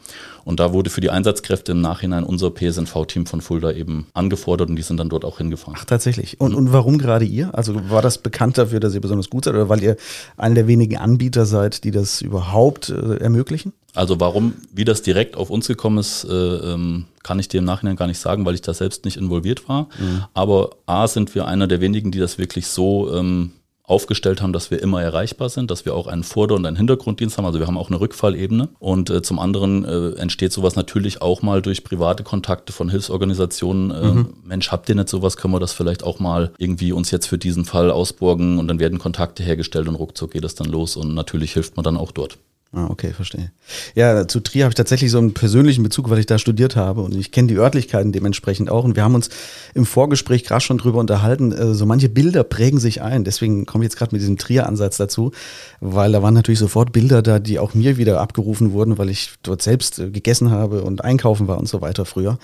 Und 0.44 0.60
da 0.60 0.74
wurde 0.74 0.90
für 0.90 1.00
die 1.00 1.10
Einsatzkräfte 1.10 1.72
im 1.72 1.80
Nachhinein 1.80 2.26
unser 2.26 2.52
PSNV-Team 2.52 3.28
von 3.28 3.40
Fulda 3.40 3.72
eben 3.72 4.08
angefordert 4.14 4.70
und 4.70 4.76
die 4.76 4.82
sind 4.82 4.98
dann 4.98 5.08
dort 5.08 5.24
auch 5.24 5.38
hingefahren. 5.38 5.76
Ach, 5.80 5.86
tatsächlich. 5.86 6.42
Und, 6.42 6.52
mhm. 6.52 6.58
und 6.58 6.74
warum 6.74 6.98
gerade 6.98 7.24
ihr? 7.24 7.56
Also 7.56 7.90
war 7.90 8.02
das 8.02 8.18
bekannt 8.18 8.58
dafür, 8.58 8.82
dass 8.82 8.94
ihr 8.94 9.00
besonders 9.00 9.30
gut 9.30 9.46
seid 9.46 9.54
oder 9.54 9.70
weil 9.70 9.82
ihr 9.82 9.96
einer 10.36 10.56
der 10.56 10.68
wenigen 10.68 10.98
Anbieter 10.98 11.46
seid, 11.46 11.86
die 11.86 11.92
das 11.92 12.22
überhaupt 12.22 12.90
äh, 12.90 13.20
ermöglichen? 13.20 13.72
Also 13.98 14.20
warum, 14.20 14.54
wie 14.72 14.86
das 14.86 15.02
direkt 15.02 15.36
auf 15.36 15.50
uns 15.50 15.68
gekommen 15.68 15.98
ist, 15.98 16.24
äh, 16.24 16.34
ähm, 16.34 17.06
kann 17.24 17.40
ich 17.40 17.48
dir 17.48 17.60
im 17.60 17.66
Nachhinein 17.66 17.96
gar 17.96 18.08
nicht 18.08 18.20
sagen, 18.20 18.46
weil 18.46 18.56
ich 18.56 18.62
da 18.62 18.74
selbst 18.74 19.06
nicht 19.06 19.18
involviert 19.18 19.68
war. 19.68 19.90
Mhm. 20.00 20.24
Aber 20.34 20.70
A 20.86 21.08
sind 21.08 21.34
wir 21.36 21.48
einer 21.48 21.68
der 21.68 21.82
wenigen, 21.82 22.12
die 22.12 22.20
das 22.20 22.38
wirklich 22.38 22.68
so 22.68 23.14
ähm, 23.14 23.52
aufgestellt 23.88 24.42
haben, 24.42 24.52
dass 24.52 24.70
wir 24.70 24.82
immer 24.82 25.02
erreichbar 25.02 25.48
sind, 25.48 25.72
dass 25.72 25.86
wir 25.86 25.96
auch 25.96 26.08
einen 26.08 26.24
Vorder- 26.24 26.56
und 26.56 26.66
einen 26.66 26.76
Hintergrunddienst 26.76 27.38
haben. 27.38 27.46
Also 27.46 27.60
wir 27.60 27.68
haben 27.68 27.78
auch 27.78 27.90
eine 27.90 28.00
Rückfallebene. 28.00 28.70
Und 28.80 29.10
äh, 29.10 29.22
zum 29.22 29.40
anderen 29.40 29.86
äh, 29.86 30.20
entsteht 30.20 30.52
sowas 30.52 30.76
natürlich 30.76 31.22
auch 31.22 31.42
mal 31.42 31.62
durch 31.62 31.86
private 31.86 32.24
Kontakte 32.24 32.74
von 32.74 32.90
Hilfsorganisationen. 32.90 33.92
Äh, 33.92 34.12
mhm. 34.12 34.34
Mensch, 34.44 34.72
habt 34.72 34.90
ihr 34.90 34.96
nicht 34.96 35.10
sowas? 35.10 35.38
Können 35.38 35.54
wir 35.54 35.62
das 35.62 35.72
vielleicht 35.74 36.04
auch 36.04 36.20
mal 36.20 36.52
irgendwie 36.58 36.92
uns 36.92 37.12
jetzt 37.12 37.28
für 37.28 37.38
diesen 37.38 37.64
Fall 37.64 37.90
ausborgen? 37.90 38.60
Und 38.60 38.68
dann 38.68 38.80
werden 38.80 39.00
Kontakte 39.00 39.42
hergestellt 39.42 39.88
und 39.88 39.96
ruckzuck 39.96 40.32
geht 40.32 40.44
es 40.44 40.54
dann 40.54 40.68
los. 40.68 40.98
Und 40.98 41.14
natürlich 41.14 41.54
hilft 41.54 41.78
man 41.78 41.86
dann 41.86 41.98
auch 41.98 42.12
dort. 42.12 42.38
Ah, 42.74 42.88
okay, 42.90 43.14
verstehe. 43.14 43.52
Ja, 43.96 44.28
zu 44.28 44.42
Trier 44.42 44.66
habe 44.66 44.72
ich 44.72 44.76
tatsächlich 44.76 45.10
so 45.10 45.18
einen 45.18 45.34
persönlichen 45.34 45.84
Bezug, 45.84 46.10
weil 46.10 46.20
ich 46.20 46.26
da 46.26 46.38
studiert 46.38 46.76
habe 46.76 47.02
und 47.02 47.16
ich 47.16 47.32
kenne 47.32 47.48
die 47.48 47.56
Örtlichkeiten 47.56 48.12
dementsprechend 48.12 48.70
auch. 48.70 48.84
Und 48.84 48.98
wir 48.98 49.04
haben 49.04 49.16
uns 49.16 49.30
im 49.74 49.86
Vorgespräch 49.86 50.44
gerade 50.44 50.62
schon 50.62 50.78
drüber 50.78 51.00
unterhalten, 51.00 51.54
äh, 51.54 51.74
so 51.74 51.86
manche 51.86 52.10
Bilder 52.10 52.44
prägen 52.44 52.80
sich 52.80 53.02
ein. 53.02 53.24
Deswegen 53.24 53.66
komme 53.66 53.86
ich 53.86 53.92
jetzt 53.92 53.98
gerade 53.98 54.14
mit 54.14 54.22
diesem 54.22 54.38
Trier-Ansatz 54.38 54.98
dazu, 54.98 55.32
weil 55.80 56.12
da 56.12 56.22
waren 56.22 56.34
natürlich 56.34 56.60
sofort 56.60 56.92
Bilder 56.92 57.22
da, 57.22 57.40
die 57.40 57.58
auch 57.58 57.74
mir 57.74 57.98
wieder 57.98 58.20
abgerufen 58.20 58.74
wurden, 58.74 58.98
weil 58.98 59.10
ich 59.10 59.32
dort 59.44 59.62
selbst 59.62 60.00
äh, 60.00 60.10
gegessen 60.10 60.52
habe 60.52 60.84
und 60.84 61.06
einkaufen 61.06 61.48
war 61.48 61.60
und 61.60 61.70
so 61.70 61.80
weiter 61.82 62.04
früher. 62.04 62.38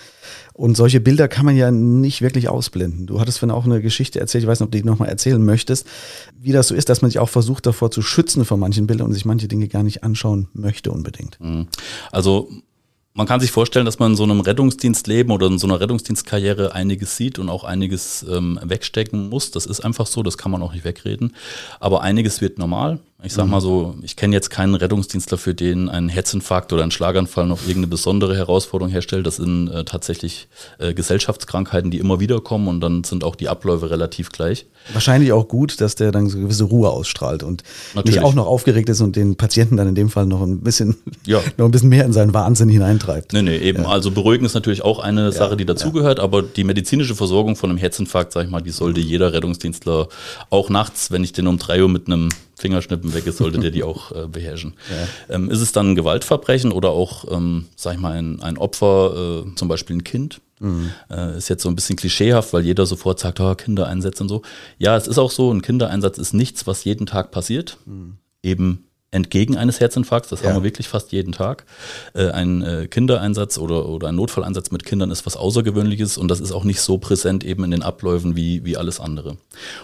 Und 0.53 0.77
solche 0.77 1.01
Bilder 1.01 1.27
kann 1.27 1.45
man 1.45 1.57
ja 1.57 1.71
nicht 1.71 2.21
wirklich 2.21 2.47
ausblenden. 2.47 3.07
Du 3.07 3.19
hattest 3.19 3.39
vorhin 3.39 3.55
auch 3.55 3.65
eine 3.65 3.81
Geschichte 3.81 4.19
erzählt, 4.19 4.43
ich 4.43 4.47
weiß 4.47 4.59
nicht, 4.59 4.67
ob 4.67 4.71
du 4.71 4.77
die 4.77 4.83
nochmal 4.83 5.09
erzählen 5.09 5.43
möchtest, 5.43 5.87
wie 6.39 6.51
das 6.51 6.67
so 6.67 6.75
ist, 6.75 6.89
dass 6.89 7.01
man 7.01 7.09
sich 7.09 7.19
auch 7.19 7.29
versucht 7.29 7.65
davor 7.65 7.89
zu 7.89 8.03
schützen 8.03 8.45
vor 8.45 8.57
manchen 8.57 8.85
Bildern 8.85 9.07
und 9.07 9.13
sich 9.13 9.25
manche 9.25 9.47
Dinge 9.47 9.67
gar 9.67 9.81
nicht 9.81 10.03
anschauen 10.13 10.47
möchte 10.53 10.91
unbedingt. 10.91 11.39
Mhm. 11.39 11.67
Also 12.11 12.49
man 13.15 13.27
kann 13.27 13.39
sich 13.39 13.51
vorstellen, 13.51 13.85
dass 13.85 13.99
man 13.99 14.11
in 14.11 14.17
so 14.17 14.23
einem 14.23 14.39
Rettungsdienstleben 14.39 15.31
oder 15.31 15.47
in 15.47 15.59
so 15.59 15.67
einer 15.67 15.79
Rettungsdienstkarriere 15.79 16.73
einiges 16.73 17.15
sieht 17.15 17.37
und 17.37 17.49
auch 17.49 17.63
einiges 17.63 18.25
ähm, 18.27 18.59
wegstecken 18.63 19.29
muss. 19.29 19.51
Das 19.51 19.65
ist 19.67 19.81
einfach 19.81 20.07
so, 20.07 20.23
das 20.23 20.37
kann 20.37 20.51
man 20.51 20.63
auch 20.63 20.73
nicht 20.73 20.83
wegreden. 20.83 21.35
Aber 21.79 22.01
einiges 22.01 22.41
wird 22.41 22.57
normal. 22.57 22.99
Ich 23.25 23.33
sag 23.33 23.47
mal 23.47 23.61
so, 23.61 23.95
ich 24.01 24.17
kenne 24.17 24.35
jetzt 24.35 24.49
keinen 24.49 24.75
Rettungsdienstler, 24.75 25.37
für 25.37 25.53
den 25.53 25.87
ein 25.87 26.09
Herzinfarkt 26.09 26.73
oder 26.73 26.83
ein 26.83 26.91
Schlaganfall 26.91 27.47
noch 27.47 27.61
irgendeine 27.61 27.87
besondere 27.87 28.35
Herausforderung 28.35 28.91
herstellt. 28.91 29.25
Das 29.25 29.37
sind 29.37 29.69
äh, 29.69 29.85
tatsächlich 29.85 30.49
äh, 30.77 30.93
Gesellschaftskrankheiten, 30.93 31.89
die 31.89 31.99
immer 31.99 32.19
wieder 32.19 32.41
kommen 32.41 32.67
und 32.67 32.81
dann 32.81 33.05
sind 33.05 33.23
auch 33.23 33.37
die 33.37 33.47
Abläufe 33.47 33.89
relativ 33.89 34.29
gleich. 34.29 34.65
Wahrscheinlich 34.91 35.31
auch 35.31 35.47
gut, 35.47 35.79
dass 35.79 35.95
der 35.95 36.11
dann 36.11 36.27
so 36.27 36.37
gewisse 36.37 36.65
Ruhe 36.65 36.89
ausstrahlt 36.89 37.43
und 37.43 37.63
Natürlich. 37.93 38.17
nicht 38.17 38.25
auch 38.25 38.33
noch 38.33 38.45
aufgeregt 38.45 38.89
ist 38.89 38.99
und 38.99 39.15
den 39.15 39.37
Patienten 39.37 39.77
dann 39.77 39.87
in 39.87 39.95
dem 39.95 40.09
Fall 40.09 40.25
noch 40.25 40.41
ein 40.41 40.59
bisschen, 40.59 40.97
ja. 41.25 41.39
noch 41.57 41.65
ein 41.65 41.71
bisschen 41.71 41.89
mehr 41.89 42.03
in 42.03 42.11
seinen 42.11 42.33
Wahnsinn 42.33 42.67
hineintreibt. 42.67 43.31
Nee, 43.31 43.43
nee, 43.43 43.57
eben. 43.57 43.83
Ja. 43.83 43.89
Also 43.89 44.11
beruhigen 44.11 44.45
ist 44.45 44.53
natürlich 44.53 44.83
auch 44.83 44.99
eine 44.99 45.25
ja, 45.25 45.31
Sache, 45.31 45.55
die 45.55 45.65
dazugehört, 45.65 46.19
aber 46.19 46.41
die 46.41 46.65
medizinische 46.65 47.15
Versorgung 47.15 47.55
von 47.55 47.69
einem 47.69 47.79
Herzinfarkt, 47.79 48.33
sag 48.33 48.45
ich 48.45 48.51
mal, 48.51 48.61
die 48.61 48.71
sollte 48.71 48.99
jeder 48.99 49.31
Rettungsdienstler 49.31 50.09
auch 50.49 50.69
nachts, 50.69 51.09
wenn 51.09 51.23
ich 51.23 51.31
den 51.31 51.47
um 51.47 51.57
drei 51.57 51.81
Uhr 51.81 51.89
mit 51.89 52.07
einem 52.07 52.27
Fingerschnippen 52.63 53.13
weg 53.13 53.27
ist, 53.27 53.37
sollte 53.37 53.59
der 53.59 53.71
die 53.71 53.83
auch 53.83 54.11
äh, 54.11 54.27
beherrschen. 54.27 54.73
Ja. 54.89 55.35
Ähm, 55.35 55.49
ist 55.49 55.61
es 55.61 55.71
dann 55.71 55.91
ein 55.91 55.95
Gewaltverbrechen 55.95 56.71
oder 56.71 56.89
auch, 56.89 57.25
ähm, 57.31 57.65
sag 57.75 57.95
ich 57.95 57.99
mal, 57.99 58.13
ein, 58.13 58.41
ein 58.41 58.57
Opfer, 58.57 59.43
äh, 59.45 59.55
zum 59.55 59.67
Beispiel 59.67 59.97
ein 59.97 60.03
Kind? 60.03 60.41
Mhm. 60.59 60.91
Äh, 61.09 61.37
ist 61.37 61.49
jetzt 61.49 61.63
so 61.63 61.69
ein 61.69 61.75
bisschen 61.75 61.95
klischeehaft, 61.95 62.53
weil 62.53 62.63
jeder 62.63 62.85
sofort 62.85 63.19
sagt, 63.19 63.39
oh, 63.39 63.55
Kindereinsätze 63.55 64.23
und 64.23 64.29
so. 64.29 64.41
Ja, 64.77 64.95
es 64.95 65.07
ist 65.07 65.17
auch 65.17 65.31
so, 65.31 65.51
ein 65.51 65.61
Kindereinsatz 65.61 66.17
ist 66.17 66.33
nichts, 66.33 66.67
was 66.67 66.83
jeden 66.83 67.05
Tag 67.05 67.31
passiert. 67.31 67.77
Mhm. 67.85 68.17
Eben 68.43 68.85
entgegen 69.13 69.57
eines 69.57 69.79
Herzinfarkts, 69.79 70.29
das 70.29 70.41
ja. 70.41 70.49
haben 70.49 70.57
wir 70.57 70.63
wirklich 70.63 70.87
fast 70.87 71.11
jeden 71.11 71.31
Tag. 71.31 71.65
Äh, 72.13 72.29
ein 72.31 72.61
äh, 72.63 72.87
Kindereinsatz 72.87 73.57
oder, 73.57 73.87
oder 73.87 74.09
ein 74.09 74.15
Notfalleinsatz 74.15 74.71
mit 74.71 74.85
Kindern 74.85 75.11
ist 75.11 75.25
was 75.25 75.37
Außergewöhnliches 75.37 76.17
und 76.17 76.29
das 76.29 76.39
ist 76.39 76.51
auch 76.51 76.63
nicht 76.63 76.81
so 76.81 76.97
präsent 76.97 77.43
eben 77.43 77.63
in 77.63 77.71
den 77.71 77.83
Abläufen 77.83 78.35
wie, 78.35 78.65
wie 78.65 78.75
alles 78.75 78.99
andere. 78.99 79.37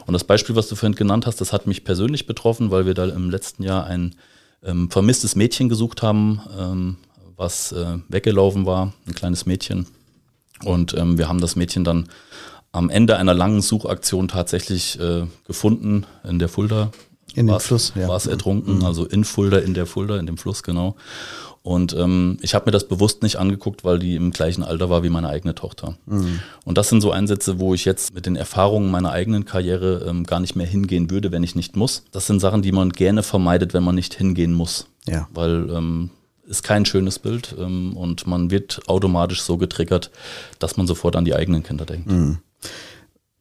Und 0.05 0.13
das 0.13 0.23
Beispiel, 0.23 0.55
was 0.55 0.67
du 0.67 0.75
vorhin 0.75 0.95
genannt 0.95 1.25
hast, 1.27 1.39
das 1.41 1.53
hat 1.53 1.67
mich 1.67 1.83
persönlich 1.83 2.25
betroffen, 2.25 2.71
weil 2.71 2.85
wir 2.85 2.95
da 2.95 3.05
im 3.05 3.29
letzten 3.29 3.63
Jahr 3.63 3.85
ein 3.85 4.15
ähm, 4.63 4.89
vermisstes 4.89 5.35
Mädchen 5.35 5.69
gesucht 5.69 6.01
haben, 6.01 6.41
ähm, 6.57 6.97
was 7.37 7.71
äh, 7.71 7.99
weggelaufen 8.09 8.65
war, 8.65 8.93
ein 9.07 9.13
kleines 9.13 9.45
Mädchen. 9.45 9.85
Und 10.65 10.93
ähm, 10.97 11.17
wir 11.17 11.29
haben 11.29 11.39
das 11.39 11.55
Mädchen 11.55 11.83
dann 11.83 12.09
am 12.71 12.89
Ende 12.89 13.17
einer 13.17 13.33
langen 13.33 13.61
Suchaktion 13.61 14.27
tatsächlich 14.27 14.99
äh, 14.99 15.25
gefunden 15.45 16.05
in 16.27 16.39
der 16.39 16.49
Fulda 16.49 16.91
in 17.35 17.47
dem 17.47 17.59
Fluss, 17.59 17.93
ja. 17.95 18.07
War 18.07 18.17
es 18.17 18.27
ertrunken, 18.27 18.77
mhm. 18.77 18.85
also 18.85 19.05
in 19.05 19.23
Fulda, 19.23 19.57
in 19.57 19.73
der 19.73 19.85
Fulda, 19.85 20.17
in 20.17 20.25
dem 20.25 20.37
Fluss, 20.37 20.63
genau. 20.63 20.95
Und 21.61 21.93
ähm, 21.93 22.37
ich 22.41 22.55
habe 22.55 22.65
mir 22.65 22.71
das 22.71 22.87
bewusst 22.87 23.21
nicht 23.21 23.35
angeguckt, 23.35 23.83
weil 23.83 23.99
die 23.99 24.15
im 24.15 24.31
gleichen 24.31 24.63
Alter 24.63 24.89
war 24.89 25.03
wie 25.03 25.09
meine 25.09 25.27
eigene 25.27 25.55
Tochter. 25.55 25.97
Mhm. 26.05 26.39
Und 26.63 26.77
das 26.77 26.89
sind 26.89 27.01
so 27.01 27.11
Einsätze, 27.11 27.59
wo 27.59 27.73
ich 27.73 27.85
jetzt 27.85 28.13
mit 28.13 28.25
den 28.25 28.35
Erfahrungen 28.35 28.89
meiner 28.89 29.11
eigenen 29.11 29.45
Karriere 29.45 30.05
ähm, 30.07 30.23
gar 30.23 30.39
nicht 30.39 30.55
mehr 30.55 30.65
hingehen 30.65 31.11
würde, 31.11 31.31
wenn 31.31 31.43
ich 31.43 31.55
nicht 31.55 31.75
muss. 31.75 32.03
Das 32.11 32.27
sind 32.27 32.39
Sachen, 32.39 32.61
die 32.61 32.71
man 32.71 32.91
gerne 32.91 33.23
vermeidet, 33.23 33.73
wenn 33.73 33.83
man 33.83 33.95
nicht 33.95 34.13
hingehen 34.13 34.53
muss. 34.53 34.87
Ja. 35.05 35.27
Weil 35.33 35.69
ähm, 35.69 36.11
ist 36.47 36.63
kein 36.63 36.85
schönes 36.85 37.19
Bild 37.19 37.55
ähm, 37.59 37.95
und 37.95 38.25
man 38.25 38.51
wird 38.51 38.81
automatisch 38.87 39.41
so 39.41 39.57
getriggert, 39.57 40.11
dass 40.57 40.77
man 40.77 40.87
sofort 40.87 41.15
an 41.15 41.25
die 41.25 41.35
eigenen 41.35 41.63
Kinder 41.63 41.85
denkt. 41.85 42.09
Mhm. 42.09 42.39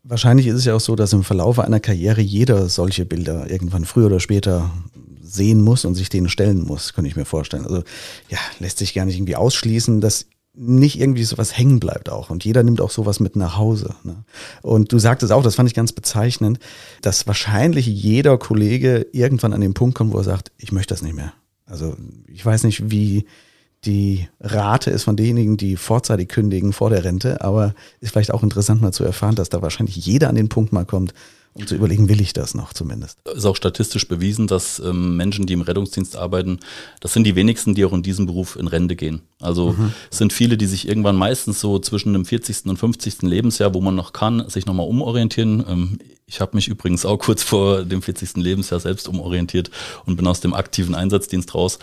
Wahrscheinlich 0.03 0.47
ist 0.47 0.57
es 0.57 0.65
ja 0.65 0.75
auch 0.75 0.81
so, 0.81 0.97
dass 0.97 1.13
im 1.13 1.25
Verlauf 1.25 1.59
einer 1.59 1.81
Karriere 1.81 2.21
jeder 2.21 2.69
solche 2.69 3.05
Bilder 3.05 3.51
irgendwann 3.51 3.85
früher 3.85 4.07
oder 4.07 4.21
später 4.21 4.71
sehen 5.21 5.61
muss 5.61 5.85
und 5.85 5.95
sich 5.95 6.09
denen 6.09 6.29
stellen 6.29 6.63
muss, 6.63 6.95
könnte 6.95 7.09
ich 7.09 7.17
mir 7.17 7.25
vorstellen. 7.25 7.65
Also 7.65 7.83
ja, 8.29 8.39
lässt 8.59 8.79
sich 8.79 8.95
gar 8.95 9.05
nicht 9.05 9.17
irgendwie 9.17 9.37
ausschließen, 9.37 10.01
dass 10.01 10.27
nicht 10.55 10.99
irgendwie 10.99 11.25
sowas 11.25 11.57
hängen 11.57 11.79
bleibt 11.79 12.11
auch. 12.11 12.31
Und 12.31 12.45
jeder 12.45 12.63
nimmt 12.63 12.81
auch 12.81 12.91
sowas 12.91 13.21
mit 13.21 13.37
nach 13.37 13.57
Hause. 13.57 13.95
Ne? 14.03 14.25
Und 14.63 14.93
du 14.93 14.99
sagtest 14.99 15.31
auch, 15.33 15.43
das 15.43 15.55
fand 15.55 15.69
ich 15.69 15.75
ganz 15.75 15.93
bezeichnend, 15.93 16.59
dass 17.01 17.27
wahrscheinlich 17.27 17.87
jeder 17.87 18.39
Kollege 18.39 19.07
irgendwann 19.13 19.53
an 19.53 19.61
den 19.61 19.75
Punkt 19.75 19.97
kommt, 19.97 20.13
wo 20.13 20.19
er 20.19 20.25
sagt, 20.25 20.51
ich 20.59 20.73
möchte 20.73 20.95
das 20.95 21.03
nicht 21.03 21.15
mehr. 21.15 21.33
Also 21.65 21.97
ich 22.27 22.45
weiß 22.45 22.65
nicht, 22.65 22.91
wie 22.91 23.27
die 23.85 24.29
Rate 24.41 24.91
ist 24.91 25.05
von 25.05 25.17
denjenigen, 25.17 25.57
die 25.57 25.77
vorzeitig 25.77 26.29
kündigen 26.29 26.73
vor 26.73 26.91
der 26.91 27.05
Rente, 27.05 27.41
aber 27.43 27.75
ist 28.01 28.13
vielleicht 28.13 28.33
auch 28.33 28.43
interessant 28.43 28.83
mal 28.83 28.93
zu 28.93 29.05
erfahren, 29.05 29.37
dass 29.37 29.51
da 29.51 29.63
wahrscheinlich 29.63 29.97
jeder 29.97 30.29
an 30.29 30.35
den 30.35 30.49
Punkt 30.49 30.73
mal 30.73 30.85
kommt, 30.85 31.15
um 31.55 31.67
zu 31.67 31.75
überlegen, 31.75 32.09
will 32.09 32.21
ich 32.21 32.33
das 32.33 32.55
noch 32.55 32.73
zumindest. 32.73 33.19
Es 33.25 33.39
ist 33.39 33.45
auch 33.45 33.57
statistisch 33.57 34.07
bewiesen, 34.07 34.47
dass 34.47 34.79
ähm, 34.79 35.17
Menschen, 35.17 35.47
die 35.47 35.55
im 35.55 35.63
Rettungsdienst 35.63 36.17
arbeiten, 36.17 36.61
das 37.01 37.13
sind 37.13 37.25
die 37.25 37.35
wenigsten, 37.35 37.75
die 37.75 37.85
auch 37.85 37.93
in 37.93 38.03
diesem 38.03 38.27
Beruf 38.27 38.57
in 38.57 38.69
Rente 38.69 38.95
gehen. 38.97 39.23
Also 39.41 39.73
mhm. 39.73 39.93
es 40.11 40.19
sind 40.19 40.33
viele, 40.33 40.57
die 40.57 40.67
sich 40.67 40.87
irgendwann 40.87 41.17
meistens 41.17 41.61
so 41.61 41.79
zwischen 41.79 42.13
dem 42.13 42.25
40. 42.25 42.67
und 42.67 42.77
50. 42.77 43.23
Lebensjahr, 43.23 43.75
wo 43.75 43.81
man 43.81 43.97
noch 43.97 44.13
kann, 44.13 44.49
sich 44.49 44.67
nochmal 44.67 44.87
umorientieren. 44.87 45.65
Ähm, 45.69 45.99
ich 46.27 46.41
habe 46.41 46.57
mich 46.57 46.69
übrigens 46.69 47.07
auch 47.07 47.19
kurz 47.19 47.43
vor 47.43 47.85
dem 47.85 48.03
40. 48.03 48.37
Lebensjahr 48.37 48.81
selbst 48.81 49.09
umorientiert 49.09 49.71
und 50.05 50.17
bin 50.17 50.27
aus 50.27 50.41
dem 50.41 50.55
aktiven 50.55 50.95
Einsatzdienst 50.95 51.55
raus. 51.55 51.79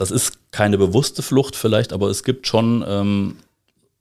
Das 0.00 0.10
ist 0.10 0.50
keine 0.50 0.78
bewusste 0.78 1.20
Flucht 1.20 1.54
vielleicht, 1.54 1.92
aber 1.92 2.08
es 2.08 2.24
gibt 2.24 2.46
schon 2.46 2.82
ähm, 2.88 3.36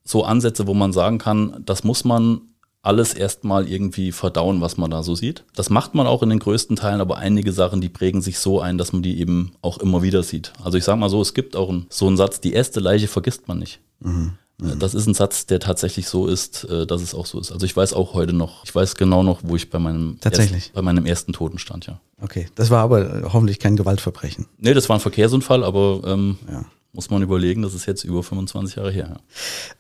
so 0.06 0.24
Ansätze, 0.24 0.66
wo 0.66 0.74
man 0.74 0.94
sagen 0.94 1.18
kann, 1.18 1.62
das 1.66 1.84
muss 1.84 2.06
man 2.06 2.40
alles 2.82 3.14
erstmal 3.14 3.68
irgendwie 3.68 4.14
verdauen, 4.14 4.62
was 4.62 4.78
man 4.78 4.90
da 4.90 5.04
so 5.04 5.14
sieht. 5.14 5.44
Das 5.58 5.70
macht 5.70 5.96
man 5.96 6.08
auch 6.08 6.24
in 6.24 6.30
den 6.30 6.40
größten 6.40 6.78
Teilen, 6.78 7.02
aber 7.02 7.18
einige 7.18 7.52
Sachen, 7.52 7.82
die 7.82 7.90
prägen 7.90 8.22
sich 8.22 8.40
so 8.40 8.62
ein, 8.62 8.78
dass 8.78 8.94
man 8.94 9.04
die 9.04 9.20
eben 9.20 9.52
auch 9.62 9.78
immer 9.80 10.02
wieder 10.02 10.24
sieht. 10.24 10.54
Also 10.64 10.78
ich 10.78 10.86
sage 10.86 10.98
mal 10.98 11.10
so, 11.10 11.22
es 11.22 11.34
gibt 11.34 11.58
auch 11.58 11.68
einen, 11.68 11.86
so 11.90 12.08
einen 12.08 12.16
Satz, 12.16 12.40
die 12.40 12.54
erste 12.54 12.80
Leiche 12.80 13.10
vergisst 13.10 13.50
man 13.50 13.60
nicht. 13.60 13.82
Mhm. 14.00 14.38
Mhm. 14.60 14.80
Das 14.80 14.94
ist 14.94 15.08
ein 15.08 15.14
Satz, 15.14 15.46
der 15.46 15.60
tatsächlich 15.60 16.08
so 16.08 16.28
ist, 16.28 16.64
äh, 16.66 16.86
dass 16.86 17.02
es 17.02 17.14
auch 17.14 17.26
so 17.26 17.40
ist. 17.40 17.52
Also 17.52 17.66
ich 17.66 17.76
weiß 17.76 17.94
auch 17.94 18.14
heute 18.14 18.34
noch, 18.34 18.64
ich 18.66 18.74
weiß 18.74 18.96
genau 18.96 19.24
noch, 19.24 19.42
wo 19.44 19.56
ich 19.56 19.70
bei 19.70 19.80
meinem, 19.80 20.18
tatsächlich? 20.22 20.66
Erst, 20.66 20.74
bei 20.74 20.82
meinem 20.82 21.06
ersten 21.06 21.34
Toten 21.34 21.60
stand, 21.60 21.88
ja. 21.88 22.00
Okay, 22.22 22.48
das 22.56 22.70
war 22.70 22.84
aber 22.84 23.32
hoffentlich 23.34 23.60
kein 23.60 23.76
Gewaltverbrechen. 23.76 24.48
Nee, 24.58 24.74
das 24.74 24.90
war 24.90 24.98
ein 24.98 25.02
Verkehrsunfall, 25.02 25.64
aber 25.64 26.02
ähm, 26.06 26.38
ja 26.52 26.66
muss 26.92 27.10
man 27.10 27.22
überlegen, 27.22 27.62
das 27.62 27.74
ist 27.74 27.86
jetzt 27.86 28.04
über 28.04 28.24
25 28.24 28.76
Jahre 28.76 28.92
her. 28.92 29.20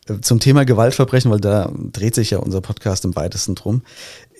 Äh, 0.08 0.22
zum 0.22 0.40
Thema 0.40 0.64
Gewaltverbrechen, 0.64 1.32
weil 1.32 1.40
da 1.40 1.72
dreht 1.74 2.16
sich 2.16 2.30
ja 2.32 2.38
unser 2.38 2.62
Podcast 2.62 3.04
im 3.04 3.16
weitesten 3.16 3.56
drum. 3.56 3.82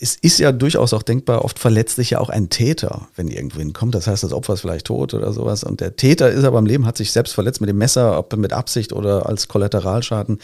Es 0.02 0.16
ist 0.16 0.40
ja 0.40 0.54
durchaus 0.54 0.94
auch 0.94 1.04
denkbar, 1.04 1.44
oft 1.44 1.60
verletzlich 1.60 2.12
ja 2.12 2.20
auch 2.20 2.30
ein 2.30 2.50
Täter, 2.50 3.10
wenn 3.18 3.28
irgendwo 3.28 3.60
hinkommt. 3.60 3.96
Das 3.96 4.08
heißt, 4.08 4.24
das 4.24 4.32
Opfer 4.32 4.54
ist 4.54 4.62
vielleicht 4.62 4.86
tot 4.86 5.14
oder 5.14 5.34
sowas. 5.34 5.66
Und 5.66 5.82
der 5.82 5.98
Täter 5.98 6.30
ist 6.30 6.46
aber 6.46 6.58
im 6.58 6.66
Leben, 6.66 6.86
hat 6.86 6.96
sich 6.96 7.12
selbst 7.12 7.34
verletzt 7.34 7.60
mit 7.60 7.70
dem 7.70 7.78
Messer, 7.78 8.18
ob 8.18 8.36
mit 8.38 8.54
Absicht 8.54 8.94
oder 8.94 9.26
als 9.26 9.50
Kollateralschaden. 9.50 10.40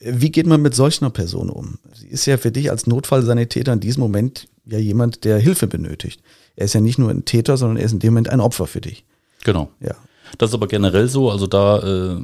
Wie 0.00 0.30
geht 0.30 0.46
man 0.46 0.60
mit 0.60 0.74
solch 0.74 1.00
einer 1.00 1.10
Person 1.10 1.48
um? 1.48 1.78
Sie 1.94 2.08
ist 2.08 2.26
ja 2.26 2.36
für 2.36 2.52
dich 2.52 2.70
als 2.70 2.86
Notfallsanitäter 2.86 3.72
in 3.72 3.80
diesem 3.80 4.02
Moment 4.02 4.48
ja 4.66 4.78
jemand, 4.78 5.24
der 5.24 5.38
Hilfe 5.38 5.66
benötigt. 5.66 6.20
Er 6.56 6.66
ist 6.66 6.74
ja 6.74 6.80
nicht 6.80 6.98
nur 6.98 7.10
ein 7.10 7.24
Täter, 7.24 7.56
sondern 7.56 7.78
er 7.78 7.84
ist 7.84 7.92
in 7.92 8.00
dem 8.00 8.12
Moment 8.12 8.28
ein 8.28 8.40
Opfer 8.40 8.66
für 8.66 8.82
dich. 8.82 9.04
Genau. 9.44 9.70
Ja. 9.80 9.94
Das 10.38 10.50
ist 10.50 10.54
aber 10.54 10.66
generell 10.66 11.08
so. 11.08 11.30
Also 11.30 11.46
da 11.46 11.78
äh, 11.78 12.16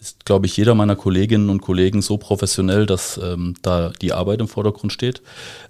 ist, 0.00 0.24
glaube 0.24 0.46
ich, 0.46 0.56
jeder 0.56 0.74
meiner 0.74 0.96
Kolleginnen 0.96 1.50
und 1.50 1.62
Kollegen 1.62 2.02
so 2.02 2.16
professionell, 2.16 2.86
dass 2.86 3.18
ähm, 3.22 3.54
da 3.62 3.90
die 4.00 4.12
Arbeit 4.12 4.40
im 4.40 4.48
Vordergrund 4.48 4.92
steht. 4.92 5.22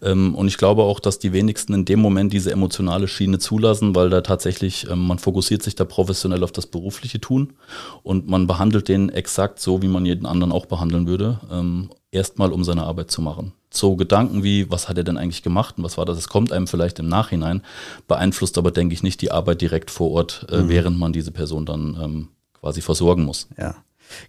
Ähm, 0.02 0.34
und 0.34 0.48
ich 0.48 0.56
glaube 0.56 0.82
auch, 0.82 1.00
dass 1.00 1.18
die 1.18 1.32
wenigsten 1.32 1.74
in 1.74 1.84
dem 1.84 2.00
Moment 2.00 2.32
diese 2.32 2.50
emotionale 2.50 3.08
Schiene 3.08 3.38
zulassen, 3.38 3.94
weil 3.94 4.10
da 4.10 4.20
tatsächlich, 4.20 4.88
ähm, 4.90 5.06
man 5.06 5.18
fokussiert 5.18 5.62
sich 5.62 5.74
da 5.74 5.84
professionell 5.84 6.42
auf 6.44 6.52
das 6.52 6.66
berufliche 6.66 7.20
Tun 7.20 7.54
und 8.02 8.28
man 8.28 8.46
behandelt 8.46 8.88
den 8.88 9.08
exakt 9.08 9.60
so, 9.60 9.82
wie 9.82 9.88
man 9.88 10.06
jeden 10.06 10.26
anderen 10.26 10.52
auch 10.52 10.66
behandeln 10.66 11.06
würde. 11.06 11.40
Ähm, 11.50 11.90
erstmal 12.14 12.52
um 12.52 12.64
seine 12.64 12.84
Arbeit 12.84 13.10
zu 13.10 13.20
machen. 13.20 13.52
So 13.70 13.96
Gedanken 13.96 14.42
wie, 14.42 14.70
was 14.70 14.88
hat 14.88 14.96
er 14.96 15.04
denn 15.04 15.18
eigentlich 15.18 15.42
gemacht 15.42 15.76
und 15.78 15.84
was 15.84 15.98
war 15.98 16.04
das? 16.04 16.18
Es 16.18 16.28
kommt 16.28 16.52
einem 16.52 16.66
vielleicht 16.66 16.98
im 16.98 17.08
Nachhinein, 17.08 17.62
beeinflusst 18.06 18.56
aber, 18.56 18.70
denke 18.70 18.94
ich, 18.94 19.02
nicht 19.02 19.20
die 19.20 19.30
Arbeit 19.30 19.60
direkt 19.60 19.90
vor 19.90 20.10
Ort, 20.12 20.46
äh, 20.50 20.62
mhm. 20.62 20.68
während 20.68 20.98
man 20.98 21.12
diese 21.12 21.32
Person 21.32 21.66
dann 21.66 21.98
ähm, 22.00 22.28
quasi 22.60 22.80
versorgen 22.80 23.24
muss. 23.24 23.48
Ja. 23.58 23.74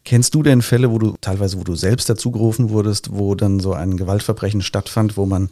Kennst 0.04 0.34
du 0.36 0.42
denn 0.42 0.62
Fälle, 0.62 0.92
wo 0.92 1.00
du 1.00 1.16
teilweise, 1.22 1.60
wo 1.60 1.64
du 1.64 1.76
selbst 1.76 2.10
dazu 2.10 2.32
gerufen 2.32 2.70
wurdest, 2.70 3.12
wo 3.12 3.36
dann 3.36 3.60
so 3.60 3.74
ein 3.74 3.98
Gewaltverbrechen 3.98 4.62
stattfand, 4.62 5.18
wo 5.18 5.26
man 5.26 5.50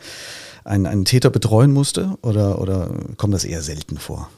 einen, 0.64 0.86
einen 0.86 1.06
Täter 1.06 1.30
betreuen 1.30 1.72
musste 1.72 2.18
oder, 2.22 2.60
oder 2.60 2.90
kommt 3.18 3.34
das 3.34 3.46
eher 3.46 3.62
selten 3.62 3.98
vor? 3.98 4.30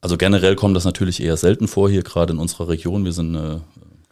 Also 0.00 0.16
generell 0.16 0.56
kommt 0.56 0.76
das 0.76 0.84
natürlich 0.84 1.22
eher 1.22 1.36
selten 1.36 1.68
vor, 1.68 1.88
hier 1.88 2.02
gerade 2.02 2.32
in 2.32 2.40
unserer 2.40 2.68
Region. 2.68 3.04
Wir 3.04 3.12
sind 3.12 3.36
eine 3.36 3.60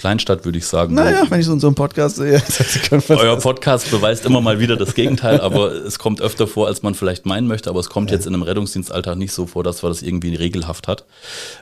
Kleinstadt, 0.00 0.46
würde 0.46 0.56
ich 0.56 0.66
sagen. 0.66 0.94
Naja, 0.94 1.24
wenn 1.28 1.40
ich 1.40 1.46
so 1.46 1.52
einem 1.52 1.74
Podcast 1.74 2.16
sehe. 2.16 2.42
Euer 3.10 3.36
Podcast 3.36 3.90
beweist 3.90 4.24
immer 4.24 4.40
mal 4.40 4.58
wieder 4.58 4.78
das 4.78 4.94
Gegenteil, 4.94 5.42
aber 5.42 5.72
es 5.72 5.98
kommt 5.98 6.22
öfter 6.22 6.46
vor, 6.46 6.68
als 6.68 6.82
man 6.82 6.94
vielleicht 6.94 7.26
meinen 7.26 7.46
möchte. 7.46 7.68
Aber 7.68 7.80
es 7.80 7.90
kommt 7.90 8.10
jetzt 8.10 8.26
in 8.26 8.32
einem 8.32 8.42
Rettungsdienstalltag 8.42 9.18
nicht 9.18 9.34
so 9.34 9.46
vor, 9.46 9.62
dass 9.62 9.82
man 9.82 9.92
das 9.92 10.00
irgendwie 10.00 10.34
regelhaft 10.34 10.88
hat. 10.88 11.04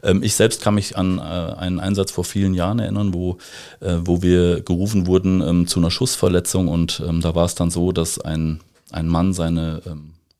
Ähm, 0.05 0.23
ich 0.23 0.37
selbst 0.37 0.63
kann 0.63 0.77
mich 0.77 0.97
an 0.97 1.19
äh, 1.19 1.23
einen 1.23 1.81
Einsatz 1.81 2.13
vor 2.13 2.23
vielen 2.23 2.55
Jahren 2.55 2.79
erinnern, 2.79 3.13
wo, 3.13 3.39
äh, 3.81 3.97
wo 4.05 4.23
wir 4.23 4.61
gerufen 4.61 5.09
wurden 5.09 5.41
ähm, 5.41 5.67
zu 5.67 5.81
einer 5.81 5.91
Schussverletzung. 5.91 6.69
Und 6.69 7.03
ähm, 7.05 7.21
da 7.21 7.35
war 7.35 7.45
es 7.45 7.57
dann 7.57 7.73
so, 7.73 7.91
dass 7.91 8.21
ein, 8.21 8.61
ein 8.93 9.09
Mann 9.09 9.33
seine 9.33 9.83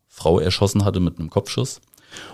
Frau 0.09 0.39
erschossen 0.39 0.85
hatte 0.85 1.01
mit 1.01 1.19
einem 1.19 1.31
Kopfschuss 1.31 1.81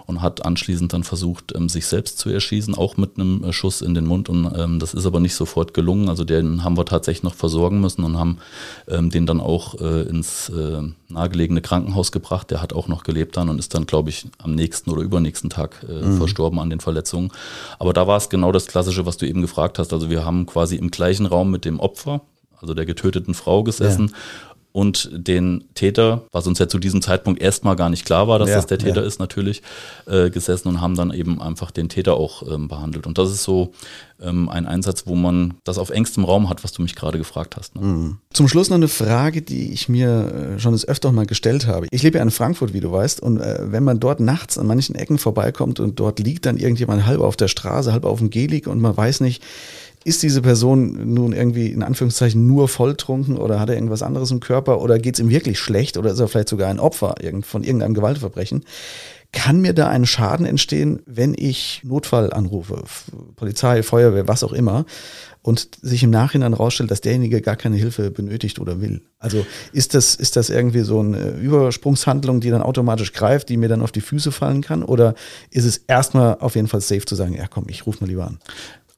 und 0.07 0.23
hat 0.23 0.45
anschließend 0.45 0.93
dann 0.93 1.05
versucht, 1.05 1.55
ähm, 1.55 1.69
sich 1.69 1.87
selbst 1.87 2.19
zu 2.19 2.31
erschießen, 2.31 2.75
auch 2.75 2.97
mit 2.97 3.19
einem 3.19 3.45
äh, 3.45 3.53
Schuss 3.53 3.81
in 3.81 3.95
den 3.95 4.07
Mund. 4.07 4.29
Und 4.29 4.53
ähm, 4.57 4.79
das 4.79 4.95
ist 4.95 5.07
aber 5.07 5.21
nicht 5.21 5.35
sofort 5.35 5.75
gelungen. 5.75 6.09
Also 6.09 6.25
den 6.25 6.65
haben 6.65 6.77
wir 6.77 6.85
tatsächlich 6.85 7.23
noch 7.23 7.35
versorgen 7.35 7.81
müssen 7.81 8.05
und 8.05 8.19
haben 8.19 8.39
ähm, 8.89 9.11
den 9.11 9.27
dann 9.27 9.41
auch 9.41 9.81
äh, 9.81 10.03
ins 10.03 10.49
äh, 10.51 10.83
nahegelegene 11.09 11.61
Krankenhaus 11.61 12.13
gebracht. 12.13 12.51
Der 12.51 12.61
hat 12.61 12.73
auch 12.73 12.89
noch 12.89 13.05
gelebt 13.05 13.37
dann 13.37 13.49
und 13.49 13.59
ist 13.59 13.75
dann, 13.75 13.87
glaube 13.87 14.11
ich, 14.11 14.27
am 14.39 14.55
nächsten 14.55 14.91
oder 14.91 15.03
übernächsten 15.03 15.51
Tag 15.51 15.87
mhm. 15.89 16.19
verstorben 16.19 16.59
an 16.59 16.71
den 16.71 16.81
Verletzungen. 16.81 17.31
Aber 17.79 17.93
da 17.93 18.07
war 18.07 18.17
es 18.17 18.29
genau 18.29 18.53
das 18.53 18.67
Klassische, 18.67 19.07
was 19.07 19.17
du 19.17 19.27
eben 19.27 19.41
gefragt 19.41 19.79
hast. 19.79 19.93
Also 19.93 20.11
wir 20.11 20.25
haben 20.25 20.47
quasi 20.47 20.77
im 20.77 20.91
gleichen 20.91 21.27
Raum 21.27 21.51
mit 21.51 21.65
dem 21.65 21.81
Opfer, 21.81 22.21
also 22.61 22.75
der 22.75 22.87
getöteten 22.87 23.35
Frau 23.35 23.63
gesessen. 23.63 24.09
Ja 24.09 24.17
und 24.75 25.09
den 25.13 25.67
Täter, 25.75 26.25
was 26.33 26.49
uns 26.49 26.59
ja 26.59 26.67
zu 26.67 26.81
diesem 26.81 27.01
Zeitpunkt 27.01 27.41
erstmal 27.41 27.77
gar 27.77 27.91
nicht 27.91 28.05
klar 28.05 28.27
war, 28.27 28.41
dass 28.41 28.49
ja, 28.49 28.57
das 28.57 28.67
der 28.67 28.79
Täter 28.79 29.03
ja. 29.03 29.07
ist, 29.07 29.21
natürlich 29.21 29.63
äh, 30.07 30.31
gesessen 30.31 30.67
und 30.67 30.81
haben 30.81 30.97
dann 30.97 31.13
eben 31.13 31.41
einfach 31.41 31.71
den 31.71 31.89
Täter 31.89 32.15
auch 32.15 32.43
ähm, 32.53 32.67
behandelt. 32.67 33.07
Und 33.07 33.17
das 33.17 33.31
ist 33.31 33.45
so 33.45 33.71
ähm, 34.21 34.49
ein 34.49 34.67
Einsatz, 34.67 35.07
wo 35.07 35.15
man 35.15 35.55
das 35.63 35.79
auf 35.79 35.91
engstem 35.91 36.25
Raum 36.25 36.49
hat, 36.49 36.65
was 36.65 36.73
du 36.73 36.83
mich 36.83 36.97
gerade 36.97 37.19
gefragt 37.19 37.57
hast. 37.57 37.77
Ne? 37.77 37.83
Mhm. 37.83 38.19
Zum 38.33 38.49
Schluss 38.49 38.69
noch 38.69 38.75
eine 38.75 38.89
Frage, 38.89 39.43
die 39.43 39.73
ich 39.73 39.89
mir 39.89 40.57
äh, 40.57 40.59
schon 40.59 40.73
des 40.73 40.89
Öfteren 40.89 41.15
mal 41.15 41.27
gestellt 41.27 41.69
habe. 41.69 41.87
Ich 41.93 42.03
lebe 42.03 42.19
ja 42.19 42.25
in 42.25 42.33
Frankfurt, 42.33 42.73
wie 42.73 42.81
du 42.81 42.91
weißt, 42.91 43.21
und 43.21 43.41
äh, 43.41 43.71
wenn 43.71 43.85
man 43.85 44.01
dort 44.01 44.19
nachts 44.19 44.59
an 44.59 44.67
manchen 44.67 44.97
Ecken 44.97 45.19
vorbeikommt 45.19 45.79
und 45.79 46.01
dort 46.01 46.19
liegt 46.19 46.47
dann 46.47 46.57
irgendjemand 46.57 47.07
halb 47.07 47.21
auf 47.21 47.37
der 47.37 47.47
Straße, 47.47 47.93
halb 47.93 48.05
auf 48.05 48.19
dem 48.19 48.31
Gehlig 48.31 48.67
und 48.67 48.81
man 48.81 48.97
weiß 48.97 49.21
nicht, 49.21 49.41
ist 50.05 50.23
diese 50.23 50.43
Person 50.43 51.13
nun 51.15 51.33
irgendwie 51.33 51.69
in 51.69 51.83
Anführungszeichen 51.83 52.47
nur 52.47 52.69
volltrunken 52.69 53.39
oder 53.39 53.59
hat 53.59 53.71
er 53.71 53.75
irgendwas 53.75 54.03
anderes 54.03 54.31
im 54.31 54.41
Körper 54.41 54.81
oder 54.81 54.99
geht 54.99 55.15
es 55.15 55.21
ihm 55.21 55.31
wirklich 55.31 55.59
schlecht 55.59 55.97
oder 55.97 56.13
ist 56.13 56.21
er 56.21 56.29
vielleicht 56.29 56.51
sogar 56.51 56.69
ein 56.69 56.79
Opfer 56.79 57.15
von 57.43 57.65
irgendeinem 57.65 57.95
Gewaltverbrechen? 57.95 58.65
Kann 59.33 59.61
mir 59.61 59.73
da 59.73 59.89
ein 59.89 60.07
Schaden 60.07 60.47
entstehen, 60.47 61.03
wenn 61.07 61.35
ich 61.37 61.81
Notfall 61.83 62.33
anrufe, 62.33 62.85
Polizei, 63.35 63.83
Feuerwehr, 63.83 64.29
was 64.29 64.45
auch 64.45 64.53
immer, 64.53 64.85
und 65.43 65.69
sich 65.83 66.03
im 66.05 66.11
Nachhinein 66.11 66.55
rausstellt, 66.55 66.91
dass 66.91 67.01
derjenige 67.01 67.41
gar 67.41 67.57
keine 67.57 67.77
Hilfe 67.77 68.11
benötigt 68.11 68.61
oder 68.61 68.81
will? 68.81 69.03
Also 69.19 69.45
ist 69.73 69.95
das, 69.95 70.15
ist 70.15 70.37
das 70.37 70.51
irgendwie 70.51 70.81
so 70.81 71.01
eine 71.01 71.31
Übersprungshandlung, 71.33 72.41
die 72.41 72.51
dann 72.51 72.63
automatisch 72.63 73.13
greift, 73.13 73.49
die 73.49 73.57
mir 73.57 73.69
dann 73.69 73.83
auf 73.83 73.93
die 73.93 74.01
Füße 74.01 74.31
fallen 74.31 74.63
kann? 74.63 74.83
Oder 74.83 75.15
ist 75.51 75.65
es 75.65 75.79
erstmal 75.79 76.39
auf 76.39 76.55
jeden 76.55 76.69
Fall 76.69 76.81
safe 76.81 77.05
zu 77.05 77.15
sagen, 77.15 77.35
ja 77.35 77.47
komm, 77.47 77.65
ich 77.69 77.87
rufe 77.87 78.01
mal 78.01 78.07
lieber 78.07 78.27
an? 78.27 78.39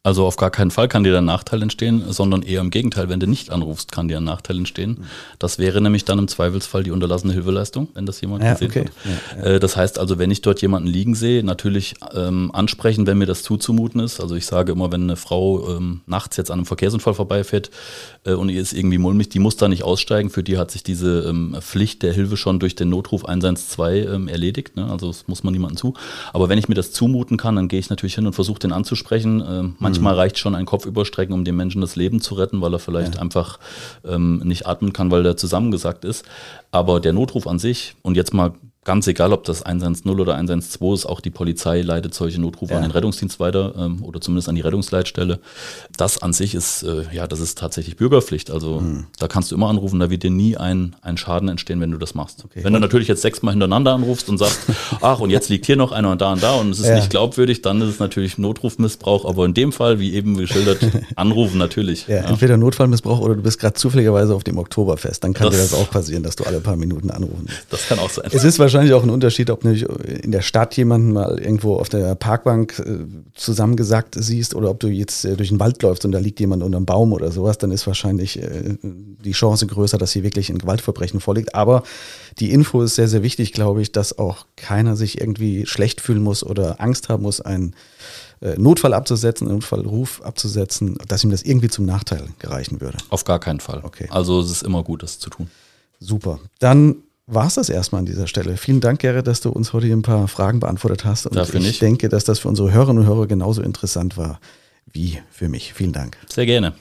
Also 0.06 0.24
auf 0.24 0.36
gar 0.36 0.52
keinen 0.52 0.70
Fall 0.70 0.86
kann 0.86 1.02
dir 1.02 1.18
ein 1.18 1.24
Nachteil 1.24 1.60
entstehen, 1.62 2.04
sondern 2.10 2.42
eher 2.42 2.60
im 2.60 2.70
Gegenteil, 2.70 3.08
wenn 3.08 3.18
du 3.18 3.26
nicht 3.26 3.50
anrufst, 3.50 3.90
kann 3.90 4.06
dir 4.06 4.18
ein 4.18 4.24
Nachteil 4.24 4.56
entstehen. 4.56 4.98
Das 5.40 5.58
wäre 5.58 5.80
nämlich 5.80 6.04
dann 6.04 6.20
im 6.20 6.28
Zweifelsfall 6.28 6.84
die 6.84 6.92
unterlassene 6.92 7.32
Hilfeleistung, 7.32 7.88
wenn 7.94 8.06
das 8.06 8.20
jemand 8.20 8.44
ja, 8.44 8.52
gesehen 8.52 8.70
okay. 8.70 8.84
hat. 8.84 8.92
Ja, 9.04 9.42
ja. 9.42 9.54
Äh, 9.56 9.58
das 9.58 9.76
heißt 9.76 9.98
also, 9.98 10.16
wenn 10.20 10.30
ich 10.30 10.42
dort 10.42 10.62
jemanden 10.62 10.86
liegen 10.86 11.16
sehe, 11.16 11.42
natürlich 11.42 11.96
ähm, 12.14 12.52
ansprechen, 12.54 13.08
wenn 13.08 13.18
mir 13.18 13.26
das 13.26 13.42
zuzumuten 13.42 14.00
ist. 14.00 14.20
Also 14.20 14.36
ich 14.36 14.46
sage 14.46 14.70
immer, 14.70 14.92
wenn 14.92 15.02
eine 15.02 15.16
Frau 15.16 15.76
ähm, 15.76 16.02
nachts 16.06 16.36
jetzt 16.36 16.52
an 16.52 16.60
einem 16.60 16.66
Verkehrsunfall 16.66 17.14
vorbeifährt 17.14 17.72
äh, 18.24 18.34
und 18.34 18.48
ihr 18.48 18.62
ist 18.62 18.74
irgendwie 18.74 18.98
mulmig, 18.98 19.30
die 19.30 19.40
muss 19.40 19.56
da 19.56 19.66
nicht 19.66 19.82
aussteigen. 19.82 20.30
Für 20.30 20.44
die 20.44 20.56
hat 20.56 20.70
sich 20.70 20.84
diese 20.84 21.22
ähm, 21.22 21.56
Pflicht 21.60 22.04
der 22.04 22.12
Hilfe 22.12 22.36
schon 22.36 22.60
durch 22.60 22.76
den 22.76 22.90
Notruf 22.90 23.24
112 23.24 24.14
ähm, 24.14 24.28
erledigt. 24.28 24.76
Ne? 24.76 24.88
Also 24.88 25.08
das 25.08 25.26
muss 25.26 25.42
man 25.42 25.52
niemandem 25.52 25.78
zu. 25.78 25.94
Aber 26.32 26.48
wenn 26.48 26.58
ich 26.58 26.68
mir 26.68 26.76
das 26.76 26.92
zumuten 26.92 27.36
kann, 27.36 27.56
dann 27.56 27.66
gehe 27.66 27.80
ich 27.80 27.90
natürlich 27.90 28.14
hin 28.14 28.24
und 28.24 28.34
versuche 28.34 28.60
den 28.60 28.70
anzusprechen. 28.70 29.40
Äh, 29.40 29.82
manchmal 29.96 30.06
manchmal 30.06 30.24
reicht 30.24 30.38
schon 30.38 30.54
ein 30.54 30.66
Kopf 30.66 30.86
überstrecken, 30.86 31.34
um 31.34 31.44
dem 31.44 31.56
Menschen 31.56 31.80
das 31.80 31.96
Leben 31.96 32.20
zu 32.20 32.34
retten, 32.34 32.60
weil 32.60 32.72
er 32.72 32.78
vielleicht 32.78 33.18
einfach 33.18 33.58
ähm, 34.04 34.38
nicht 34.44 34.66
atmen 34.66 34.92
kann, 34.92 35.10
weil 35.10 35.24
er 35.26 35.36
zusammengesackt 35.36 36.04
ist. 36.04 36.24
Aber 36.70 37.00
der 37.00 37.12
Notruf 37.12 37.46
an 37.46 37.58
sich, 37.58 37.94
und 38.02 38.16
jetzt 38.16 38.34
mal 38.34 38.52
ganz 38.86 39.06
egal, 39.08 39.32
ob 39.34 39.44
das 39.44 39.62
110 39.62 40.10
oder 40.10 40.36
112 40.36 40.94
ist, 40.94 41.04
auch 41.06 41.20
die 41.20 41.30
Polizei 41.30 41.82
leitet 41.82 42.14
solche 42.14 42.40
Notrufe 42.40 42.72
Ja. 42.72 42.78
an 42.78 42.82
den 42.84 42.92
Rettungsdienst 42.92 43.38
weiter 43.40 43.74
ähm, 43.76 44.02
oder 44.02 44.20
zumindest 44.20 44.48
an 44.48 44.54
die 44.54 44.60
Rettungsleitstelle. 44.62 45.40
Das 45.98 46.22
an 46.22 46.32
sich 46.32 46.54
ist, 46.54 46.84
äh, 46.84 47.02
ja, 47.12 47.26
das 47.26 47.40
ist 47.40 47.58
tatsächlich 47.58 47.96
Bürgerpflicht. 47.96 48.50
Also 48.50 48.78
Hm. 48.80 49.06
da 49.18 49.26
kannst 49.28 49.50
du 49.50 49.56
immer 49.56 49.68
anrufen, 49.68 49.98
da 50.00 50.08
wird 50.08 50.22
dir 50.22 50.30
nie 50.30 50.56
ein, 50.56 50.96
ein 51.02 51.16
Schaden 51.18 51.48
entstehen, 51.48 51.80
wenn 51.80 51.90
du 51.90 51.98
das 51.98 52.14
machst. 52.14 52.44
Wenn 52.54 52.72
du 52.72 52.78
natürlich 52.78 53.08
jetzt 53.08 53.22
sechsmal 53.22 53.52
hintereinander 53.52 53.92
anrufst 53.92 54.28
und 54.28 54.38
sagst, 54.38 54.60
ach, 55.02 55.18
und 55.20 55.30
jetzt 55.30 55.48
liegt 55.48 55.66
hier 55.66 55.76
noch 55.76 55.90
einer 55.92 56.12
und 56.12 56.20
da 56.20 56.32
und 56.32 56.42
da 56.42 56.54
und 56.54 56.70
es 56.70 56.78
ist 56.78 56.86
Ja. 56.86 56.94
nicht 56.94 57.10
glaubwürdig, 57.10 57.62
dann 57.62 57.80
ist 57.82 57.88
es 57.88 57.98
natürlich 57.98 58.38
Notrufmissbrauch. 58.38 59.24
Aber 59.24 59.44
in 59.44 59.52
dem 59.54 59.72
Fall, 59.72 59.98
wie 59.98 60.14
eben 60.14 60.36
geschildert, 60.36 60.78
anrufen 61.16 61.58
natürlich. 61.58 62.06
Ja, 62.06 62.16
Ja. 62.16 62.22
entweder 62.30 62.56
Notfallmissbrauch 62.56 63.18
oder 63.18 63.34
du 63.34 63.42
bist 63.42 63.58
gerade 63.58 63.74
zufälligerweise 63.74 64.32
auf 64.34 64.44
dem 64.44 64.58
Oktoberfest. 64.58 65.24
Dann 65.24 65.32
kann 65.34 65.48
Das- 65.48 65.56
dir 65.56 65.62
das 65.62 65.74
auch 65.74 65.90
passieren, 65.90 66.22
dass 66.22 66.36
du 66.36 66.44
alle 66.44 66.60
paar 66.60 66.76
Minuten 66.76 67.10
anrufen 67.10 67.46
musst. 67.46 67.66
Das 67.70 67.88
kann 67.88 67.98
auch 67.98 68.10
sein. 68.10 68.26
Es 68.30 68.44
ist 68.44 68.58
wahrscheinlich 68.60 68.75
auch 68.76 69.02
ein 69.02 69.10
Unterschied, 69.10 69.50
ob 69.50 69.64
nämlich 69.64 69.84
in 69.84 70.32
der 70.32 70.42
Stadt 70.42 70.76
jemanden 70.76 71.12
mal 71.12 71.38
irgendwo 71.38 71.76
auf 71.76 71.88
der 71.88 72.14
Parkbank 72.14 72.78
äh, 72.78 73.06
zusammengesackt 73.34 74.16
siehst 74.18 74.54
oder 74.54 74.70
ob 74.70 74.80
du 74.80 74.88
jetzt 74.88 75.24
äh, 75.24 75.36
durch 75.36 75.50
den 75.50 75.60
Wald 75.60 75.82
läufst 75.82 76.04
und 76.04 76.12
da 76.12 76.18
liegt 76.18 76.40
jemand 76.40 76.62
unter 76.62 76.76
einem 76.76 76.86
Baum 76.86 77.12
oder 77.12 77.30
sowas, 77.30 77.58
dann 77.58 77.70
ist 77.70 77.86
wahrscheinlich 77.86 78.42
äh, 78.42 78.76
die 78.82 79.32
Chance 79.32 79.66
größer, 79.66 79.98
dass 79.98 80.12
hier 80.12 80.22
wirklich 80.22 80.50
ein 80.50 80.58
Gewaltverbrechen 80.58 81.20
vorliegt. 81.20 81.54
Aber 81.54 81.82
die 82.38 82.52
Info 82.52 82.82
ist 82.82 82.94
sehr, 82.94 83.08
sehr 83.08 83.22
wichtig, 83.22 83.52
glaube 83.52 83.82
ich, 83.82 83.92
dass 83.92 84.18
auch 84.18 84.46
keiner 84.56 84.96
sich 84.96 85.20
irgendwie 85.20 85.66
schlecht 85.66 86.00
fühlen 86.00 86.22
muss 86.22 86.44
oder 86.44 86.80
Angst 86.80 87.08
haben 87.08 87.22
muss, 87.22 87.40
einen 87.40 87.74
äh, 88.40 88.54
Notfall 88.58 88.94
abzusetzen, 88.94 89.46
einen 89.46 89.56
Notfallruf 89.56 90.22
abzusetzen, 90.22 90.98
dass 91.08 91.24
ihm 91.24 91.30
das 91.30 91.42
irgendwie 91.42 91.68
zum 91.68 91.86
Nachteil 91.86 92.28
gereichen 92.38 92.80
würde. 92.80 92.98
Auf 93.08 93.24
gar 93.24 93.40
keinen 93.40 93.60
Fall. 93.60 93.80
Okay. 93.82 94.08
Also 94.10 94.40
es 94.40 94.50
ist 94.50 94.62
immer 94.62 94.82
gut, 94.82 95.02
das 95.02 95.18
zu 95.18 95.30
tun. 95.30 95.48
Super. 96.00 96.38
Dann 96.58 96.96
war 97.26 97.46
es 97.48 97.54
das 97.54 97.68
erstmal 97.68 98.00
an 98.00 98.06
dieser 98.06 98.26
Stelle. 98.26 98.56
Vielen 98.56 98.80
Dank, 98.80 99.00
Gerrit, 99.00 99.26
dass 99.26 99.40
du 99.40 99.50
uns 99.50 99.72
heute 99.72 99.86
hier 99.86 99.96
ein 99.96 100.02
paar 100.02 100.28
Fragen 100.28 100.60
beantwortet 100.60 101.04
hast. 101.04 101.26
Und 101.26 101.36
Dafür 101.36 101.60
ich 101.60 101.66
nicht. 101.66 101.82
denke, 101.82 102.08
dass 102.08 102.24
das 102.24 102.38
für 102.38 102.48
unsere 102.48 102.72
Hörerinnen 102.72 103.02
und 103.02 103.08
Hörer 103.08 103.26
genauso 103.26 103.62
interessant 103.62 104.16
war 104.16 104.40
wie 104.92 105.18
für 105.30 105.48
mich. 105.48 105.74
Vielen 105.74 105.92
Dank. 105.92 106.16
Sehr 106.32 106.46
gerne. 106.46 106.74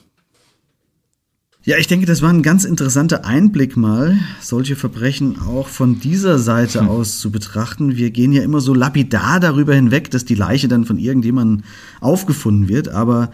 Ja, 1.64 1.78
ich 1.80 1.88
denke, 1.88 2.06
das 2.06 2.22
war 2.22 2.30
ein 2.30 2.44
ganz 2.44 2.64
interessanter 2.64 3.26
Einblick 3.26 3.76
mal, 3.76 4.20
solche 4.40 4.76
Verbrechen 4.76 5.40
auch 5.42 5.68
von 5.68 6.00
dieser 6.00 6.38
Seite 6.38 6.84
aus 6.88 7.18
zu 7.18 7.32
betrachten. 7.32 7.98
Wir 7.98 8.12
gehen 8.12 8.32
ja 8.32 8.44
immer 8.44 8.62
so 8.62 8.76
lapidar 8.76 9.40
darüber 9.40 9.74
hinweg, 9.74 10.12
dass 10.12 10.26
die 10.26 10.36
Leiche 10.36 10.68
dann 10.68 10.86
von 10.86 11.00
irgendjemandem 11.00 11.66
aufgefunden 12.02 12.68
wird, 12.68 12.90
aber 12.90 13.32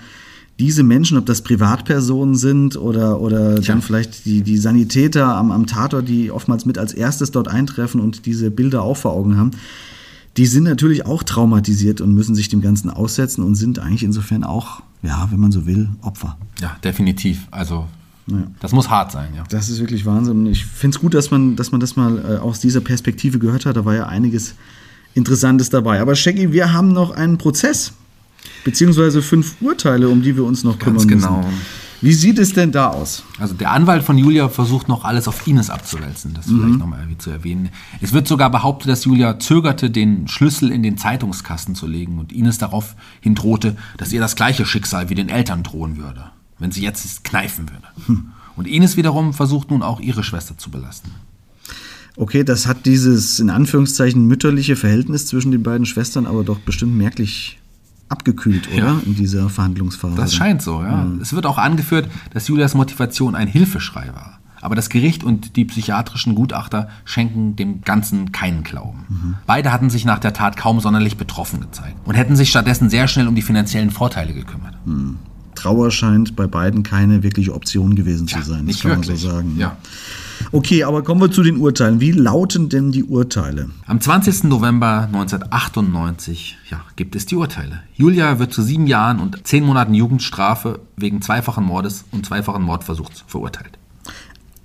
diese 0.61 0.83
Menschen, 0.83 1.17
ob 1.17 1.25
das 1.25 1.41
Privatpersonen 1.41 2.35
sind 2.35 2.77
oder, 2.77 3.19
oder 3.19 3.59
dann 3.59 3.81
vielleicht 3.81 4.25
die, 4.25 4.43
die 4.43 4.57
Sanitäter 4.57 5.35
am, 5.35 5.51
am 5.51 5.65
Tatort, 5.65 6.07
die 6.07 6.29
oftmals 6.29 6.67
mit 6.67 6.77
als 6.77 6.93
erstes 6.93 7.31
dort 7.31 7.47
eintreffen 7.47 7.99
und 7.99 8.27
diese 8.27 8.51
Bilder 8.51 8.83
auch 8.83 8.95
vor 8.95 9.13
Augen 9.13 9.37
haben, 9.37 9.51
die 10.37 10.45
sind 10.45 10.65
natürlich 10.65 11.03
auch 11.07 11.23
traumatisiert 11.23 11.99
und 11.99 12.13
müssen 12.13 12.35
sich 12.35 12.47
dem 12.47 12.61
Ganzen 12.61 12.91
aussetzen 12.91 13.43
und 13.43 13.55
sind 13.55 13.79
eigentlich 13.79 14.03
insofern 14.03 14.43
auch, 14.43 14.83
ja, 15.01 15.27
wenn 15.31 15.39
man 15.39 15.51
so 15.51 15.65
will, 15.65 15.89
Opfer. 16.03 16.37
Ja, 16.61 16.77
definitiv. 16.83 17.47
Also, 17.49 17.87
das 18.59 18.71
muss 18.71 18.87
hart 18.87 19.11
sein, 19.11 19.29
ja. 19.35 19.43
Das 19.49 19.67
ist 19.67 19.79
wirklich 19.79 20.05
Wahnsinn. 20.05 20.45
Ich 20.45 20.63
finde 20.63 20.95
es 20.95 21.01
gut, 21.01 21.15
dass 21.15 21.31
man, 21.31 21.55
dass 21.55 21.71
man 21.71 21.81
das 21.81 21.95
mal 21.95 22.19
äh, 22.19 22.37
aus 22.37 22.59
dieser 22.59 22.81
Perspektive 22.81 23.39
gehört 23.39 23.65
hat. 23.65 23.77
Da 23.77 23.83
war 23.83 23.95
ja 23.95 24.05
einiges 24.05 24.53
Interessantes 25.15 25.71
dabei. 25.71 25.99
Aber 26.01 26.13
Shaggy, 26.13 26.53
wir 26.53 26.71
haben 26.71 26.93
noch 26.93 27.09
einen 27.09 27.39
Prozess. 27.39 27.93
Beziehungsweise 28.63 29.21
fünf 29.21 29.55
Urteile, 29.61 30.09
um 30.09 30.21
die 30.21 30.35
wir 30.35 30.43
uns 30.43 30.63
noch 30.63 30.77
kümmern 30.77 31.07
Ganz 31.07 31.07
genau. 31.07 31.37
müssen. 31.37 31.61
Wie 32.01 32.13
sieht 32.13 32.39
es 32.39 32.53
denn 32.53 32.71
da 32.71 32.87
aus? 32.87 33.23
Also 33.37 33.53
der 33.53 33.71
Anwalt 33.71 34.03
von 34.03 34.17
Julia 34.17 34.49
versucht 34.49 34.87
noch 34.87 35.05
alles 35.05 35.27
auf 35.27 35.45
Ines 35.45 35.69
abzuwälzen, 35.69 36.33
das 36.33 36.47
vielleicht 36.47 36.79
nochmal 36.79 37.01
irgendwie 37.01 37.19
zu 37.19 37.29
erwähnen. 37.29 37.69
Es 38.01 38.11
wird 38.11 38.27
sogar 38.27 38.49
behauptet, 38.49 38.89
dass 38.89 39.05
Julia 39.05 39.37
zögerte, 39.37 39.91
den 39.91 40.27
Schlüssel 40.27 40.71
in 40.71 40.81
den 40.81 40.97
Zeitungskasten 40.97 41.75
zu 41.75 41.85
legen 41.85 42.17
und 42.17 42.31
Ines 42.31 42.57
daraufhin 42.57 43.35
drohte, 43.35 43.75
dass 43.97 44.11
ihr 44.11 44.19
das 44.19 44.35
gleiche 44.35 44.65
Schicksal 44.65 45.09
wie 45.09 45.15
den 45.15 45.29
Eltern 45.29 45.61
drohen 45.61 45.97
würde, 45.97 46.31
wenn 46.57 46.71
sie 46.71 46.81
jetzt 46.81 47.23
kneifen 47.23 47.69
würde. 47.69 48.23
Und 48.55 48.67
Ines 48.67 48.97
wiederum 48.97 49.33
versucht 49.33 49.69
nun 49.69 49.83
auch 49.83 49.99
ihre 49.99 50.23
Schwester 50.23 50.57
zu 50.57 50.71
belasten. 50.71 51.11
Okay, 52.15 52.43
das 52.43 52.65
hat 52.65 52.87
dieses 52.87 53.39
in 53.39 53.51
Anführungszeichen 53.51 54.25
mütterliche 54.25 54.75
Verhältnis 54.75 55.27
zwischen 55.27 55.51
den 55.51 55.63
beiden 55.63 55.85
Schwestern 55.85 56.25
aber 56.25 56.43
doch 56.43 56.59
bestimmt 56.59 56.95
merklich 56.97 57.60
abgekühlt, 58.11 58.67
oder? 58.73 58.77
Ja. 58.77 58.99
In 59.05 59.15
dieser 59.15 59.49
Verhandlungsphase. 59.49 60.15
Das 60.15 60.33
scheint 60.33 60.61
so, 60.61 60.81
ja. 60.83 61.07
Es 61.21 61.33
wird 61.33 61.45
auch 61.45 61.57
angeführt, 61.57 62.09
dass 62.33 62.47
Julias 62.47 62.75
Motivation 62.75 63.35
ein 63.35 63.47
Hilfeschrei 63.47 64.07
war. 64.13 64.39
Aber 64.61 64.75
das 64.75 64.89
Gericht 64.89 65.23
und 65.23 65.55
die 65.55 65.65
psychiatrischen 65.65 66.35
Gutachter 66.35 66.87
schenken 67.03 67.55
dem 67.55 67.81
Ganzen 67.81 68.31
keinen 68.31 68.63
Glauben. 68.63 69.37
Beide 69.47 69.71
hatten 69.71 69.89
sich 69.89 70.05
nach 70.05 70.19
der 70.19 70.33
Tat 70.33 70.55
kaum 70.55 70.79
sonderlich 70.79 71.17
betroffen 71.17 71.61
gezeigt 71.61 71.95
und 72.05 72.13
hätten 72.13 72.35
sich 72.35 72.51
stattdessen 72.51 72.89
sehr 72.89 73.07
schnell 73.07 73.27
um 73.27 73.33
die 73.33 73.41
finanziellen 73.41 73.89
Vorteile 73.89 74.33
gekümmert. 74.33 74.75
Trauer 75.55 75.89
scheint 75.91 76.35
bei 76.35 76.47
beiden 76.47 76.83
keine 76.83 77.23
wirkliche 77.23 77.53
Option 77.53 77.95
gewesen 77.95 78.27
zu 78.27 78.41
sein. 78.41 78.65
nicht 78.65 78.83
das 78.83 78.91
kann 78.91 79.03
wirklich. 79.03 79.09
man 79.09 79.17
so 79.17 79.29
sagen. 79.29 79.55
Ja. 79.57 79.77
Okay, 80.51 80.83
aber 80.83 81.03
kommen 81.03 81.21
wir 81.21 81.31
zu 81.31 81.43
den 81.43 81.57
Urteilen. 81.57 81.99
Wie 82.01 82.11
lauten 82.11 82.69
denn 82.69 82.91
die 82.91 83.03
Urteile? 83.03 83.69
Am 83.87 83.99
20. 84.01 84.43
November 84.45 85.07
1998 85.11 86.57
ja, 86.69 86.81
gibt 86.95 87.15
es 87.15 87.25
die 87.25 87.35
Urteile. 87.35 87.81
Julia 87.95 88.39
wird 88.39 88.53
zu 88.53 88.61
sieben 88.61 88.87
Jahren 88.87 89.19
und 89.19 89.45
zehn 89.47 89.63
Monaten 89.63 89.93
Jugendstrafe 89.93 90.79
wegen 90.97 91.21
zweifachen 91.21 91.63
Mordes 91.63 92.05
und 92.11 92.25
zweifachen 92.25 92.63
Mordversuchs 92.63 93.23
verurteilt. 93.27 93.77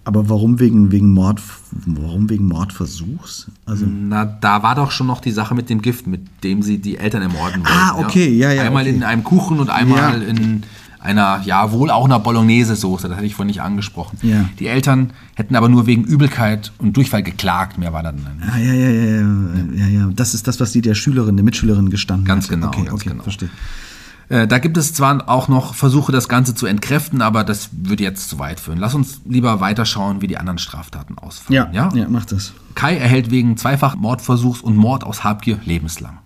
Aber 0.04 0.28
warum 0.28 0.60
wegen, 0.60 0.92
wegen, 0.92 1.12
Mord, 1.12 1.40
warum 1.84 2.30
wegen 2.30 2.46
Mordversuchs? 2.46 3.50
Also, 3.64 3.86
Na, 3.88 4.24
da 4.24 4.62
war 4.62 4.76
doch 4.76 4.92
schon 4.92 5.08
noch 5.08 5.20
die 5.20 5.32
Sache 5.32 5.56
mit 5.56 5.68
dem 5.68 5.82
Gift, 5.82 6.06
mit 6.06 6.44
dem 6.44 6.62
sie 6.62 6.78
die 6.78 6.96
Eltern 6.96 7.22
ermorden 7.22 7.64
wollten. 7.64 7.76
Ah, 7.76 7.98
okay, 7.98 8.28
ja, 8.28 8.52
ja, 8.52 8.62
Einmal 8.62 8.84
okay. 8.84 8.94
in 8.94 9.02
einem 9.02 9.24
Kuchen 9.24 9.58
und 9.58 9.68
einmal 9.68 10.22
Ja. 10.22 10.28
in 10.28 10.62
einer, 11.06 11.40
ja, 11.44 11.72
wohl 11.72 11.90
auch 11.90 12.04
einer 12.04 12.18
Bolognese-Soße, 12.18 13.08
das 13.08 13.16
hatte 13.16 13.26
ich 13.26 13.34
vorhin 13.34 13.46
nicht 13.48 13.62
angesprochen. 13.62 14.18
Ja. 14.22 14.44
Die 14.58 14.66
Eltern 14.66 15.12
hätten 15.34 15.56
aber 15.56 15.68
nur 15.68 15.86
wegen 15.86 16.04
Übelkeit 16.04 16.72
und 16.78 16.96
Durchfall 16.96 17.22
geklagt, 17.22 17.78
mehr 17.78 17.92
war 17.92 18.02
da 18.02 18.12
dann 18.12 18.36
nicht. 18.36 18.48
ah, 18.52 18.58
ja, 18.58 18.72
ja, 18.72 18.90
ja, 18.90 19.20
ja, 19.20 19.64
ja, 19.74 19.86
ja. 20.00 20.10
Das 20.14 20.34
ist 20.34 20.46
das, 20.48 20.60
was 20.60 20.72
die 20.72 20.82
der 20.82 20.94
Schülerin, 20.94 21.36
der 21.36 21.44
Mitschülerin 21.44 21.88
gestanden 21.90 22.26
Ganz 22.26 22.44
hat. 22.44 22.50
genau, 22.50 22.66
Okay, 22.68 22.82
ganz 22.84 22.92
okay, 22.92 23.08
genau. 23.10 23.22
verstehe. 23.22 23.48
Äh, 24.28 24.48
da 24.48 24.58
gibt 24.58 24.76
es 24.76 24.92
zwar 24.92 25.28
auch 25.28 25.46
noch 25.46 25.74
Versuche, 25.74 26.10
das 26.10 26.28
Ganze 26.28 26.52
zu 26.54 26.66
entkräften, 26.66 27.22
aber 27.22 27.44
das 27.44 27.70
würde 27.72 28.02
jetzt 28.02 28.28
zu 28.28 28.40
weit 28.40 28.58
führen. 28.58 28.78
Lass 28.78 28.94
uns 28.94 29.20
lieber 29.24 29.60
weiterschauen, 29.60 30.20
wie 30.20 30.26
die 30.26 30.36
anderen 30.36 30.58
Straftaten 30.58 31.16
ausfallen. 31.16 31.72
Ja, 31.72 31.90
ja, 31.90 31.92
ja, 31.94 32.06
mach 32.08 32.24
das. 32.24 32.52
Kai 32.74 32.96
erhält 32.96 33.30
wegen 33.30 33.56
zweifachen 33.56 34.00
Mordversuchs 34.00 34.60
und 34.62 34.76
Mord 34.76 35.04
aus 35.04 35.22
Habgier 35.22 35.60
lebenslang. 35.64 36.18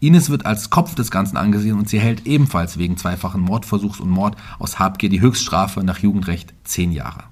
Ines 0.00 0.30
wird 0.30 0.46
als 0.46 0.70
Kopf 0.70 0.94
des 0.94 1.10
Ganzen 1.10 1.36
angesehen 1.36 1.78
und 1.78 1.88
sie 1.88 1.98
erhält 1.98 2.26
ebenfalls 2.26 2.78
wegen 2.78 2.96
zweifachen 2.96 3.40
Mordversuchs 3.40 4.00
und 4.00 4.10
Mord 4.10 4.36
aus 4.58 4.78
Habgier 4.78 5.10
die 5.10 5.20
Höchststrafe 5.20 5.84
nach 5.84 5.98
Jugendrecht 5.98 6.54
zehn 6.64 6.90
Jahre. 6.90 7.24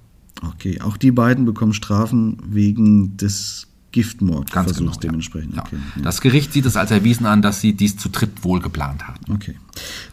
Okay, 0.42 0.80
auch 0.80 0.96
die 0.96 1.10
beiden 1.10 1.44
bekommen 1.44 1.72
Strafen 1.72 2.36
wegen 2.44 3.16
des 3.16 3.66
Giftmordversuchs 3.90 4.76
Ganz 4.76 4.78
genau. 4.78 5.00
dementsprechend. 5.00 5.56
Ja. 5.56 5.62
Okay, 5.62 5.76
ja. 5.96 6.02
Das 6.02 6.20
Gericht 6.20 6.52
sieht 6.52 6.66
es 6.66 6.76
als 6.76 6.90
erwiesen 6.90 7.26
an, 7.26 7.40
dass 7.42 7.60
sie 7.60 7.72
dies 7.72 7.96
zu 7.96 8.10
dritt 8.10 8.44
wohl 8.44 8.60
geplant 8.60 9.08
haben. 9.08 9.18
okay. 9.32 9.54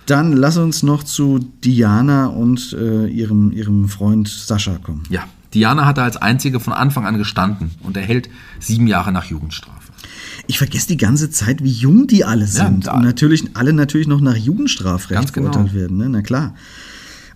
Dann 0.05 0.33
lass 0.33 0.57
uns 0.57 0.83
noch 0.83 1.03
zu 1.03 1.39
Diana 1.63 2.27
und 2.27 2.73
äh, 2.73 3.07
ihrem, 3.07 3.51
ihrem 3.51 3.89
Freund 3.89 4.27
Sascha 4.27 4.77
kommen. 4.77 5.03
Ja, 5.09 5.23
Diana 5.53 5.85
hatte 5.85 6.03
als 6.03 6.17
einzige 6.17 6.59
von 6.59 6.73
Anfang 6.73 7.05
an 7.05 7.17
gestanden 7.17 7.71
und 7.81 7.97
erhält 7.97 8.29
sieben 8.59 8.87
Jahre 8.87 9.11
nach 9.11 9.25
Jugendstrafe. 9.25 9.91
Ich 10.47 10.57
vergesse 10.57 10.87
die 10.87 10.97
ganze 10.97 11.29
Zeit, 11.29 11.63
wie 11.63 11.71
jung 11.71 12.07
die 12.07 12.23
alle 12.23 12.47
sind. 12.47 12.87
da- 12.87 12.93
und 12.93 13.03
natürlich 13.03 13.43
alle 13.53 13.73
natürlich 13.73 14.07
noch 14.07 14.21
nach 14.21 14.35
Jugendstrafrecht 14.35 15.33
genau. 15.33 15.51
verurteilt 15.51 15.73
werden. 15.73 15.97
Ne? 15.97 16.09
Na 16.09 16.21
klar. 16.21 16.53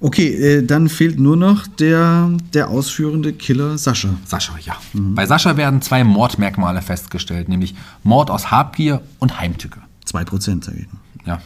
Okay, 0.02 0.28
äh, 0.28 0.66
dann 0.66 0.88
fehlt 0.88 1.20
nur 1.20 1.36
noch 1.36 1.68
der, 1.68 2.32
der 2.54 2.70
ausführende 2.70 3.34
Killer 3.34 3.78
Sascha. 3.78 4.10
Sascha, 4.26 4.54
ja. 4.64 4.78
Bei 4.94 5.26
Sascha 5.26 5.58
werden 5.58 5.82
zwei 5.82 6.06
Mordmerkmale 6.06 6.82
festgestellt, 6.82 7.50
nämlich 7.50 7.76
Mord 8.04 8.32
aus 8.32 8.50
Habgier 8.50 9.02
und 9.20 9.40
Heimtücke. 9.42 9.82
Zwei 10.06 10.24
Prozent, 10.24 10.64
sage 10.64 10.80
ich. 10.80 11.28
Ja, 11.28 11.42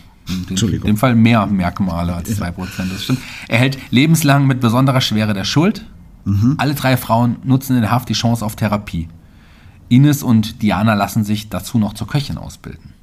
in 0.49 0.81
dem 0.81 0.97
Fall 0.97 1.15
mehr 1.15 1.47
Merkmale 1.47 2.13
als 2.13 2.29
2%, 2.39 2.53
das 2.91 3.03
stimmt. 3.03 3.19
Er 3.47 3.57
hält 3.57 3.77
lebenslang 3.89 4.45
mit 4.45 4.61
besonderer 4.61 5.01
Schwere 5.01 5.33
der 5.33 5.43
Schuld. 5.43 5.85
Alle 6.57 6.73
drei 6.73 6.95
Frauen 6.95 7.37
nutzen 7.43 7.75
in 7.75 7.81
der 7.81 7.91
Haft 7.91 8.07
die 8.07 8.13
Chance 8.13 8.45
auf 8.45 8.55
Therapie. 8.55 9.09
Ines 9.93 10.23
und 10.23 10.61
Diana 10.61 10.93
lassen 10.93 11.23
sich 11.23 11.49
dazu 11.49 11.77
noch 11.77 11.93
zur 11.93 12.07
Köchin 12.07 12.37
ausbilden. 12.37 12.93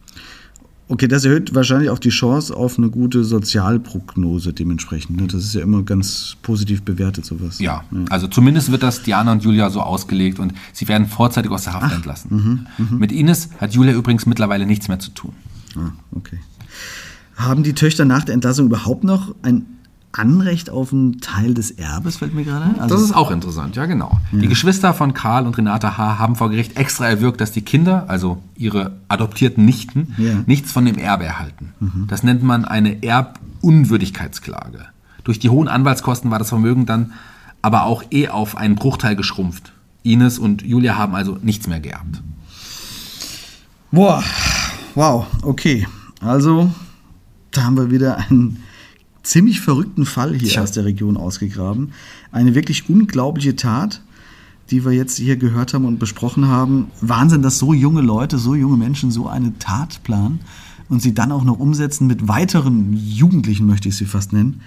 Okay, 0.89 1.07
das 1.07 1.25
erhöht 1.25 1.55
wahrscheinlich 1.55 1.89
auch 1.89 2.01
die 2.01 2.09
Chance 2.09 2.57
auf 2.57 2.77
eine 2.77 2.91
gute 2.91 3.23
Sozialprognose 3.23 4.53
dementsprechend. 4.53 5.21
Ne? 5.21 5.29
Das 5.29 5.45
ist 5.45 5.55
ja 5.55 5.61
immer 5.61 5.85
ganz 5.85 6.37
positiv 6.43 6.83
bewertet, 6.83 7.25
sowas. 7.25 7.61
Ja, 7.61 7.85
also 8.09 8.27
zumindest 8.27 8.73
wird 8.73 8.83
das 8.83 9.05
Diana 9.05 9.31
und 9.31 9.45
Julia 9.45 9.71
so 9.71 9.83
ausgelegt 9.83 10.41
und 10.41 10.53
sie 10.73 10.89
werden 10.89 11.07
vorzeitig 11.07 11.53
aus 11.53 11.63
der 11.63 11.75
Haft 11.75 11.95
entlassen. 11.95 12.67
Mit 12.99 13.13
Ines 13.13 13.51
hat 13.61 13.73
Julia 13.73 13.93
übrigens 13.93 14.27
mittlerweile 14.27 14.67
nichts 14.67 14.89
mehr 14.89 14.99
zu 14.99 15.13
tun. 15.13 15.33
Ah, 15.77 15.93
okay. 16.11 16.41
Haben 17.37 17.63
die 17.63 17.75
Töchter 17.75 18.05
nach 18.05 18.25
der 18.25 18.35
Entlassung 18.35 18.67
überhaupt 18.67 19.05
noch 19.05 19.33
ein 19.43 19.67
Anrecht 20.13 20.71
auf 20.71 20.93
einen 20.93 21.21
Teil 21.21 21.55
des 21.55 21.71
Erbes, 21.71 22.17
fällt 22.17 22.35
mir 22.35 22.45
gerade 22.45 22.65
ein? 22.65 22.81
Also, 22.81 22.95
Das 22.97 23.05
ist 23.05 23.13
auch 23.15 23.31
interessant, 23.31 23.77
ja 23.77 23.87
genau. 23.87 24.19
Die 24.33 24.49
Geschwister 24.49 24.93
von 24.93 25.15
Karl 25.15 25.47
und 25.47 25.57
Renate 25.57 25.97
H. 25.97 26.19
haben 26.19 26.35
vor 26.35 26.51
Gericht 26.51 26.77
extra 26.77 27.07
erwirkt, 27.07 27.41
dass 27.41 27.53
die 27.53 27.63
Kinder, 27.63 28.07
also 28.09 28.43
ihre 28.57 28.93
adoptierten 29.09 29.65
Nichten, 29.65 30.15
Ja. 30.19 30.35
nichts 30.47 30.73
von 30.73 30.85
dem 30.85 30.99
Erbe 30.99 31.25
erhalten. 31.27 31.73
Das 32.09 32.25
nennt 32.25 32.43
man 32.43 32.65
eine 32.65 33.03
Erbunwürdigkeitsklage. 33.05 34.87
Durch 35.23 35.39
die 35.39 35.49
hohen 35.49 35.69
Anwaltskosten 35.69 36.31
war 36.31 36.39
das 36.41 36.49
Vermögen 36.49 36.87
dann 36.87 37.13
aber 37.63 37.85
auch 37.85 38.03
eh 38.11 38.29
auf 38.29 38.57
einen 38.57 38.75
Bruchteil 38.75 39.15
geschrumpft. 39.17 39.73
Ines 40.03 40.39
und 40.39 40.63
Julia 40.63 40.97
haben 40.97 41.15
also 41.15 41.39
nichts 41.43 41.67
mehr 41.69 41.79
geerbt. 41.81 42.23
Boah, 43.93 44.23
wow, 44.95 45.27
okay. 45.43 45.87
Also, 46.21 46.71
da 47.51 47.65
haben 47.65 47.77
wir 47.77 47.91
wieder 47.91 48.17
einen 48.19 48.63
ziemlich 49.23 49.61
verrückten 49.61 50.07
Fall 50.07 50.35
hier 50.35 50.49
Tja. 50.49 50.63
aus 50.63 50.73
der 50.73 50.85
Region 50.85 51.17
ausgegraben. 51.17 51.93
Eine 52.33 52.55
wirklich 52.55 52.89
unglaubliche 52.89 53.57
Tat, 53.57 54.03
die 54.71 54.85
wir 54.85 54.93
jetzt 54.93 55.19
hier 55.19 55.37
gehört 55.37 55.75
haben 55.75 55.85
und 55.85 55.99
besprochen 55.99 56.47
haben. 56.49 56.91
Wahnsinn, 57.01 57.43
dass 57.43 57.59
so 57.59 57.75
junge 57.75 58.01
Leute, 58.01 58.39
so 58.39 58.55
junge 58.55 58.77
Menschen 58.77 59.11
so 59.11 59.29
eine 59.29 59.59
Tat 59.59 60.03
planen 60.05 60.41
und 60.89 61.03
sie 61.03 61.15
dann 61.15 61.33
auch 61.33 61.45
noch 61.45 61.59
umsetzen 61.59 62.07
mit 62.07 62.29
weiteren 62.29 62.93
Jugendlichen, 62.93 63.67
möchte 63.67 63.89
ich 63.89 63.97
sie 63.97 64.07
fast 64.07 64.33
nennen. 64.33 64.61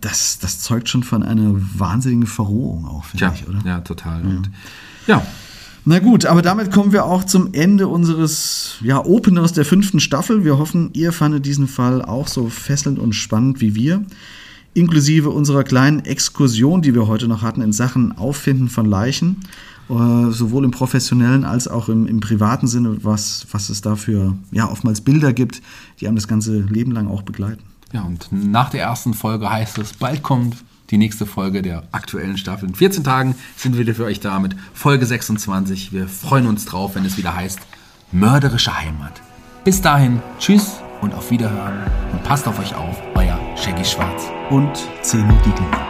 Das, 0.00 0.38
das 0.38 0.60
zeugt 0.60 0.88
schon 0.88 1.02
von 1.02 1.22
einer 1.22 1.52
wahnsinnigen 1.54 2.26
Verrohung 2.26 2.86
auch, 2.86 3.04
finde 3.04 3.32
ich, 3.34 3.46
oder? 3.46 3.60
ja, 3.66 3.80
total. 3.80 4.22
Und 4.22 4.50
ja, 5.06 5.22
Na 5.84 5.98
gut, 5.98 6.26
aber 6.26 6.42
damit 6.42 6.70
kommen 6.70 6.92
wir 6.92 7.06
auch 7.06 7.24
zum 7.24 7.54
Ende 7.54 7.88
unseres 7.88 8.76
ja, 8.82 9.02
Openers 9.04 9.54
der 9.54 9.64
fünften 9.64 9.98
Staffel. 9.98 10.44
Wir 10.44 10.58
hoffen, 10.58 10.90
ihr 10.92 11.12
fandet 11.12 11.46
diesen 11.46 11.68
Fall 11.68 12.02
auch 12.02 12.28
so 12.28 12.48
fesselnd 12.48 12.98
und 12.98 13.14
spannend 13.14 13.60
wie 13.60 13.74
wir. 13.74 14.04
Inklusive 14.74 15.30
unserer 15.30 15.64
kleinen 15.64 16.00
Exkursion, 16.04 16.82
die 16.82 16.94
wir 16.94 17.06
heute 17.06 17.28
noch 17.28 17.42
hatten 17.42 17.62
in 17.62 17.72
Sachen 17.72 18.16
Auffinden 18.16 18.68
von 18.68 18.86
Leichen, 18.86 19.38
äh, 19.88 20.30
sowohl 20.30 20.64
im 20.64 20.70
professionellen 20.70 21.44
als 21.44 21.66
auch 21.66 21.88
im, 21.88 22.06
im 22.06 22.20
privaten 22.20 22.68
Sinne, 22.68 22.98
was, 23.02 23.46
was 23.50 23.70
es 23.70 23.80
da 23.80 23.96
für 23.96 24.36
ja, 24.52 24.70
oftmals 24.70 25.00
Bilder 25.00 25.32
gibt, 25.32 25.62
die 25.98 26.06
einem 26.06 26.16
das 26.16 26.28
ganze 26.28 26.60
Leben 26.60 26.92
lang 26.92 27.08
auch 27.08 27.22
begleiten. 27.22 27.62
Ja, 27.92 28.02
und 28.02 28.28
nach 28.30 28.70
der 28.70 28.82
ersten 28.82 29.14
Folge 29.14 29.50
heißt 29.50 29.78
es, 29.78 29.94
bald 29.94 30.22
kommt 30.22 30.56
die 30.90 30.98
nächste 30.98 31.26
Folge 31.26 31.62
der 31.62 31.84
aktuellen 31.92 32.36
Staffel. 32.36 32.68
In 32.68 32.74
14 32.74 33.04
Tagen 33.04 33.34
sind 33.56 33.74
wir 33.74 33.80
wieder 33.80 33.94
für 33.94 34.04
euch 34.04 34.20
da 34.20 34.38
mit 34.38 34.56
Folge 34.74 35.06
26. 35.06 35.92
Wir 35.92 36.08
freuen 36.08 36.46
uns 36.46 36.64
drauf, 36.64 36.94
wenn 36.94 37.04
es 37.04 37.16
wieder 37.16 37.34
heißt 37.34 37.60
Mörderische 38.12 38.76
Heimat. 38.76 39.22
Bis 39.64 39.80
dahin, 39.80 40.20
tschüss 40.38 40.80
und 41.00 41.14
auf 41.14 41.30
Wiederhören 41.30 41.78
und 42.12 42.24
passt 42.24 42.48
auf 42.48 42.58
euch 42.58 42.74
auf, 42.74 43.00
euer 43.14 43.38
Shaggy 43.56 43.84
Schwarz. 43.84 44.24
Und 44.50 44.84
Zeno 45.02 45.32
Diegelmann. 45.44 45.89